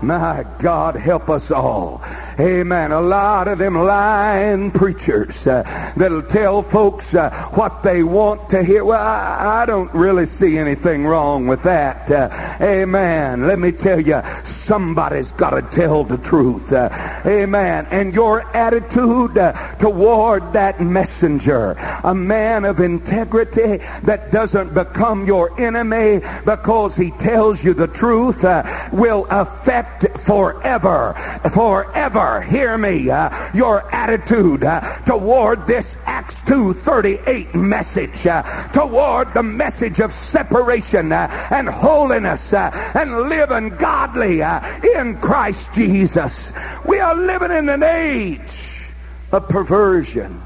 My 0.00 0.46
God, 0.60 0.96
help 0.96 1.28
us 1.28 1.50
all. 1.50 2.00
Amen. 2.40 2.92
A 2.92 3.00
lot 3.00 3.48
of 3.48 3.58
them 3.58 3.74
lying 3.74 4.70
preachers 4.70 5.44
uh, 5.44 5.64
that'll 5.96 6.22
tell 6.22 6.62
folks 6.62 7.12
uh, 7.12 7.30
what 7.54 7.82
they 7.82 8.04
want 8.04 8.48
to 8.50 8.62
hear. 8.62 8.84
Well, 8.84 9.02
I, 9.02 9.62
I, 9.62 9.66
don't 9.66 9.92
really 9.92 10.24
see 10.24 10.56
anything 10.56 11.04
wrong 11.04 11.48
with 11.48 11.64
that. 11.64 12.08
Uh, 12.08 12.28
amen. 12.60 13.48
Let 13.48 13.58
me 13.58 13.72
tell 13.72 13.98
you, 13.98 14.22
somebody's 14.44 15.32
got 15.32 15.50
to 15.50 15.62
tell 15.62 16.04
the 16.04 16.18
truth. 16.18 16.70
Uh, 16.70 16.90
amen. 17.26 17.88
And 17.90 18.14
your 18.14 18.42
attitude 18.56 19.36
uh, 19.36 19.74
toward 19.78 20.52
that 20.52 20.80
messenger, 20.80 21.72
a 22.04 22.14
man 22.14 22.64
of 22.64 22.78
integrity 22.78 23.78
that 24.04 24.30
doesn't 24.30 24.74
become 24.74 25.26
your 25.26 25.60
enemy 25.60 26.20
because 26.44 26.94
he 26.94 27.10
tells 27.12 27.64
you 27.64 27.74
the 27.74 27.88
truth, 27.88 28.44
uh, 28.44 28.62
will 28.92 29.26
affect 29.28 30.06
forever. 30.20 31.14
Forever 31.52 32.27
hear 32.42 32.76
me, 32.76 33.10
uh, 33.10 33.50
your 33.54 33.82
attitude 33.94 34.64
uh, 34.64 34.80
toward 35.04 35.66
this 35.66 35.98
Acts 36.06 36.36
2.38 36.40 37.54
message, 37.54 38.26
uh, 38.26 38.42
toward 38.72 39.32
the 39.34 39.42
message 39.42 40.00
of 40.00 40.12
separation 40.12 41.12
uh, 41.12 41.48
and 41.50 41.68
holiness 41.68 42.52
uh, 42.52 42.70
and 42.94 43.28
living 43.28 43.70
godly 43.70 44.42
uh, 44.42 44.60
in 44.96 45.18
Christ 45.20 45.72
Jesus. 45.74 46.52
We 46.84 47.00
are 47.00 47.14
living 47.14 47.50
in 47.50 47.68
an 47.68 47.82
age 47.82 48.92
of 49.32 49.48
perversion. 49.48 50.40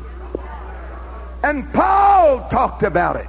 And 1.43 1.73
Paul 1.73 2.49
talked 2.49 2.83
about 2.83 3.17
it. 3.17 3.29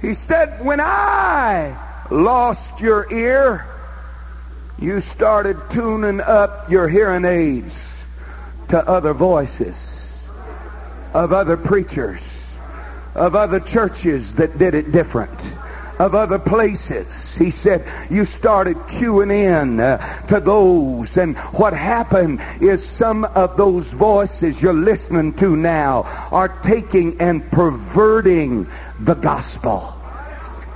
He 0.00 0.14
said, 0.14 0.64
when 0.64 0.80
I 0.80 1.76
lost 2.10 2.80
your 2.80 3.12
ear, 3.12 3.66
you 4.78 5.00
started 5.00 5.56
tuning 5.70 6.20
up 6.20 6.70
your 6.70 6.88
hearing 6.88 7.24
aids 7.24 8.04
to 8.68 8.78
other 8.88 9.12
voices 9.12 10.28
of 11.12 11.32
other 11.32 11.56
preachers, 11.56 12.56
of 13.14 13.36
other 13.36 13.60
churches 13.60 14.34
that 14.34 14.58
did 14.58 14.74
it 14.74 14.90
different 14.90 15.54
of 15.98 16.14
other 16.14 16.38
places. 16.38 17.36
He 17.36 17.50
said, 17.50 17.84
you 18.10 18.24
started 18.24 18.76
queuing 18.88 19.32
in 19.32 19.80
uh, 19.80 19.98
to 20.26 20.40
those. 20.40 21.16
And 21.16 21.36
what 21.54 21.72
happened 21.72 22.40
is 22.60 22.84
some 22.84 23.24
of 23.24 23.56
those 23.56 23.92
voices 23.92 24.60
you're 24.60 24.72
listening 24.72 25.34
to 25.34 25.56
now 25.56 26.02
are 26.32 26.48
taking 26.62 27.20
and 27.20 27.48
perverting 27.52 28.66
the 29.00 29.14
gospel. 29.14 29.93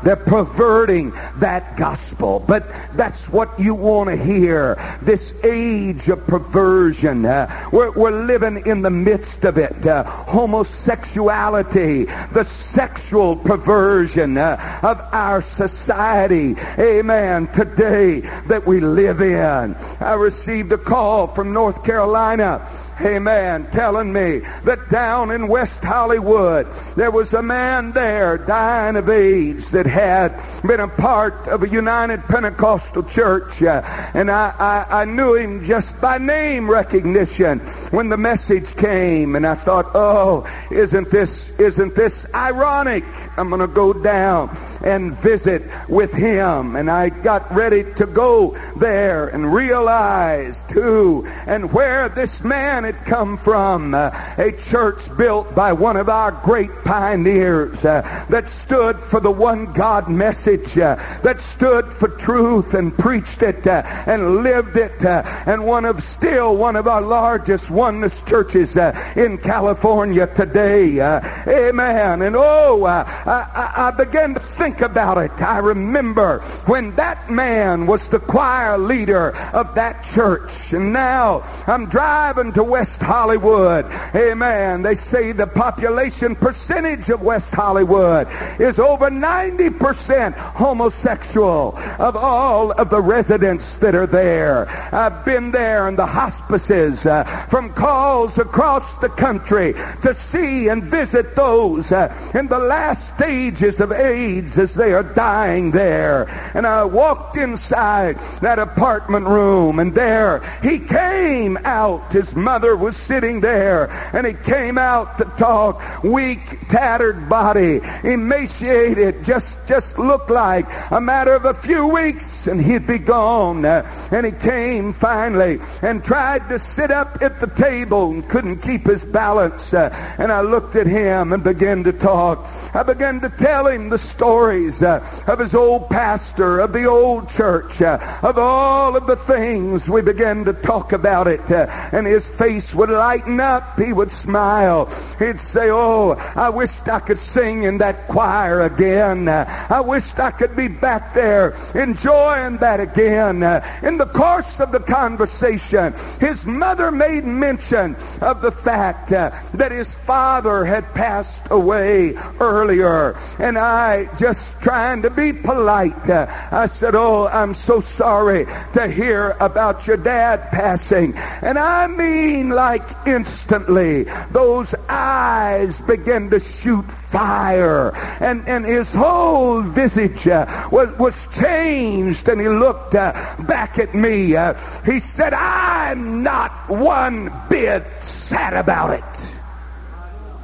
They're 0.03 0.17
perverting 0.17 1.13
that 1.37 1.77
gospel. 1.77 2.41
But 2.41 2.67
that's 2.95 3.29
what 3.29 3.59
you 3.59 3.75
want 3.75 4.11
to 4.11 4.17
hear. 4.17 4.99
This 5.03 5.35
age 5.45 6.09
of 6.09 6.27
perversion. 6.27 7.25
Uh, 7.25 7.69
we're, 7.73 7.91
we're, 7.93 8.19
living 8.29 8.67
in 8.67 8.83
the 8.83 8.91
midst 8.91 9.45
of 9.45 9.59
it. 9.59 9.87
Uh, 9.87 10.05
homosexuality, 10.05 12.05
the 12.33 12.45
sexual 12.45 13.37
perversion 13.37 14.37
uh, 14.37 14.81
of 14.83 15.01
our 15.13 15.41
society. 15.41 16.57
Amen. 16.79 17.47
Today 17.49 18.21
that 18.49 18.67
we 18.67 18.81
live 18.81 19.21
in. 19.21 19.75
I 20.01 20.15
received 20.15 20.73
a 20.73 20.79
call 20.79 21.27
from 21.27 21.53
North 21.53 21.85
Carolina 21.85 22.67
amen, 23.01 23.71
telling 23.71 24.13
me 24.13 24.41
that 24.65 24.89
down 24.89 25.31
in 25.31 25.49
West 25.49 25.83
Hollywood 25.83 26.67
there 26.97 27.11
was 27.11 27.35
a 27.35 27.43
man 27.43 27.93
there 27.93 28.39
dying 28.39 28.97
of 28.97 29.09
AIDS 29.09 29.71
that 29.71 29.87
had 29.87 30.41
been 30.67 30.81
a 30.81 30.89
part 30.89 31.49
of 31.49 31.63
a 31.63 31.69
United 31.69 32.23
Pentecostal 32.25 33.03
church. 33.05 33.63
Uh, 33.63 33.83
and 34.15 34.31
I, 34.31 34.55
I, 34.59 35.03
I 35.03 35.05
knew 35.05 35.35
him 35.35 35.63
just 35.65 36.01
by 36.01 36.19
name 36.19 36.71
recognition 36.71 37.61
when 37.91 38.09
the 38.09 38.17
message 38.17 38.77
came. 38.77 39.37
And 39.37 39.47
I 39.47 39.55
thought, 39.55 39.87
oh, 39.95 40.49
isn't 40.71 41.11
this, 41.11 41.51
isn't 41.59 41.95
this 41.95 42.27
ironic? 42.35 43.05
I'm 43.37 43.49
going 43.49 43.61
to 43.61 43.69
go 43.69 43.93
down 43.93 44.57
and 44.83 45.13
visit 45.13 45.63
with 45.89 46.13
him. 46.13 46.77
And 46.77 46.91
I 46.91 47.11
got 47.11 47.53
ready 47.55 47.85
to 47.95 48.07
go 48.07 48.59
there 48.77 49.29
and 49.29 49.53
realize 49.53 50.65
too 50.65 51.27
and 51.47 51.73
where 51.73 52.09
this 52.09 52.43
man 52.43 52.85
had 52.89 53.05
come 53.05 53.37
from. 53.37 53.95
Uh, 53.95 54.11
a 54.39 54.53
church 54.53 55.15
built 55.19 55.55
by 55.55 55.73
one 55.73 55.97
of 55.97 56.09
our 56.09 56.33
great 56.33 56.71
pioneers 56.85 57.85
uh, 57.85 58.01
that 58.31 58.49
stood 58.49 58.99
for 59.05 59.21
the 59.21 59.31
one 59.31 59.71
God 59.73 60.09
message, 60.09 60.79
uh, 60.79 60.97
that 61.23 61.41
stood 61.41 61.93
for 61.93 62.09
truth 62.09 62.73
and 62.73 62.97
preached 62.97 63.43
it 63.43 63.67
and 63.67 64.37
lived 64.37 64.77
it. 64.77 65.05
And 65.05 65.67
one 65.67 65.85
of 65.85 66.03
still 66.03 66.57
one 66.57 66.77
of 66.77 66.87
our 66.89 67.03
largest 67.03 67.71
oneness 67.71 68.23
churches 68.23 68.77
in 69.17 69.37
California 69.39 70.27
today. 70.27 71.01
amen. 71.47 72.23
And 72.23 72.37
oh, 72.37 72.85
I, 72.87 73.73
I 73.77 73.91
began 73.91 74.35
to 74.35 74.41
think 74.41 74.81
about 74.81 75.19
it. 75.19 75.43
I 75.43 75.59
remember 75.59 76.39
when 76.67 76.95
that 76.97 77.31
man 77.31 77.87
was 77.87 78.09
the 78.09 78.19
choir 78.19 78.79
leader 78.79 79.37
of 79.53 79.75
that 79.75 80.05
church. 80.05 80.73
And 80.73 80.93
now 80.93 81.43
I'm 81.67 81.87
driving 81.87 82.53
to 82.53 82.65
West 82.79 83.03
Hollywood. 83.03 83.87
Amen. 84.15 84.83
They 84.83 84.95
say 84.95 85.33
the 85.33 85.49
population 85.49 86.37
percentage 86.37 87.11
of 87.11 87.21
West 87.23 87.53
Hollywood 87.53 88.29
is 88.61 88.79
over 88.79 89.11
90% 89.11 90.33
homosexual 90.35 91.77
of 91.99 92.15
all 92.15 92.71
of 92.71 92.89
the 92.89 93.01
residents 93.01 93.75
that 93.83 93.97
are 93.97 94.07
there. 94.07 94.69
I've 94.95 95.25
been 95.25 95.51
there 95.51 95.89
in 95.89 95.97
the 95.97 96.07
hospices 96.07 97.05
uh, 97.05 97.25
from 97.51 97.73
calls 97.73 98.39
across 98.39 98.95
the 99.01 99.09
country 99.09 99.75
to 100.03 100.15
see 100.15 100.69
and 100.69 100.85
visit 100.85 101.35
those 101.35 101.91
uh, 101.91 102.15
in 102.33 102.47
the 102.47 102.61
last 102.61 103.17
stages 103.17 103.81
of 103.81 103.91
AIDS 103.91 104.57
as 104.57 104.75
they 104.75 104.93
are 104.93 105.03
dying 105.03 105.73
there. 105.73 106.29
And 106.55 106.65
I 106.65 106.85
walked 106.85 107.37
inside 107.37 108.21
that 108.41 108.61
apartment 108.61 109.27
room 109.27 109.81
and 109.81 109.93
there 109.93 110.61
he 110.63 110.79
came 110.79 111.59
out, 111.65 112.13
his 112.13 112.37
mother 112.37 112.68
mother 112.69 112.77
was 112.77 112.97
sitting 112.97 113.41
there, 113.41 113.91
and 114.13 114.27
he 114.27 114.35
came 114.35 114.77
out 114.77 115.19
to 115.19 115.25
talk. 115.39 116.03
Weak, 116.03 116.69
tattered 116.69 117.29
body, 117.29 117.81
emaciated, 118.05 119.25
just 119.25 119.59
just 119.67 119.99
looked 119.99 120.31
like 120.31 120.67
a 120.91 121.01
matter 121.01 121.35
of 121.35 121.45
a 121.45 121.55
few 121.55 121.87
weeks, 121.87 122.47
and 122.47 122.61
he'd 122.61 122.87
be 122.87 122.99
gone. 122.99 123.65
Uh, 123.65 123.89
and 124.11 124.27
he 124.27 124.33
came 124.33 124.93
finally 124.93 125.61
and 125.83 126.05
tried 126.05 126.49
to 126.49 126.59
sit 126.59 126.91
up 126.91 127.23
at 127.23 127.41
the 127.41 127.47
table 127.47 128.11
and 128.11 128.29
couldn't 128.29 128.59
keep 128.59 128.87
his 128.87 129.05
balance. 129.05 129.73
Uh, 129.73 129.89
and 130.19 130.31
I 130.31 130.43
looked 130.43 130.77
at 130.77 130.87
him 130.87 131.33
and 131.33 131.43
began 131.43 131.85
to 131.85 131.93
talk. 131.93 132.47
I 132.75 132.83
began 132.83 133.21
to 133.21 133.31
tell 133.31 133.67
him 133.67 133.89
the 133.89 133.99
stories 133.99 134.83
uh, 134.83 135.01
of 135.27 135.39
his 135.39 135.55
old 135.55 135.89
pastor, 135.89 136.61
of 136.61 136.73
the 136.73 136.85
old 136.85 137.31
church, 137.31 137.81
of 137.81 138.39
all 138.39 138.97
of 138.97 139.07
the 139.07 139.17
things. 139.17 139.89
We 139.89 140.03
began 140.03 140.45
to 140.45 140.53
talk 140.53 140.93
about 140.93 141.29
it, 141.29 141.51
and 141.51 142.07
his 142.07 142.29
face 142.49 142.75
would 142.75 142.89
lighten 142.89 143.41
up. 143.41 143.79
He 143.79 143.93
would 143.93 144.11
smile. 144.11 144.87
He'd 145.19 145.39
say, 145.39 145.69
Oh, 145.71 146.13
I 146.35 146.49
wished 146.49 146.89
I 146.89 147.01
could 147.01 147.19
sing 147.19 147.65
in 147.65 147.77
that 147.79 148.09
choir 148.09 148.63
again. 148.63 149.29
I 149.29 149.81
wished 149.81 150.19
I 150.19 150.31
could 150.31 150.57
be 150.57 150.69
back 150.69 151.13
there 151.13 151.55
enjoying 151.75 152.57
that 152.59 152.81
again. 152.81 153.43
In 153.83 153.99
the 153.99 154.07
course 154.07 154.61
of 154.61 154.73
the 154.73 154.81
conversation, 154.81 155.93
his 156.21 156.47
mother 156.47 156.91
made 156.91 157.25
mention 157.25 157.97
of 158.23 158.41
the 158.41 158.53
fact 158.53 159.11
that 159.11 159.71
his 159.71 159.95
father 159.95 160.65
had 160.65 160.95
passed 160.95 161.43
away 161.51 162.15
earlier. 162.41 163.15
And 163.39 163.59
I, 163.59 164.09
just 164.17 164.59
trying 164.63 165.03
to 165.03 165.11
be 165.11 165.35
polite, 165.35 166.09
I 166.09 166.65
said, 166.65 166.95
Oh, 166.95 167.29
I'm 167.29 167.53
so 167.53 167.81
sorry 167.81 168.47
to 168.73 168.89
hear 168.89 169.37
about 169.39 169.87
your 169.87 169.99
dad 169.99 170.51
passing. 170.51 171.15
And 171.43 171.59
I 171.59 171.87
mean, 171.89 172.38
like 172.43 172.83
instantly, 173.07 174.05
those 174.31 174.75
eyes 174.89 175.81
began 175.81 176.31
to 176.31 176.41
shoot 176.41 176.85
fire 176.91 177.95
and, 178.21 178.47
and 178.49 178.65
his 178.65 178.95
whole 178.95 179.63
visage 179.63 180.29
uh, 180.29 180.69
was, 180.71 180.91
was 180.99 181.27
changed 181.35 182.29
and 182.29 182.41
he 182.41 182.49
looked 182.49 182.95
uh, 182.95 183.13
back 183.41 183.79
at 183.79 183.95
me. 183.95 184.37
Uh, 184.37 184.55
he 184.85 184.99
said, 184.99 185.33
I'm 185.35 186.23
not 186.23 186.53
one 186.69 187.33
bit 187.49 187.85
sad 188.01 188.55
about 188.55 188.91
it. 188.91 189.35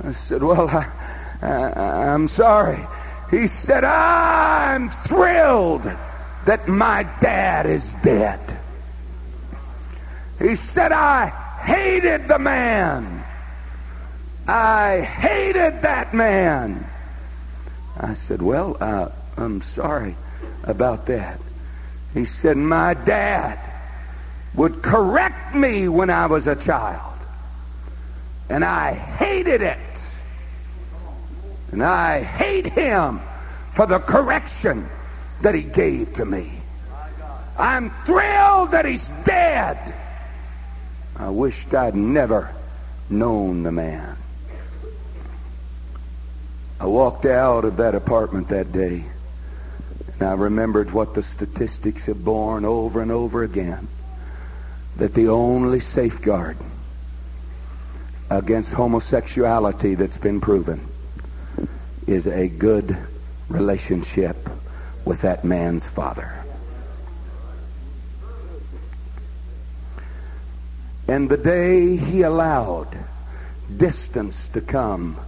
I 0.05 0.13
said, 0.13 0.43
well, 0.43 0.69
I, 0.69 0.87
I, 1.43 2.13
I'm 2.13 2.29
sorry. 2.29 2.87
He 3.31 3.47
said, 3.47 3.85
I'm 3.85 4.91
thrilled 4.91 5.91
that 6.45 6.69
my 6.69 7.03
dad 7.21 7.67
is 7.67 7.93
dead. 8.03 8.41
He 10.39 10.57
said, 10.57 10.93
I 10.93 11.44
hated 11.65 12.29
the 12.29 12.39
man. 12.39 13.25
I 14.47 15.01
hated 15.01 15.83
that 15.83 16.13
man. 16.13 16.89
I 17.97 18.13
said, 18.13 18.43
Well, 18.43 18.77
uh, 18.81 19.09
I'm 19.37 19.61
sorry 19.63 20.17
about 20.65 21.07
that. 21.07 21.41
He 22.13 22.25
said, 22.25 22.57
My 22.57 22.95
dad 22.95 23.59
would 24.55 24.83
correct 24.83 25.55
me 25.55 25.89
when 25.89 26.11
I 26.11 26.27
was 26.27 26.47
a 26.47 26.57
child. 26.57 27.13
And 28.49 28.65
I 28.65 28.93
hated 28.93 29.63
it. 29.63 29.79
And 31.73 31.83
I 31.83 32.23
hate 32.23 32.67
him 32.67 33.21
for 33.73 33.87
the 33.87 33.99
correction 33.99 34.87
that 35.43 35.55
he 35.55 35.63
gave 35.63 36.13
to 36.15 36.25
me. 36.25 36.53
I'm 37.59 37.91
thrilled 38.05 38.73
that 38.73 38.85
he's 38.85 39.09
dead. 39.25 39.95
I 41.17 41.31
wished 41.31 41.75
I'd 41.75 41.95
never 41.95 42.51
known 43.09 43.63
the 43.63 43.73
man. 43.73 44.17
I 46.81 46.87
walked 46.87 47.25
out 47.25 47.65
of 47.65 47.77
that 47.77 47.95
apartment 47.95 48.49
that 48.49 48.73
day, 48.73 49.05
and 50.13 50.23
I 50.23 50.35
remembered 50.35 50.91
what 50.91 51.15
the 51.15 51.23
statistics 51.23 52.07
have 52.07 52.25
borne 52.25 52.65
over 52.65 53.01
and 53.01 53.11
over 53.11 53.43
again 53.43 53.89
that 54.97 55.15
the 55.15 55.29
only 55.29 55.81
safeguard 55.81 56.57
against 58.31 58.73
homosexuality 58.73 59.95
that's 59.95 60.19
been 60.19 60.41
proven 60.41 60.87
is 62.07 62.27
a 62.27 62.49
good 62.49 62.97
relationship 63.49 64.49
with 65.05 65.23
that 65.23 65.45
man's 65.45 65.87
father. 65.87 66.44
And 71.07 71.29
the 71.29 71.37
day 71.37 71.97
he 71.97 72.23
allowed 72.23 72.97
distance 73.77 74.49
to 74.51 74.61
come 74.61 75.19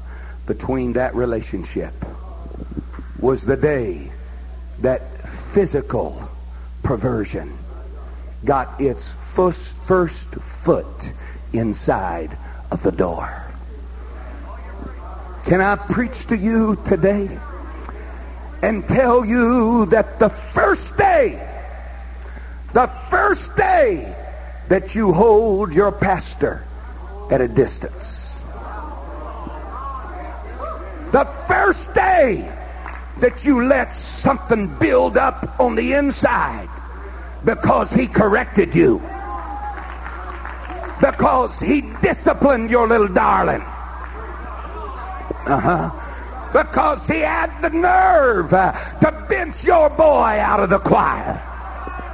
between 0.46 0.94
that 0.94 1.14
relationship 1.14 1.92
was 3.18 3.42
the 3.44 3.56
day 3.56 4.10
that 4.80 5.28
physical 5.28 6.28
perversion 6.82 7.56
got 8.44 8.80
its 8.80 9.16
first, 9.32 9.76
first 9.84 10.28
foot 10.28 11.10
inside 11.52 12.36
of 12.70 12.82
the 12.82 12.92
door. 12.92 13.42
Can 15.44 15.60
I 15.60 15.76
preach 15.76 16.26
to 16.26 16.36
you 16.36 16.76
today 16.84 17.38
and 18.62 18.86
tell 18.86 19.24
you 19.24 19.86
that 19.86 20.18
the 20.18 20.28
first 20.28 20.96
day, 20.96 21.40
the 22.72 22.86
first 23.08 23.56
day 23.56 24.14
that 24.68 24.94
you 24.94 25.12
hold 25.12 25.72
your 25.72 25.92
pastor 25.92 26.64
at 27.30 27.40
a 27.40 27.48
distance, 27.48 28.42
the 31.12 31.24
first 31.46 31.92
day 31.94 32.52
that 33.18 33.44
you 33.44 33.64
let 33.66 33.92
something 33.92 34.66
build 34.78 35.16
up 35.16 35.58
on 35.60 35.74
the 35.74 35.92
inside 35.92 36.68
because 37.44 37.92
he 37.92 38.06
corrected 38.06 38.74
you, 38.74 38.98
because 41.00 41.60
he 41.60 41.82
disciplined 42.02 42.70
your 42.70 42.88
little 42.88 43.08
darling. 43.08 43.62
Uh 45.46 45.60
huh. 45.60 45.90
Because 46.52 47.06
he 47.06 47.20
had 47.20 47.50
the 47.60 47.70
nerve 47.70 48.52
uh, 48.52 48.72
to 49.00 49.26
bench 49.28 49.64
your 49.64 49.90
boy 49.90 50.38
out 50.40 50.58
of 50.58 50.70
the 50.70 50.78
choir. 50.78 51.40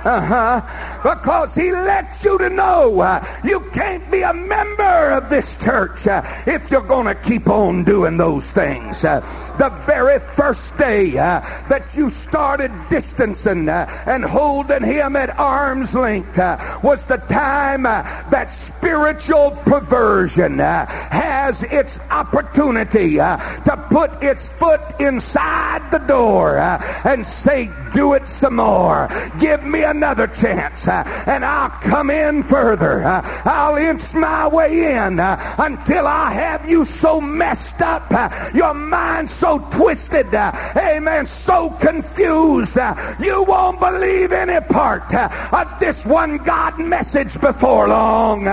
Uh 0.04 0.20
huh. 0.20 0.60
Because 1.02 1.54
he 1.54 1.70
lets 1.70 2.24
you 2.24 2.36
to 2.38 2.50
know 2.50 3.00
uh, 3.00 3.24
you 3.44 3.60
can't 3.72 4.08
be 4.10 4.22
a 4.22 4.34
member 4.34 5.12
of 5.12 5.30
this 5.30 5.54
church 5.56 6.08
uh, 6.08 6.22
if 6.44 6.70
you're 6.72 6.80
going 6.80 7.06
to 7.06 7.14
keep 7.14 7.48
on 7.48 7.84
doing 7.84 8.16
those 8.16 8.50
things. 8.50 9.04
Uh, 9.04 9.20
the 9.58 9.68
very 9.86 10.18
first 10.18 10.76
day 10.76 11.16
uh, 11.16 11.40
that 11.68 11.94
you 11.94 12.10
started 12.10 12.72
distancing 12.90 13.68
uh, 13.68 13.86
and 14.06 14.24
holding 14.24 14.82
him 14.82 15.14
at 15.14 15.38
arm's 15.38 15.94
length 15.94 16.36
uh, 16.36 16.80
was 16.82 17.06
the 17.06 17.18
time 17.18 17.84
that 17.84 18.50
spiritual 18.50 19.52
perversion 19.66 20.58
has 20.58 21.62
its 21.64 22.00
opportunity 22.10 23.16
to 23.16 23.86
put 23.90 24.10
its 24.22 24.48
foot 24.48 24.80
inside 25.00 25.88
the 25.92 25.98
door 25.98 26.58
and 26.58 27.24
say, 27.24 27.70
Do 27.94 28.14
it 28.14 28.26
some 28.26 28.56
more. 28.56 29.08
Give 29.38 29.62
me 29.62 29.84
another 29.92 30.26
chance 30.26 30.88
uh, 30.88 31.04
and 31.26 31.44
I'll 31.44 31.68
come 31.68 32.08
in 32.10 32.42
further. 32.42 33.04
Uh, 33.04 33.20
I'll 33.44 33.76
inch 33.76 34.14
my 34.14 34.48
way 34.48 34.94
in 34.96 35.20
uh, 35.20 35.36
until 35.58 36.06
I 36.06 36.32
have 36.32 36.68
you 36.68 36.86
so 36.86 37.20
messed 37.20 37.82
up, 37.82 38.10
your 38.54 38.72
mind 38.72 39.28
so 39.28 39.58
twisted, 39.70 40.32
amen, 40.34 41.26
so 41.26 41.70
confused, 41.70 42.78
you 43.20 43.44
won't 43.44 43.80
believe 43.80 44.32
any 44.32 44.60
part 44.66 45.12
of 45.14 45.68
this 45.78 46.06
one 46.06 46.38
God 46.38 46.78
message 46.78 47.38
before 47.38 47.88
long. 47.88 48.44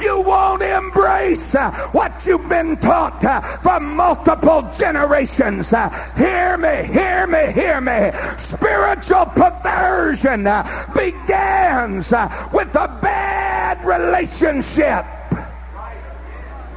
You 0.00 0.22
won't 0.22 0.62
embrace 0.62 1.54
what 1.92 2.12
you've 2.24 2.48
been 2.48 2.78
taught 2.78 3.20
from 3.62 3.96
multiple 3.96 4.62
generations. 4.78 5.70
Hear 6.16 6.56
me, 6.56 6.92
hear 6.92 7.26
me, 7.26 7.52
hear 7.52 7.80
me. 7.80 8.10
Spiritual 8.38 9.26
perversion 9.26 10.46
begins 10.94 12.12
with 12.52 12.74
a 12.74 12.98
bad 13.02 13.84
relationship 13.84 15.04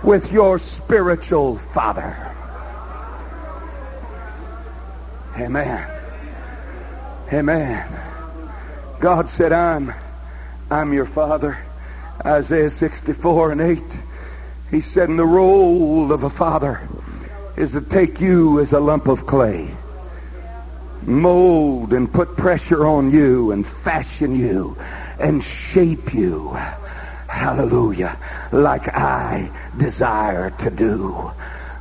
with 0.03 0.31
your 0.31 0.57
spiritual 0.57 1.57
father. 1.57 2.25
Amen. 5.37 5.89
Amen. 7.31 7.99
God 8.99 9.29
said, 9.29 9.53
I'm, 9.53 9.93
I'm 10.69 10.93
your 10.93 11.05
father. 11.05 11.57
Isaiah 12.25 12.69
64 12.69 13.53
and 13.53 13.61
8. 13.61 13.97
He 14.71 14.81
said, 14.81 15.09
and 15.09 15.17
the 15.17 15.25
role 15.25 16.11
of 16.11 16.23
a 16.23 16.29
father 16.29 16.87
is 17.55 17.71
to 17.73 17.81
take 17.81 18.19
you 18.19 18.59
as 18.59 18.73
a 18.73 18.79
lump 18.79 19.07
of 19.07 19.25
clay 19.25 19.73
mold 21.03 21.93
and 21.93 22.11
put 22.11 22.35
pressure 22.37 22.85
on 22.85 23.11
you 23.11 23.51
and 23.51 23.65
fashion 23.65 24.35
you 24.35 24.77
and 25.19 25.43
shape 25.43 26.13
you 26.13 26.57
hallelujah, 27.29 28.17
like 28.51 28.89
I 28.95 29.49
desire 29.77 30.49
to 30.49 30.69
do. 30.69 31.31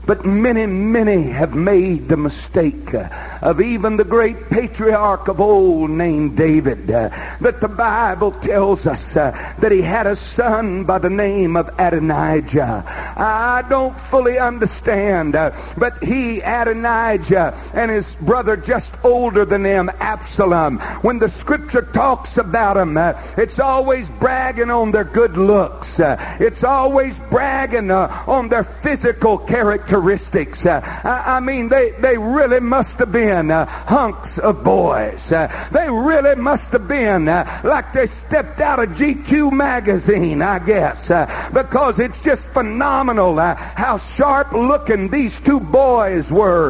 But 0.09 0.25
many, 0.25 0.64
many 0.64 1.25
have 1.25 1.55
made 1.55 2.09
the 2.09 2.16
mistake 2.16 2.94
uh, 2.94 3.11
of 3.42 3.61
even 3.61 3.99
the 3.99 4.05
great 4.05 4.49
patriarch 4.49 5.29
of 5.29 5.38
old 5.38 5.90
named 5.90 6.35
David, 6.35 6.90
uh, 6.90 7.11
that 7.42 7.61
the 7.61 7.68
Bible 7.68 8.31
tells 8.31 8.87
us 8.87 9.18
uh, 9.18 9.33
that 9.59 9.71
he 9.71 9.83
had 9.83 10.07
a 10.07 10.16
son 10.16 10.85
by 10.85 10.99
the 10.99 11.11
name 11.11 11.59
of 11.59 11.68
Adonijah. 11.79 12.85
I 13.19 13.63
don't 13.69 14.00
fully 14.00 14.38
understand, 14.38 15.35
but 15.77 16.02
he, 16.02 16.40
Adonijah, 16.40 17.54
and 17.75 17.90
his 17.90 18.15
brother 18.15 18.56
just 18.56 18.94
older 19.04 19.44
than 19.44 19.63
him, 19.63 19.90
Absalom, 20.00 20.79
when 21.02 21.19
the 21.19 21.29
scripture 21.29 21.83
talks 21.83 22.38
about 22.38 22.75
them, 22.75 22.96
it's 23.37 23.59
always 23.59 24.09
bragging 24.09 24.71
on 24.71 24.90
their 24.90 25.04
good 25.04 25.37
looks. 25.37 26.00
It's 26.00 26.65
always 26.65 27.19
bragging 27.29 27.90
on 27.90 28.48
their 28.48 28.65
physical 28.65 29.37
character 29.37 29.98
characteristics. 29.99 30.65
Uh, 30.67 30.81
I, 31.05 31.40
mean, 31.40 31.69
they, 31.69 31.90
they 31.92 32.17
really 32.17 32.61
must 32.61 32.99
have 32.99 33.13
been 33.13 33.51
uh, 33.51 33.67
hunks 33.67 34.38
of 34.38 34.63
boys. 34.65 35.33
Uh, 35.33 35.49
they 35.73 35.88
really 35.90 36.37
must 36.37 36.73
have 36.73 36.87
been 36.87 37.29
uh, 37.29 37.61
like 37.65 37.92
they 37.92 38.07
stepped 38.07 38.61
out 38.61 38.79
of 38.79 38.90
GQ 38.90 39.53
magazine, 39.53 40.42
I 40.42 40.59
guess, 40.61 41.11
uh, 41.11 41.27
because 41.53 41.99
it's 41.99 42.23
just 42.23 42.49
phenomenal 42.49 43.38
uh, 43.38 43.55
how 43.57 43.99
sharp 43.99 44.53
looking 44.53 45.09
these 45.09 45.40
two 45.40 45.61
boys 45.61 46.31
were. 46.31 46.69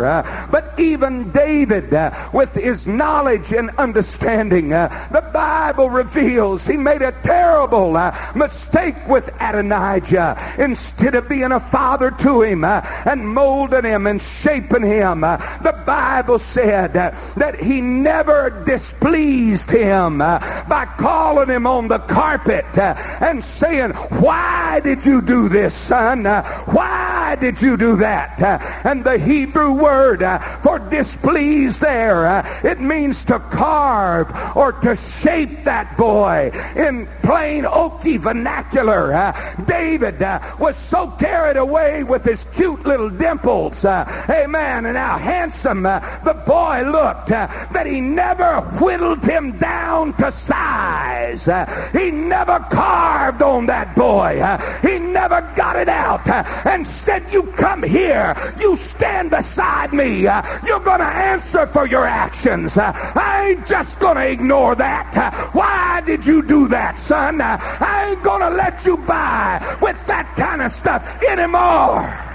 but 0.51 0.79
even 0.79 1.31
David, 1.31 1.91
with 2.33 2.55
his 2.55 2.87
knowledge 2.87 3.53
and 3.53 3.71
understanding, 3.71 4.71
the 4.71 5.31
Bible 5.33 5.91
reveals 5.91 6.67
he 6.67 6.77
made 6.77 7.03
a 7.03 7.13
terrible 7.23 7.93
mistake 8.35 8.97
with 9.07 9.29
Adonijah. 9.41 10.37
Instead 10.59 11.15
of 11.15 11.29
being 11.29 11.53
a 11.53 11.61
father 11.61 12.11
to 12.11 12.43
him 12.43 12.65
and 13.09 13.27
molding 13.27 13.85
him 13.85 14.07
and 14.07 14.21
shaping 14.21 14.83
him. 14.83 15.23
The 15.23 15.83
Bible 15.87 16.39
said 16.39 16.93
that 16.93 17.61
he 17.61 17.81
never 17.81 18.63
displeased 18.67 19.71
him 19.71 20.19
by 20.19 20.87
calling 20.99 21.49
him 21.49 21.67
on 21.67 21.89
the 21.89 22.01
carpet 22.01 22.67
and 22.79 23.43
saying, 23.43 23.93
Why 23.93 24.81
did 24.81 25.07
you 25.07 25.23
do 25.23 25.49
this, 25.49 25.75
son? 25.75 26.25
Why 26.25 27.37
did 27.41 27.63
you 27.63 27.77
do 27.77 27.97
that? 27.97 28.41
And 28.85 29.05
the 29.05 29.19
Hebrew 29.19 29.73
word 29.73 30.23
for 30.63 30.79
displeased 30.79 31.81
there, 31.81 32.45
it 32.65 32.81
means 32.81 33.25
to 33.25 33.39
carve 33.39 34.31
or 34.57 34.73
to 34.73 34.97
shape 34.97 35.65
that 35.65 35.97
boy 35.97 36.51
in 36.77 37.09
plain 37.23 37.65
Okie 37.65 38.19
vernacular. 38.19 39.35
David 39.67 40.21
was 40.59 40.77
so 40.77 41.09
carried 41.13 41.57
away 41.57 42.03
with 42.05 42.25
his 42.25 42.45
cute 42.55 42.85
little 42.85 42.98
little 42.99 43.17
dimples. 43.17 43.85
Uh, 43.85 44.05
amen. 44.29 44.87
And 44.87 44.97
how 44.97 45.17
handsome 45.19 45.87
uh, 45.87 46.01
the 46.25 46.35
boy 46.35 46.83
looked 46.83 47.31
uh, 47.31 47.47
that 47.71 47.87
he 47.87 48.01
never 48.01 48.61
whittled 48.81 49.25
him 49.25 49.57
down 49.59 50.15
to 50.15 50.33
size. 50.33 51.47
Uh, 51.47 51.65
he 51.93 52.11
never 52.11 52.59
carved 52.71 53.41
on 53.41 53.67
that 53.67 53.95
boy. 53.95 54.41
Uh, 54.41 54.59
he 54.81 54.99
never 54.99 55.41
got 55.55 55.77
it 55.77 55.89
out 55.89 56.29
uh, 56.29 56.43
and 56.65 56.85
said, 56.85 57.33
You 57.33 57.45
come 57.57 57.83
here. 57.83 58.35
You 58.59 58.75
stand 58.75 59.31
beside 59.31 59.93
me. 59.93 60.23
you're 60.23 60.81
going 60.81 61.01
to 61.01 61.13
answer 61.33 61.67
for 61.67 61.87
your 61.87 62.05
actions. 62.05 62.77
I 62.77 63.51
ain't 63.51 63.67
just 63.67 64.01
going 64.01 64.17
to 64.17 64.29
ignore 64.29 64.75
that. 64.75 65.53
why 65.53 66.03
did 66.05 66.27
you 66.27 66.43
do 66.43 66.67
that, 66.69 66.99
son? 66.99 67.41
I 67.41 68.11
ain't 68.11 68.23
going 68.25 68.41
to 68.41 68.51
let 68.51 68.85
you 68.85 68.97
by 68.97 69.65
with 69.81 70.05
that 70.07 70.35
kind 70.37 70.63
of 70.63 70.73
stuff 70.73 71.23
anymore. 71.23 72.28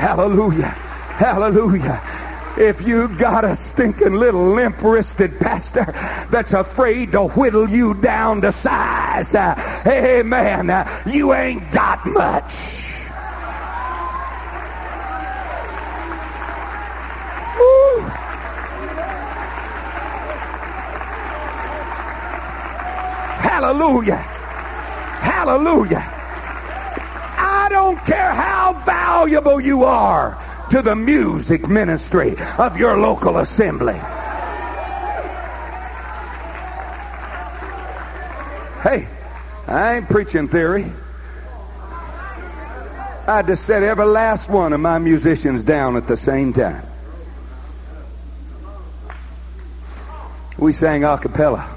Hallelujah. 0.00 0.68
Hallelujah. 1.20 2.00
If 2.56 2.80
you 2.88 3.06
got 3.18 3.44
a 3.44 3.54
stinking 3.54 4.14
little 4.14 4.52
limp 4.54 4.80
wristed 4.80 5.38
pastor 5.38 5.84
that's 6.30 6.54
afraid 6.54 7.12
to 7.12 7.28
whittle 7.28 7.68
you 7.68 7.92
down 7.92 8.40
to 8.40 8.50
size, 8.50 9.34
uh, 9.34 10.22
man, 10.24 10.70
uh, 10.70 11.02
you 11.04 11.34
ain't 11.34 11.70
got 11.70 12.06
much. 12.06 12.80
Hallelujah. 23.42 24.16
Hallelujah 25.20 26.20
I 27.42 27.68
don't 27.68 27.98
care 28.06 28.32
how 28.32 28.49
valuable 28.72 29.60
you 29.60 29.84
are 29.84 30.38
to 30.70 30.82
the 30.82 30.94
music 30.94 31.68
ministry 31.68 32.36
of 32.58 32.76
your 32.76 32.98
local 32.98 33.38
assembly. 33.38 34.00
Hey, 38.82 39.08
I 39.66 39.96
ain't 39.96 40.08
preaching 40.08 40.48
theory. 40.48 40.90
I 43.26 43.42
just 43.42 43.64
set 43.64 43.82
every 43.82 44.06
last 44.06 44.48
one 44.48 44.72
of 44.72 44.80
my 44.80 44.98
musicians 44.98 45.62
down 45.62 45.96
at 45.96 46.08
the 46.08 46.16
same 46.16 46.52
time. 46.52 46.86
We 50.56 50.72
sang 50.72 51.04
a 51.04 51.16
cappella. 51.18 51.68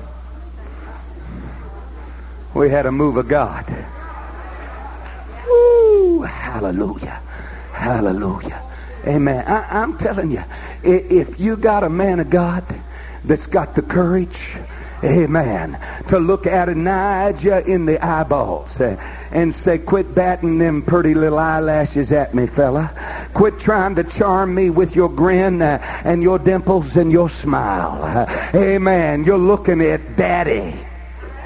We 2.53 2.69
had 2.69 2.85
a 2.85 2.91
move 2.91 3.17
of 3.17 3.27
God. 3.27 3.92
Hallelujah. 6.53 7.19
Hallelujah. 7.71 8.61
Amen. 9.07 9.43
I, 9.47 9.81
am 9.81 9.97
telling 9.97 10.29
you, 10.29 10.43
if 10.83 11.39
you 11.39 11.57
got 11.57 11.83
a 11.83 11.89
man 11.89 12.19
of 12.19 12.29
God 12.29 12.63
that's 13.25 13.47
got 13.47 13.73
the 13.73 13.81
courage, 13.81 14.55
amen, 15.03 15.79
to 16.09 16.19
look 16.19 16.45
at 16.45 16.69
Adonijah 16.69 17.65
in 17.65 17.87
the 17.87 17.99
eyeballs 18.05 18.79
and 18.79 19.53
say, 19.53 19.79
quit 19.79 20.13
batting 20.13 20.59
them 20.59 20.83
pretty 20.83 21.15
little 21.15 21.39
eyelashes 21.39 22.11
at 22.11 22.35
me, 22.35 22.45
fella. 22.45 22.93
Quit 23.33 23.57
trying 23.57 23.95
to 23.95 24.03
charm 24.03 24.53
me 24.53 24.69
with 24.69 24.95
your 24.95 25.09
grin 25.09 25.59
uh, 25.59 25.79
and 26.03 26.21
your 26.21 26.37
dimples 26.37 26.97
and 26.97 27.11
your 27.11 27.29
smile. 27.29 28.27
Amen. 28.53 29.23
You're 29.23 29.39
looking 29.39 29.81
at 29.81 30.15
daddy. 30.15 30.77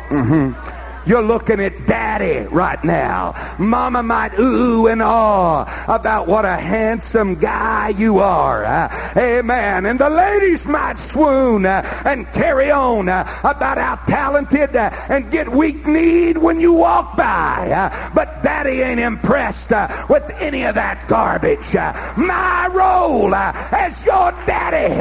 Mm-hmm. 0.10 0.77
You're 1.08 1.24
looking 1.24 1.62
at 1.62 1.88
daddy 1.88 2.46
right 2.50 2.84
now. 2.84 3.34
Mama 3.58 4.04
might 4.04 4.38
ooh 4.38 4.88
and 4.88 5.02
ah 5.02 5.86
about 5.88 6.28
what 6.28 6.44
a 6.44 6.58
handsome 6.58 7.36
guy 7.36 7.90
you 7.90 8.20
are. 8.20 8.66
Uh, 8.66 9.14
amen. 9.16 9.86
And 9.86 9.98
the 9.98 10.10
ladies 10.10 10.66
might 10.66 11.00
swoon 11.00 11.66
uh, 11.66 11.82
and 12.04 12.28
carry 12.34 12.72
on 12.72 13.08
uh, 13.08 13.24
about 13.46 13.78
how 13.78 13.96
talented 14.06 14.76
uh, 14.76 14.90
and 15.08 15.32
get 15.32 15.48
weak 15.48 15.88
kneed 15.88 16.38
when 16.38 16.60
you 16.60 16.74
walk 16.74 17.16
by. 17.16 17.72
Uh, 17.72 18.12
but 18.14 18.44
daddy 18.44 18.82
ain't 18.82 19.00
impressed 19.00 19.72
uh, 19.72 19.88
with 20.10 20.30
any 20.42 20.66
of 20.66 20.76
that 20.76 21.08
garbage. 21.08 21.74
my 22.18 22.70
role 22.74 23.34
as 23.34 24.04
your 24.04 24.34
daddy 24.46 24.92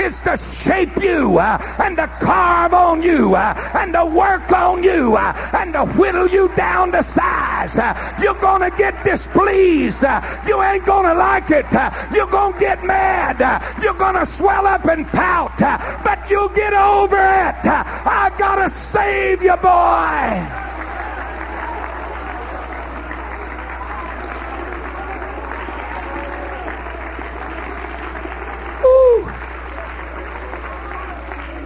is 0.00 0.20
to 0.22 0.36
shape 0.36 0.96
you 1.00 1.38
and 1.38 1.96
to 1.96 2.08
carve 2.18 2.74
on 2.74 3.00
you 3.00 3.36
and 3.36 3.92
to 3.92 4.04
work 4.04 4.50
on 4.50 4.82
you 4.82 5.16
and 5.54 5.72
to 5.72 5.84
whittle 5.98 6.28
you 6.28 6.48
down 6.56 6.92
to 6.92 7.02
size. 7.02 7.78
Uh, 7.78 7.94
you're 8.20 8.40
going 8.40 8.68
to 8.68 8.76
get 8.76 9.04
displeased. 9.04 10.04
Uh, 10.04 10.20
you 10.46 10.62
ain't 10.62 10.84
going 10.84 11.04
to 11.04 11.14
like 11.14 11.50
it. 11.50 11.66
Uh, 11.74 11.90
you're 12.14 12.26
going 12.26 12.52
to 12.54 12.60
get 12.60 12.84
mad. 12.84 13.38
You're 13.82 13.94
going 13.94 14.16
to 14.16 14.26
swell 14.26 14.66
up 14.66 14.84
and 14.86 15.06
pout. 15.08 15.58
But 15.58 16.30
you'll 16.30 16.48
get 16.48 16.72
over 16.72 17.16
it. 17.16 17.66
I 17.66 18.32
got 18.38 18.56
to 18.56 18.68
save 18.68 19.42
you, 19.42 19.56
boy. 19.56 20.62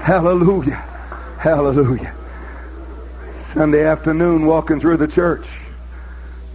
Hallelujah. 0.06 0.76
Hallelujah. 1.40 2.15
Sunday 3.56 3.86
afternoon 3.86 4.44
walking 4.44 4.78
through 4.78 4.98
the 4.98 5.08
church. 5.08 5.48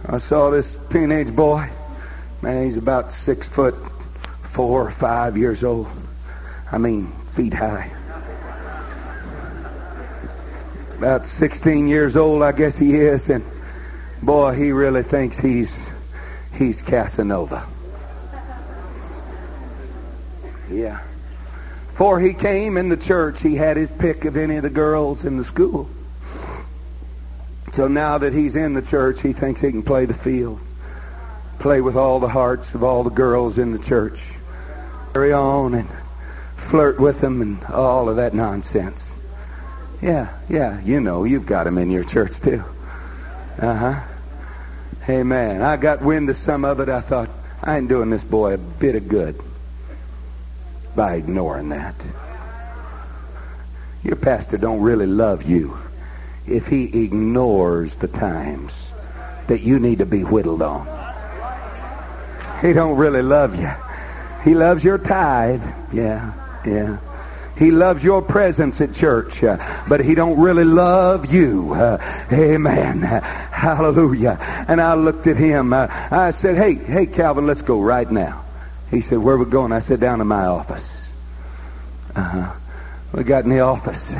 I 0.06 0.18
saw 0.18 0.50
this 0.50 0.78
teenage 0.88 1.34
boy. 1.34 1.68
Man, 2.42 2.62
he's 2.62 2.76
about 2.76 3.10
six 3.10 3.48
foot 3.48 3.74
four 4.44 4.86
or 4.86 4.90
five 4.92 5.36
years 5.36 5.64
old. 5.64 5.88
I 6.70 6.78
mean, 6.78 7.10
feet 7.32 7.54
high. 7.54 7.90
About 10.96 11.26
16 11.26 11.88
years 11.88 12.14
old, 12.14 12.44
I 12.44 12.52
guess 12.52 12.78
he 12.78 12.94
is. 12.94 13.30
And 13.30 13.44
boy, 14.22 14.52
he 14.52 14.70
really 14.70 15.02
thinks 15.02 15.40
he's 15.40 15.90
he's 16.54 16.80
Casanova. 16.82 17.66
Yeah. 20.70 21.02
Before 21.88 22.20
he 22.20 22.32
came 22.32 22.76
in 22.76 22.88
the 22.88 22.96
church, 22.96 23.42
he 23.42 23.56
had 23.56 23.76
his 23.76 23.90
pick 23.90 24.24
of 24.24 24.36
any 24.36 24.54
of 24.54 24.62
the 24.62 24.70
girls 24.70 25.24
in 25.24 25.36
the 25.36 25.42
school. 25.42 25.90
So 27.72 27.88
now 27.88 28.18
that 28.18 28.34
he's 28.34 28.54
in 28.54 28.74
the 28.74 28.82
church, 28.82 29.22
he 29.22 29.32
thinks 29.32 29.62
he 29.62 29.70
can 29.70 29.82
play 29.82 30.04
the 30.04 30.14
field, 30.14 30.60
play 31.58 31.80
with 31.80 31.96
all 31.96 32.20
the 32.20 32.28
hearts 32.28 32.74
of 32.74 32.84
all 32.84 33.02
the 33.02 33.10
girls 33.10 33.56
in 33.56 33.72
the 33.72 33.78
church, 33.78 34.20
carry 35.14 35.32
on 35.32 35.72
and 35.72 35.88
flirt 36.54 37.00
with 37.00 37.22
them 37.22 37.40
and 37.40 37.64
all 37.64 38.10
of 38.10 38.16
that 38.16 38.34
nonsense. 38.34 39.18
Yeah, 40.02 40.36
yeah, 40.50 40.82
you 40.82 41.00
know, 41.00 41.24
you've 41.24 41.46
got 41.46 41.64
them 41.64 41.78
in 41.78 41.90
your 41.90 42.04
church 42.04 42.40
too. 42.40 42.62
Uh 43.58 43.74
huh. 43.74 44.00
Hey, 45.04 45.22
man, 45.22 45.62
I 45.62 45.78
got 45.78 46.02
wind 46.02 46.28
of 46.28 46.36
some 46.36 46.66
of 46.66 46.78
it. 46.78 46.90
I 46.90 47.00
thought, 47.00 47.30
I 47.62 47.78
ain't 47.78 47.88
doing 47.88 48.10
this 48.10 48.24
boy 48.24 48.52
a 48.52 48.58
bit 48.58 48.96
of 48.96 49.08
good 49.08 49.40
by 50.94 51.14
ignoring 51.14 51.70
that. 51.70 51.94
Your 54.02 54.16
pastor 54.16 54.58
don't 54.58 54.82
really 54.82 55.06
love 55.06 55.44
you 55.44 55.78
if 56.46 56.66
he 56.66 57.04
ignores 57.04 57.96
the 57.96 58.08
times 58.08 58.92
that 59.46 59.60
you 59.60 59.78
need 59.78 59.98
to 59.98 60.06
be 60.06 60.22
whittled 60.22 60.62
on. 60.62 60.86
He 62.60 62.72
don't 62.72 62.96
really 62.96 63.22
love 63.22 63.58
you. 63.58 63.70
He 64.44 64.54
loves 64.54 64.84
your 64.84 64.98
tithe. 64.98 65.62
Yeah, 65.92 66.32
yeah. 66.64 66.98
He 67.56 67.70
loves 67.70 68.02
your 68.02 68.22
presence 68.22 68.80
at 68.80 68.94
church, 68.94 69.44
uh, 69.44 69.58
but 69.88 70.00
he 70.00 70.14
don't 70.14 70.40
really 70.40 70.64
love 70.64 71.32
you. 71.32 71.74
Uh, 71.74 71.98
amen. 72.32 73.02
Hallelujah. 73.02 74.38
And 74.68 74.80
I 74.80 74.94
looked 74.94 75.26
at 75.26 75.36
him. 75.36 75.72
Uh, 75.72 75.86
I 76.10 76.30
said, 76.30 76.56
"Hey, 76.56 76.74
hey, 76.74 77.06
Calvin, 77.06 77.46
let's 77.46 77.62
go 77.62 77.80
right 77.80 78.10
now." 78.10 78.44
He 78.90 79.00
said, 79.00 79.18
"Where 79.18 79.36
we 79.36 79.44
going?" 79.44 79.72
I 79.72 79.80
said, 79.80 80.00
"Down 80.00 80.18
to 80.18 80.24
my 80.24 80.46
office." 80.46 81.12
Uh 82.16 82.22
huh. 82.22 82.52
We 83.12 83.24
got 83.24 83.44
in 83.44 83.50
the 83.50 83.60
office. 83.60 84.14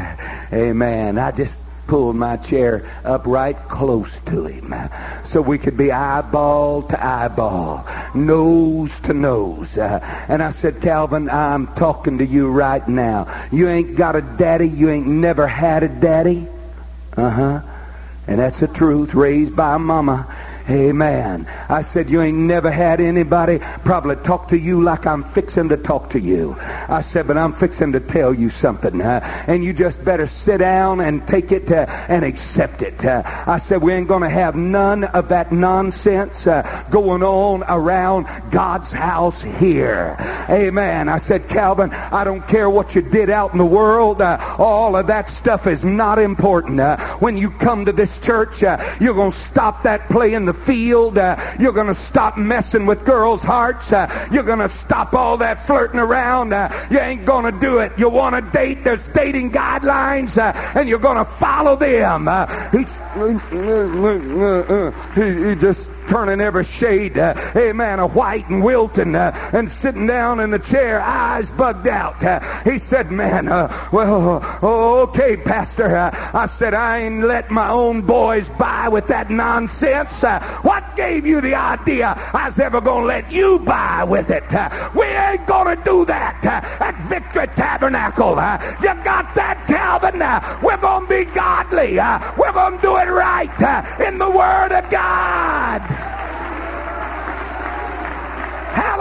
Amen. 0.53 1.19
I 1.19 1.31
just 1.31 1.62
pulled 1.87 2.17
my 2.17 2.37
chair 2.37 2.85
up 3.05 3.27
right 3.27 3.57
close 3.69 4.21
to 4.21 4.47
him 4.47 4.75
so 5.25 5.41
we 5.41 5.59
could 5.59 5.77
be 5.77 5.93
eyeball 5.93 6.83
to 6.83 7.05
eyeball, 7.05 7.87
nose 8.15 8.99
to 9.01 9.15
nose. 9.15 9.77
Uh, 9.77 10.01
and 10.29 10.43
I 10.43 10.51
said, 10.51 10.81
Calvin, 10.81 11.29
I'm 11.29 11.67
talking 11.75 12.19
to 12.19 12.27
you 12.27 12.51
right 12.51 12.87
now. 12.87 13.27
You 13.51 13.69
ain't 13.69 13.97
got 13.97 14.17
a 14.17 14.23
daddy. 14.23 14.69
You 14.69 14.91
ain't 14.91 15.07
never 15.07 15.47
had 15.47 15.83
a 15.83 15.89
daddy. 15.89 16.47
Uh 17.17 17.31
huh. 17.31 17.61
And 18.27 18.39
that's 18.39 18.61
the 18.61 18.69
truth, 18.69 19.15
raised 19.15 19.57
by 19.57 19.77
mama. 19.77 20.33
Amen. 20.73 21.47
I 21.69 21.83
said, 21.83 22.09
You 22.09 22.23
ain't 22.23 22.39
never 22.39 22.71
had 22.71 23.01
anybody 23.01 23.59
probably 23.85 24.17
talk 24.17 24.49
to 24.49 24.59
you 24.59 24.83
like 24.83 25.07
I'm 25.07 25.23
fixing 25.23 25.69
to 25.69 25.77
talk 25.77 26.11
to 26.11 26.21
you. 26.21 26.57
I 26.61 27.03
said, 27.03 27.27
But 27.27 27.37
I'm 27.37 27.53
fixing 27.53 27.93
to 27.93 28.01
tell 28.01 28.33
you 28.33 28.49
something. 28.49 29.03
Uh, 29.03 29.21
and 29.47 29.63
you 29.65 29.75
just 29.75 30.03
better 30.05 30.27
sit 30.27 30.59
down 30.59 31.01
and 31.01 31.27
take 31.27 31.53
it 31.53 31.71
uh, 31.71 31.87
and 32.09 32.25
accept 32.25 32.83
it. 32.83 33.05
Uh, 33.05 33.23
I 33.47 33.59
said, 33.59 33.83
We 33.83 33.93
ain't 33.93 34.09
going 34.09 34.23
to 34.23 34.31
have 34.31 34.55
none 34.55 35.05
of 35.05 35.29
that 35.29 35.53
nonsense 35.53 36.47
uh, 36.47 36.63
going 36.91 37.23
on 37.23 37.65
around 37.69 38.27
God's 38.51 38.93
house 38.93 39.43
here. 39.43 40.17
Amen. 40.49 41.09
I 41.09 41.19
said, 41.19 41.49
Calvin, 41.49 41.91
I 41.91 42.25
don't 42.25 42.47
care 42.47 42.71
what 42.71 42.95
you 42.95 43.03
did 43.03 43.31
out 43.31 43.53
in 43.53 43.59
the 43.59 43.67
world. 43.67 44.23
Uh, 44.23 44.39
all 44.59 44.97
of 44.97 45.09
that 45.09 45.29
stuff 45.29 45.67
is 45.67 45.85
not 45.85 46.19
important. 46.19 46.81
Uh, 46.81 46.97
when 47.17 47.37
you 47.37 47.51
come 47.51 47.85
to 47.85 47.93
this 47.93 48.19
church, 48.19 48.63
you're 48.63 49.15
going 49.15 49.33
to 49.33 49.37
stop 49.37 49.83
that 49.83 50.09
playing 50.09 50.45
the 50.45 50.53
the 50.53 50.59
field. 50.63 51.19
Uh, 51.19 51.37
you're 51.59 51.73
going 51.73 51.87
to 51.87 51.95
stop 51.95 52.37
messing 52.37 52.87
with 52.87 53.05
girls' 53.05 53.43
hearts. 53.43 53.93
Uh, 53.93 54.29
you're 54.33 54.43
going 54.43 54.59
to 54.59 54.69
stop 54.69 55.15
all 55.15 55.37
that 55.39 55.67
flirting 55.67 56.01
around. 56.01 56.53
Uh, 56.53 56.69
you 56.91 56.99
ain't 56.99 57.25
going 57.25 57.53
to 57.53 57.61
do 57.61 57.79
it. 57.79 57.93
You 57.99 58.09
want 58.09 58.35
to 58.35 58.51
date, 58.53 58.85
there's 58.85 59.07
dating 59.09 59.53
guidelines, 59.53 60.39
uh, 60.39 60.53
and 60.79 60.89
you're 60.89 60.99
going 60.99 61.19
to 61.19 61.25
follow 61.25 61.77
them. 61.77 62.29
Uh, 62.29 62.47
he's, 62.71 63.01
he, 65.15 65.49
he 65.49 65.55
just 65.57 65.92
turning 66.13 66.43
every 66.43 66.63
shade, 66.63 67.17
uh, 67.17 67.33
amen, 67.57 67.99
of 67.99 68.15
white 68.15 68.47
and 68.51 68.63
wilting 68.63 69.15
uh, 69.15 69.33
and 69.55 69.71
sitting 69.71 70.07
down 70.07 70.41
in 70.41 70.51
the 70.51 70.59
chair, 70.59 71.01
eyes 71.01 71.49
bugged 71.49 71.89
out. 71.89 72.23
Uh, 72.23 72.39
he 72.65 72.79
said, 72.79 73.11
man, 73.11 73.49
uh, 73.49 73.67
well, 73.93 74.45
okay, 74.63 75.39
Pastor. 75.39 75.97
Uh, 75.97 76.11
I 76.35 76.45
said, 76.45 76.75
I 76.75 76.99
ain't 76.99 77.25
let 77.25 77.51
my 77.51 77.71
own 77.71 78.03
boys 78.03 78.51
buy 78.51 78.89
with 78.89 79.07
that 79.07 79.31
nonsense. 79.31 80.23
Uh, 80.23 80.39
what 80.61 80.85
gave 80.97 81.25
you 81.25 81.41
the 81.41 81.55
idea 81.55 82.13
I 82.35 82.45
was 82.45 82.59
ever 82.59 82.83
going 82.83 83.05
to 83.05 83.07
let 83.07 83.33
you 83.33 83.61
buy 83.61 84.05
with 84.05 84.29
it? 84.31 84.53
we 84.95 85.07
ain't 85.07 85.47
going 85.47 85.75
to 85.75 85.83
do 85.83 86.05
that 86.05 86.45
at 86.45 86.95
Victory 87.07 87.47
Tabernacle. 87.57 88.33
you 88.83 88.95
got 89.03 89.35
that, 89.35 89.65
Calvin? 89.67 90.19
we're 90.63 90.77
going 90.77 91.07
to 91.07 91.25
be 91.25 91.25
godly. 91.33 91.97
we're 92.37 92.53
going 92.53 92.77
to 92.77 92.83
do 92.83 92.99
it 92.99 93.09
right 93.09 93.99
in 94.07 94.19
the 94.19 94.31
Word 94.31 94.73
of 94.73 94.91
God. 94.91 96.02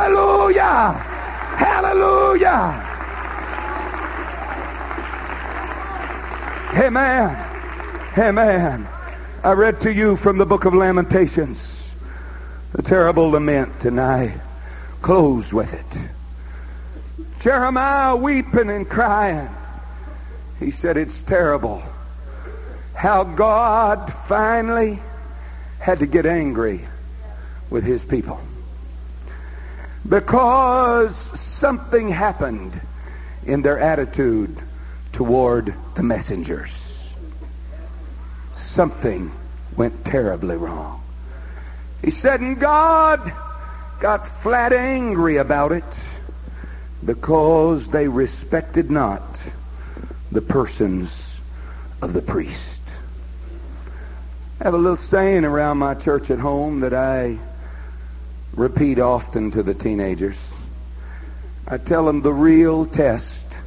Hallelujah! 0.01 0.93
Hallelujah! 1.57 2.87
Amen. 6.73 7.37
Amen. 8.17 8.87
I 9.43 9.51
read 9.51 9.79
to 9.81 9.93
you 9.93 10.15
from 10.15 10.39
the 10.39 10.45
book 10.47 10.65
of 10.65 10.73
Lamentations, 10.73 11.93
the 12.71 12.81
terrible 12.81 13.29
lament, 13.29 13.85
and 13.85 14.01
I 14.01 14.33
close 15.03 15.53
with 15.53 15.71
it. 15.71 16.01
Jeremiah 17.39 18.15
weeping 18.15 18.71
and 18.71 18.89
crying. 18.89 19.49
He 20.59 20.71
said, 20.71 20.97
It's 20.97 21.21
terrible 21.21 21.83
how 22.95 23.23
God 23.23 24.11
finally 24.11 24.99
had 25.77 25.99
to 25.99 26.07
get 26.07 26.25
angry 26.25 26.87
with 27.69 27.83
his 27.83 28.03
people 28.03 28.41
because 30.07 31.15
something 31.39 32.09
happened 32.09 32.79
in 33.45 33.61
their 33.61 33.79
attitude 33.79 34.57
toward 35.11 35.73
the 35.95 36.03
messengers. 36.03 37.15
Something 38.53 39.31
went 39.75 40.05
terribly 40.05 40.57
wrong. 40.57 41.01
He 42.03 42.11
said, 42.11 42.41
and 42.41 42.59
God 42.59 43.31
got 43.99 44.27
flat 44.27 44.73
angry 44.73 45.37
about 45.37 45.71
it 45.71 45.99
because 47.05 47.89
they 47.89 48.07
respected 48.07 48.89
not 48.89 49.41
the 50.31 50.41
persons 50.41 51.39
of 52.01 52.13
the 52.13 52.21
priest. 52.21 52.81
I 54.59 54.65
have 54.65 54.73
a 54.73 54.77
little 54.77 54.97
saying 54.97 55.45
around 55.45 55.77
my 55.77 55.93
church 55.93 56.29
at 56.31 56.39
home 56.39 56.79
that 56.81 56.93
I 56.93 57.37
repeat 58.53 58.99
often 58.99 59.51
to 59.51 59.63
the 59.63 59.73
teenagers. 59.73 60.39
I 61.67 61.77
tell 61.77 62.05
them 62.05 62.21
the 62.21 62.33
real 62.33 62.85
test 62.85 63.59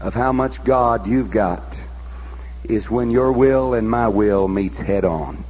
of 0.00 0.14
how 0.14 0.32
much 0.32 0.62
God 0.64 1.06
you've 1.06 1.30
got 1.30 1.78
is 2.64 2.90
when 2.90 3.10
your 3.10 3.32
will 3.32 3.74
and 3.74 3.90
my 3.90 4.08
will 4.08 4.48
meets 4.48 4.78
head 4.78 5.04
on. 5.04 5.42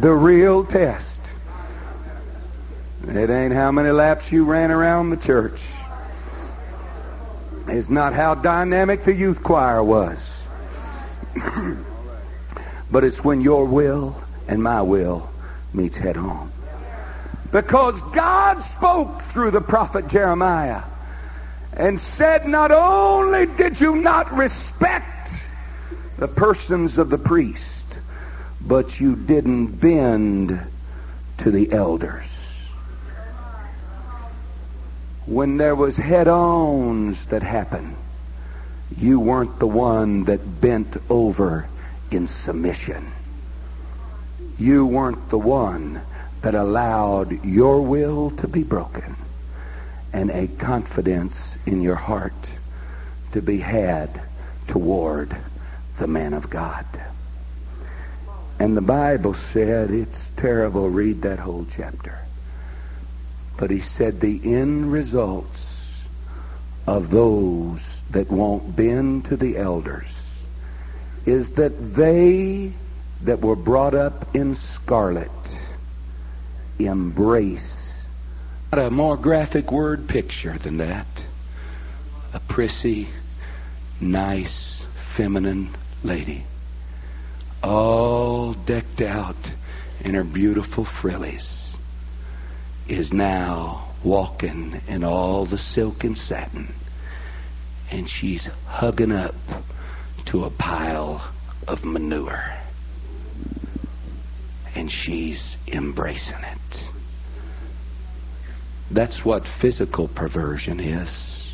The 0.00 0.12
real 0.12 0.64
test. 0.64 1.20
It 3.06 3.28
ain't 3.28 3.52
how 3.52 3.70
many 3.70 3.90
laps 3.90 4.32
you 4.32 4.44
ran 4.44 4.70
around 4.70 5.10
the 5.10 5.16
church. 5.16 5.62
It's 7.66 7.90
not 7.90 8.14
how 8.14 8.34
dynamic 8.34 9.04
the 9.04 9.14
youth 9.14 9.42
choir 9.42 9.82
was. 9.82 10.29
But 12.90 13.04
it's 13.04 13.22
when 13.24 13.40
your 13.40 13.64
will 13.64 14.16
and 14.48 14.62
my 14.62 14.82
will 14.82 15.30
meets 15.72 15.96
head 15.96 16.16
on. 16.16 16.50
Because 17.52 18.00
God 18.12 18.60
spoke 18.60 19.22
through 19.22 19.50
the 19.50 19.60
prophet 19.60 20.08
Jeremiah 20.08 20.82
and 21.72 22.00
said, 22.00 22.46
Not 22.46 22.70
only 22.70 23.46
did 23.46 23.80
you 23.80 23.96
not 23.96 24.32
respect 24.32 25.42
the 26.18 26.28
persons 26.28 26.98
of 26.98 27.10
the 27.10 27.18
priest, 27.18 27.98
but 28.60 29.00
you 29.00 29.16
didn't 29.16 29.66
bend 29.80 30.60
to 31.38 31.50
the 31.50 31.72
elders 31.72 32.40
when 35.30 35.58
there 35.58 35.76
was 35.76 35.96
head-ons 35.96 37.26
that 37.26 37.40
happened, 37.42 37.94
you 38.96 39.20
weren't 39.20 39.58
the 39.58 39.66
one 39.66 40.24
that 40.24 40.60
bent 40.60 40.96
over 41.08 41.68
in 42.10 42.26
submission. 42.26 43.06
You 44.58 44.86
weren't 44.86 45.28
the 45.30 45.38
one 45.38 46.02
that 46.42 46.54
allowed 46.54 47.44
your 47.44 47.82
will 47.82 48.30
to 48.32 48.48
be 48.48 48.62
broken 48.62 49.16
and 50.12 50.30
a 50.30 50.48
confidence 50.48 51.56
in 51.66 51.80
your 51.80 51.94
heart 51.94 52.50
to 53.32 53.40
be 53.40 53.58
had 53.58 54.20
toward 54.66 55.36
the 55.98 56.06
man 56.06 56.32
of 56.34 56.50
God. 56.50 56.86
And 58.58 58.76
the 58.76 58.82
Bible 58.82 59.34
said, 59.34 59.90
it's 59.90 60.30
terrible. 60.36 60.90
Read 60.90 61.22
that 61.22 61.38
whole 61.38 61.66
chapter. 61.70 62.18
But 63.56 63.70
he 63.70 63.80
said 63.80 64.20
the 64.20 64.40
end 64.44 64.92
results 64.92 66.08
of 66.86 67.10
those 67.10 67.99
that 68.10 68.30
won't 68.30 68.76
bend 68.76 69.24
to 69.26 69.36
the 69.36 69.56
elders 69.56 70.42
is 71.26 71.52
that 71.52 71.94
they 71.94 72.72
that 73.22 73.40
were 73.40 73.56
brought 73.56 73.94
up 73.94 74.34
in 74.34 74.54
scarlet 74.54 75.30
embrace. 76.78 78.08
Not 78.72 78.86
a 78.86 78.90
more 78.90 79.16
graphic 79.16 79.70
word 79.70 80.08
picture 80.08 80.56
than 80.58 80.78
that. 80.78 81.06
A 82.32 82.40
prissy, 82.40 83.08
nice, 84.00 84.84
feminine 84.96 85.70
lady, 86.02 86.44
all 87.62 88.54
decked 88.54 89.02
out 89.02 89.52
in 90.00 90.14
her 90.14 90.24
beautiful 90.24 90.84
frillies, 90.84 91.78
is 92.88 93.12
now 93.12 93.88
walking 94.02 94.80
in 94.88 95.04
all 95.04 95.44
the 95.44 95.58
silk 95.58 96.04
and 96.04 96.16
satin, 96.16 96.72
and 97.90 98.08
she's 98.08 98.46
hugging 98.66 99.12
up 99.12 99.34
to 100.26 100.44
a 100.44 100.50
pile 100.50 101.22
of 101.66 101.84
manure. 101.84 102.54
And 104.74 104.90
she's 104.90 105.56
embracing 105.68 106.38
it. 106.38 106.90
That's 108.90 109.24
what 109.24 109.46
physical 109.46 110.08
perversion 110.08 110.80
is. 110.80 111.52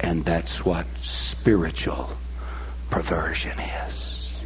And 0.00 0.24
that's 0.24 0.64
what 0.64 0.86
spiritual 0.98 2.10
perversion 2.90 3.58
is. 3.58 4.44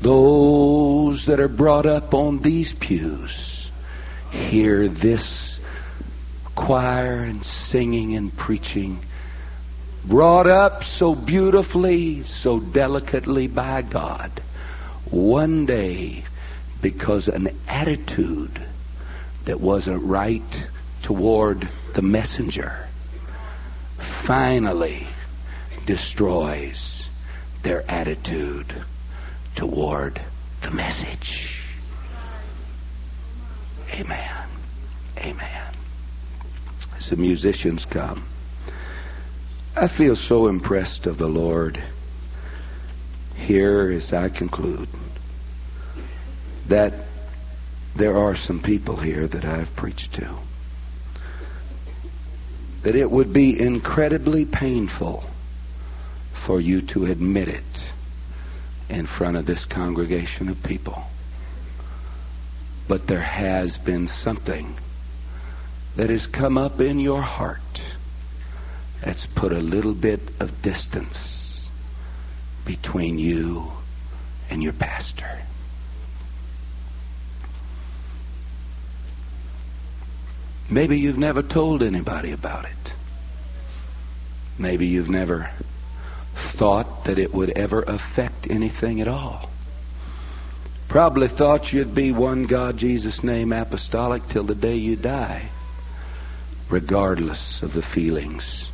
Those 0.00 1.26
that 1.26 1.40
are 1.40 1.48
brought 1.48 1.86
up 1.86 2.14
on 2.14 2.40
these 2.40 2.72
pews 2.72 3.70
hear 4.30 4.88
this 4.88 5.60
choir 6.54 7.24
and 7.24 7.44
singing 7.44 8.14
and 8.14 8.34
preaching 8.36 9.00
brought 10.04 10.46
up 10.46 10.84
so 10.84 11.14
beautifully, 11.14 12.22
so 12.22 12.60
delicately 12.60 13.46
by 13.46 13.82
God, 13.82 14.30
one 15.10 15.66
day, 15.66 16.24
because 16.82 17.28
an 17.28 17.48
attitude 17.68 18.60
that 19.46 19.60
wasn't 19.60 20.02
right 20.02 20.68
toward 21.02 21.68
the 21.94 22.02
messenger 22.02 22.88
finally 23.98 25.06
destroys 25.86 27.08
their 27.62 27.84
attitude 27.90 28.74
toward 29.54 30.20
the 30.62 30.70
message. 30.70 31.62
Amen. 33.92 34.48
Amen. 35.18 35.74
As 36.96 37.10
the 37.10 37.16
musicians 37.16 37.84
come, 37.84 38.24
I 39.76 39.88
feel 39.88 40.14
so 40.14 40.46
impressed 40.46 41.08
of 41.08 41.18
the 41.18 41.28
Lord 41.28 41.82
here 43.34 43.90
as 43.90 44.12
I 44.12 44.28
conclude 44.28 44.88
that 46.68 46.94
there 47.96 48.16
are 48.16 48.36
some 48.36 48.60
people 48.60 48.96
here 48.96 49.26
that 49.26 49.44
I've 49.44 49.74
preached 49.74 50.12
to. 50.14 50.30
That 52.82 52.94
it 52.94 53.10
would 53.10 53.32
be 53.32 53.58
incredibly 53.58 54.44
painful 54.44 55.24
for 56.32 56.60
you 56.60 56.80
to 56.82 57.06
admit 57.06 57.48
it 57.48 57.92
in 58.88 59.06
front 59.06 59.36
of 59.36 59.46
this 59.46 59.64
congregation 59.64 60.48
of 60.48 60.62
people. 60.62 61.02
But 62.86 63.08
there 63.08 63.18
has 63.18 63.76
been 63.76 64.06
something 64.06 64.76
that 65.96 66.10
has 66.10 66.28
come 66.28 66.56
up 66.56 66.80
in 66.80 67.00
your 67.00 67.22
heart 67.22 67.82
that's 69.04 69.26
put 69.26 69.52
a 69.52 69.60
little 69.60 69.92
bit 69.92 70.20
of 70.40 70.62
distance 70.62 71.68
between 72.64 73.18
you 73.18 73.70
and 74.48 74.62
your 74.62 74.72
pastor. 74.72 75.42
Maybe 80.70 80.98
you've 80.98 81.18
never 81.18 81.42
told 81.42 81.82
anybody 81.82 82.32
about 82.32 82.64
it. 82.64 82.94
Maybe 84.58 84.86
you've 84.86 85.10
never 85.10 85.50
thought 86.34 87.04
that 87.04 87.18
it 87.18 87.34
would 87.34 87.50
ever 87.50 87.82
affect 87.82 88.50
anything 88.50 89.02
at 89.02 89.08
all. 89.08 89.50
Probably 90.88 91.28
thought 91.28 91.74
you'd 91.74 91.94
be 91.94 92.10
one 92.10 92.46
God, 92.46 92.78
Jesus 92.78 93.22
name 93.22 93.52
apostolic 93.52 94.26
till 94.28 94.44
the 94.44 94.54
day 94.54 94.76
you 94.76 94.96
die, 94.96 95.50
regardless 96.70 97.62
of 97.62 97.74
the 97.74 97.82
feelings 97.82 98.70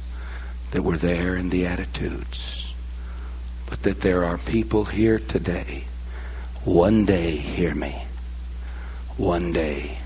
that 0.71 0.83
were 0.83 0.97
there 0.97 1.37
in 1.37 1.51
the 1.51 1.67
attitudes. 1.67 2.73
But 3.69 3.83
that 3.83 4.01
there 4.01 4.25
are 4.25 4.39
people 4.39 4.85
here 4.85 5.19
today. 5.19 5.85
One 6.65 7.05
day, 7.05 7.37
hear 7.37 7.75
me. 7.75 8.05
One 9.17 9.53
day, 9.53 9.99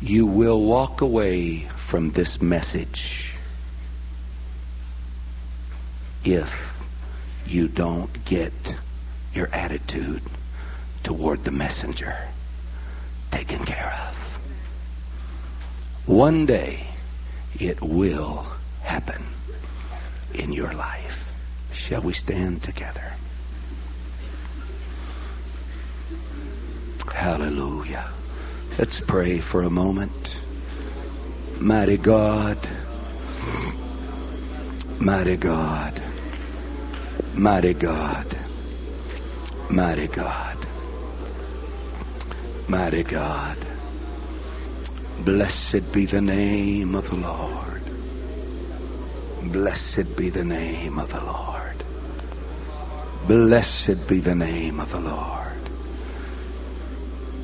you 0.00 0.26
will 0.26 0.62
walk 0.62 1.00
away 1.00 1.60
from 1.76 2.10
this 2.10 2.40
message 2.40 3.34
if 6.24 6.84
you 7.46 7.68
don't 7.68 8.24
get 8.24 8.52
your 9.32 9.48
attitude 9.52 10.22
toward 11.02 11.44
the 11.44 11.50
messenger 11.50 12.16
taken 13.30 13.64
care 13.64 13.92
of. 14.08 14.16
One 16.06 16.46
day, 16.46 16.86
it 17.58 17.80
will 17.80 18.46
happen 18.82 19.24
in 20.34 20.52
your 20.52 20.72
life. 20.74 21.32
Shall 21.72 22.02
we 22.02 22.12
stand 22.12 22.62
together? 22.62 23.12
Hallelujah. 27.12 28.08
Let's 28.78 29.00
pray 29.00 29.38
for 29.38 29.62
a 29.62 29.70
moment. 29.70 30.40
Mighty 31.60 31.96
God, 31.96 32.58
mighty 35.00 35.36
God, 35.36 36.00
mighty 37.34 37.74
God, 37.74 38.38
mighty 39.68 40.06
God, 40.06 40.66
mighty 42.68 43.02
God. 43.02 43.56
Blessed 45.24 45.92
be 45.92 46.06
the 46.06 46.20
name 46.20 46.94
of 46.94 47.10
the 47.10 47.16
Lord. 47.16 47.87
Blessed 49.52 50.14
be 50.16 50.28
the 50.28 50.44
name 50.44 50.98
of 50.98 51.10
the 51.10 51.20
Lord. 51.20 51.82
Blessed 53.26 54.06
be 54.06 54.20
the 54.20 54.34
name 54.34 54.78
of 54.78 54.92
the 54.92 55.00
Lord. 55.00 55.38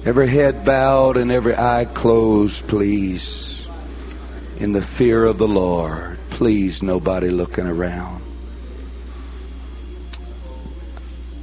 Every 0.05 0.29
head 0.29 0.67
bowed 0.67 1.17
and 1.17 1.33
every 1.33 1.57
eye 1.57 1.87
closed, 1.87 2.67
please. 2.69 3.67
In 4.59 4.73
the 4.73 4.83
fear 4.83 5.25
of 5.25 5.39
the 5.39 5.49
Lord. 5.49 6.19
Please, 6.29 6.83
nobody 6.83 7.31
looking 7.31 7.67
around. 7.67 8.23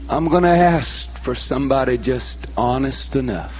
I'm 0.09 0.28
going 0.28 0.43
to 0.43 0.49
ask 0.49 1.09
for 1.24 1.34
somebody 1.34 1.97
just 1.97 2.45
honest 2.55 3.16
enough. 3.16 3.57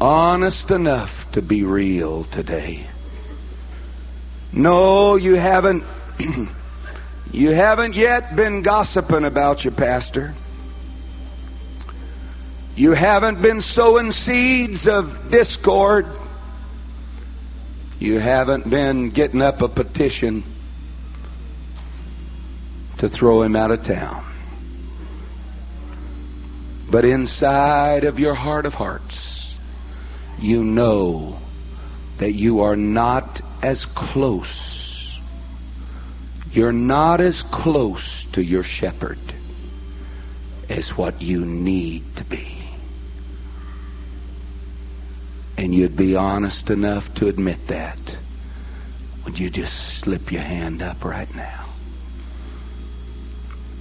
Honest 0.00 0.70
enough 0.70 1.30
to 1.32 1.40
be 1.40 1.62
real 1.62 2.24
today. 2.24 2.86
No, 4.54 5.16
you 5.16 5.34
haven't. 5.34 5.82
you 7.32 7.50
haven't 7.50 7.96
yet 7.96 8.36
been 8.36 8.62
gossiping 8.62 9.24
about 9.24 9.64
your 9.64 9.72
pastor. 9.72 10.32
You 12.76 12.92
haven't 12.92 13.42
been 13.42 13.60
sowing 13.60 14.12
seeds 14.12 14.86
of 14.86 15.30
discord. 15.30 16.06
You 17.98 18.20
haven't 18.20 18.70
been 18.70 19.10
getting 19.10 19.42
up 19.42 19.60
a 19.60 19.68
petition 19.68 20.44
to 22.98 23.08
throw 23.08 23.42
him 23.42 23.56
out 23.56 23.72
of 23.72 23.82
town. 23.82 24.24
But 26.90 27.04
inside 27.04 28.04
of 28.04 28.20
your 28.20 28.34
heart 28.34 28.66
of 28.66 28.74
hearts, 28.74 29.58
you 30.38 30.62
know 30.62 31.40
that 32.18 32.32
you 32.32 32.60
are 32.60 32.76
not 32.76 33.40
as 33.64 33.86
close. 33.86 35.18
You're 36.52 36.70
not 36.70 37.22
as 37.22 37.42
close 37.42 38.24
to 38.24 38.44
your 38.44 38.62
shepherd 38.62 39.18
as 40.68 40.90
what 40.98 41.22
you 41.22 41.46
need 41.46 42.14
to 42.16 42.24
be. 42.24 42.58
And 45.56 45.74
you'd 45.74 45.96
be 45.96 46.14
honest 46.14 46.68
enough 46.68 47.14
to 47.14 47.28
admit 47.28 47.68
that. 47.68 48.18
Would 49.24 49.38
you 49.38 49.48
just 49.48 49.98
slip 49.98 50.30
your 50.30 50.42
hand 50.42 50.82
up 50.82 51.02
right 51.02 51.34
now? 51.34 51.64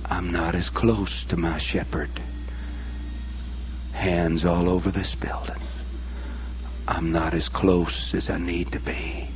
I'm 0.06 0.32
not 0.32 0.56
as 0.56 0.70
close 0.70 1.26
to 1.26 1.36
my 1.36 1.58
shepherd. 1.58 2.22
Hands 3.92 4.46
all 4.46 4.70
over 4.70 4.92
this 4.92 5.14
building. 5.14 5.62
I'm 6.88 7.12
not 7.12 7.34
as 7.34 7.50
close 7.50 8.14
as 8.14 8.30
I 8.30 8.38
need 8.38 8.72
to 8.72 8.80
be. 8.80 9.33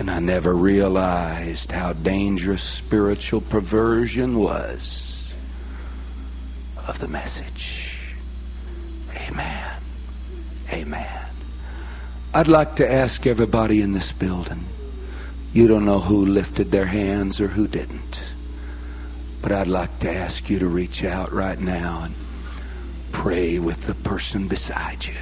And 0.00 0.10
I 0.10 0.18
never 0.18 0.56
realized 0.56 1.72
how 1.72 1.92
dangerous 1.92 2.62
spiritual 2.62 3.42
perversion 3.42 4.38
was 4.38 5.34
of 6.86 6.98
the 7.00 7.06
message. 7.06 8.14
Amen. 9.14 9.74
Amen. 10.72 11.26
I'd 12.32 12.48
like 12.48 12.76
to 12.76 12.90
ask 12.90 13.26
everybody 13.26 13.82
in 13.82 13.92
this 13.92 14.10
building. 14.10 14.64
You 15.52 15.68
don't 15.68 15.84
know 15.84 16.00
who 16.00 16.24
lifted 16.24 16.70
their 16.70 16.86
hands 16.86 17.38
or 17.38 17.48
who 17.48 17.68
didn't. 17.68 18.22
But 19.42 19.52
I'd 19.52 19.68
like 19.68 19.98
to 19.98 20.10
ask 20.10 20.48
you 20.48 20.60
to 20.60 20.66
reach 20.66 21.04
out 21.04 21.30
right 21.30 21.60
now 21.60 22.04
and 22.04 22.14
pray 23.12 23.58
with 23.58 23.86
the 23.86 23.94
person 23.94 24.48
beside 24.48 25.04
you. 25.04 25.20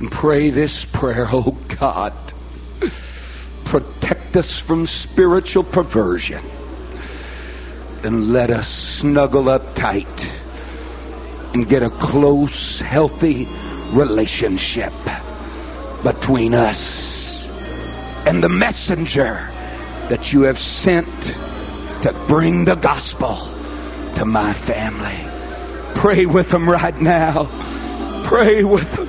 And 0.00 0.10
pray 0.10 0.50
this 0.50 0.84
prayer, 0.84 1.28
oh 1.32 1.56
God, 1.78 2.12
protect 4.08 4.36
us 4.38 4.58
from 4.58 4.86
spiritual 4.86 5.62
perversion. 5.62 6.42
And 8.04 8.32
let 8.32 8.50
us 8.50 8.68
snuggle 8.68 9.50
up 9.50 9.74
tight 9.74 10.32
and 11.52 11.68
get 11.68 11.82
a 11.82 11.90
close, 11.90 12.80
healthy 12.80 13.46
relationship 13.90 14.94
between 16.02 16.54
us 16.54 17.48
and 18.24 18.42
the 18.42 18.48
messenger 18.48 19.50
that 20.08 20.32
you 20.32 20.42
have 20.42 20.58
sent 20.58 21.22
to 22.02 22.14
bring 22.28 22.64
the 22.64 22.76
gospel 22.76 23.36
to 24.14 24.24
my 24.24 24.54
family. 24.54 25.18
Pray 25.94 26.24
with 26.24 26.48
them 26.48 26.66
right 26.66 26.98
now. 26.98 27.44
Pray 28.24 28.64
with 28.64 28.90
them. 28.92 29.08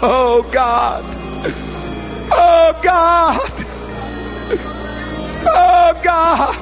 Oh 0.00 0.48
God. 0.52 1.04
Oh 2.30 2.80
God. 2.84 3.67
Oh 5.90 6.00
God. 6.02 6.54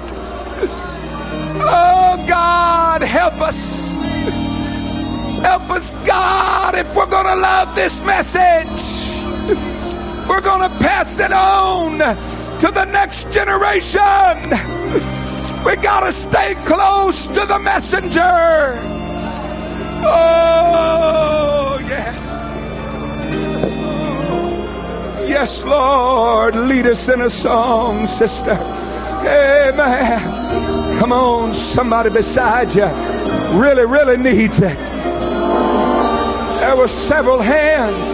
Oh 1.59 2.25
God, 2.29 3.03
help 3.03 3.41
us. 3.41 3.91
Help 5.43 5.69
us, 5.71 5.95
God, 6.07 6.77
if 6.77 6.95
we're 6.95 7.07
going 7.07 7.27
to 7.27 7.35
love 7.35 7.75
this 7.75 8.01
message. 8.03 9.11
We're 10.29 10.41
going 10.41 10.71
to 10.71 10.79
pass 10.79 11.19
it 11.19 11.33
on 11.33 11.99
to 12.61 12.71
the 12.71 12.85
next 12.85 13.33
generation. 13.33 14.51
We 15.65 15.75
got 15.75 16.07
to 16.07 16.13
stay 16.13 16.55
close 16.65 17.27
to 17.27 17.47
the 17.47 17.59
messenger. 17.59 18.81
Oh, 20.07 21.81
yes. 21.83 22.23
Yes, 25.29 25.65
Lord. 25.65 26.55
Lead 26.55 26.87
us 26.87 27.09
in 27.09 27.23
a 27.23 27.31
song, 27.31 28.07
sister. 28.07 28.86
Amen. 29.25 30.99
Come 30.99 31.13
on, 31.13 31.55
somebody 31.55 32.11
beside 32.11 32.75
you 32.75 32.87
really, 33.59 33.87
really 33.87 34.17
needs 34.17 34.59
it. 34.59 34.77
There 36.61 36.77
were 36.77 36.89
several 36.89 37.41
hands 37.41 38.07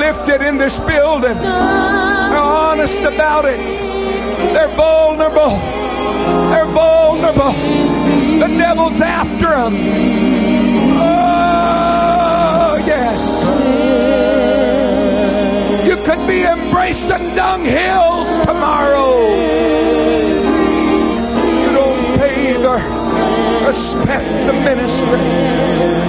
lifted 0.00 0.42
in 0.42 0.58
this 0.58 0.78
building. 0.80 1.36
They're 1.36 2.38
honest 2.38 3.00
about 3.02 3.44
it. 3.44 3.58
They're 4.52 4.68
vulnerable. 4.68 5.58
They're 6.50 6.66
vulnerable. 6.66 7.52
The 8.38 8.48
devil's 8.58 9.00
after 9.00 9.48
them. 9.48 9.74
Oh, 11.04 12.76
yes. 12.86 13.31
Could 16.04 16.26
be 16.26 16.42
embracing 16.42 17.34
dung 17.36 17.64
hills 17.64 18.44
tomorrow. 18.44 19.20
You 21.62 21.72
don't 21.72 22.18
favor, 22.18 22.78
respect 23.66 24.28
the 24.46 24.52
ministry. 24.52 26.01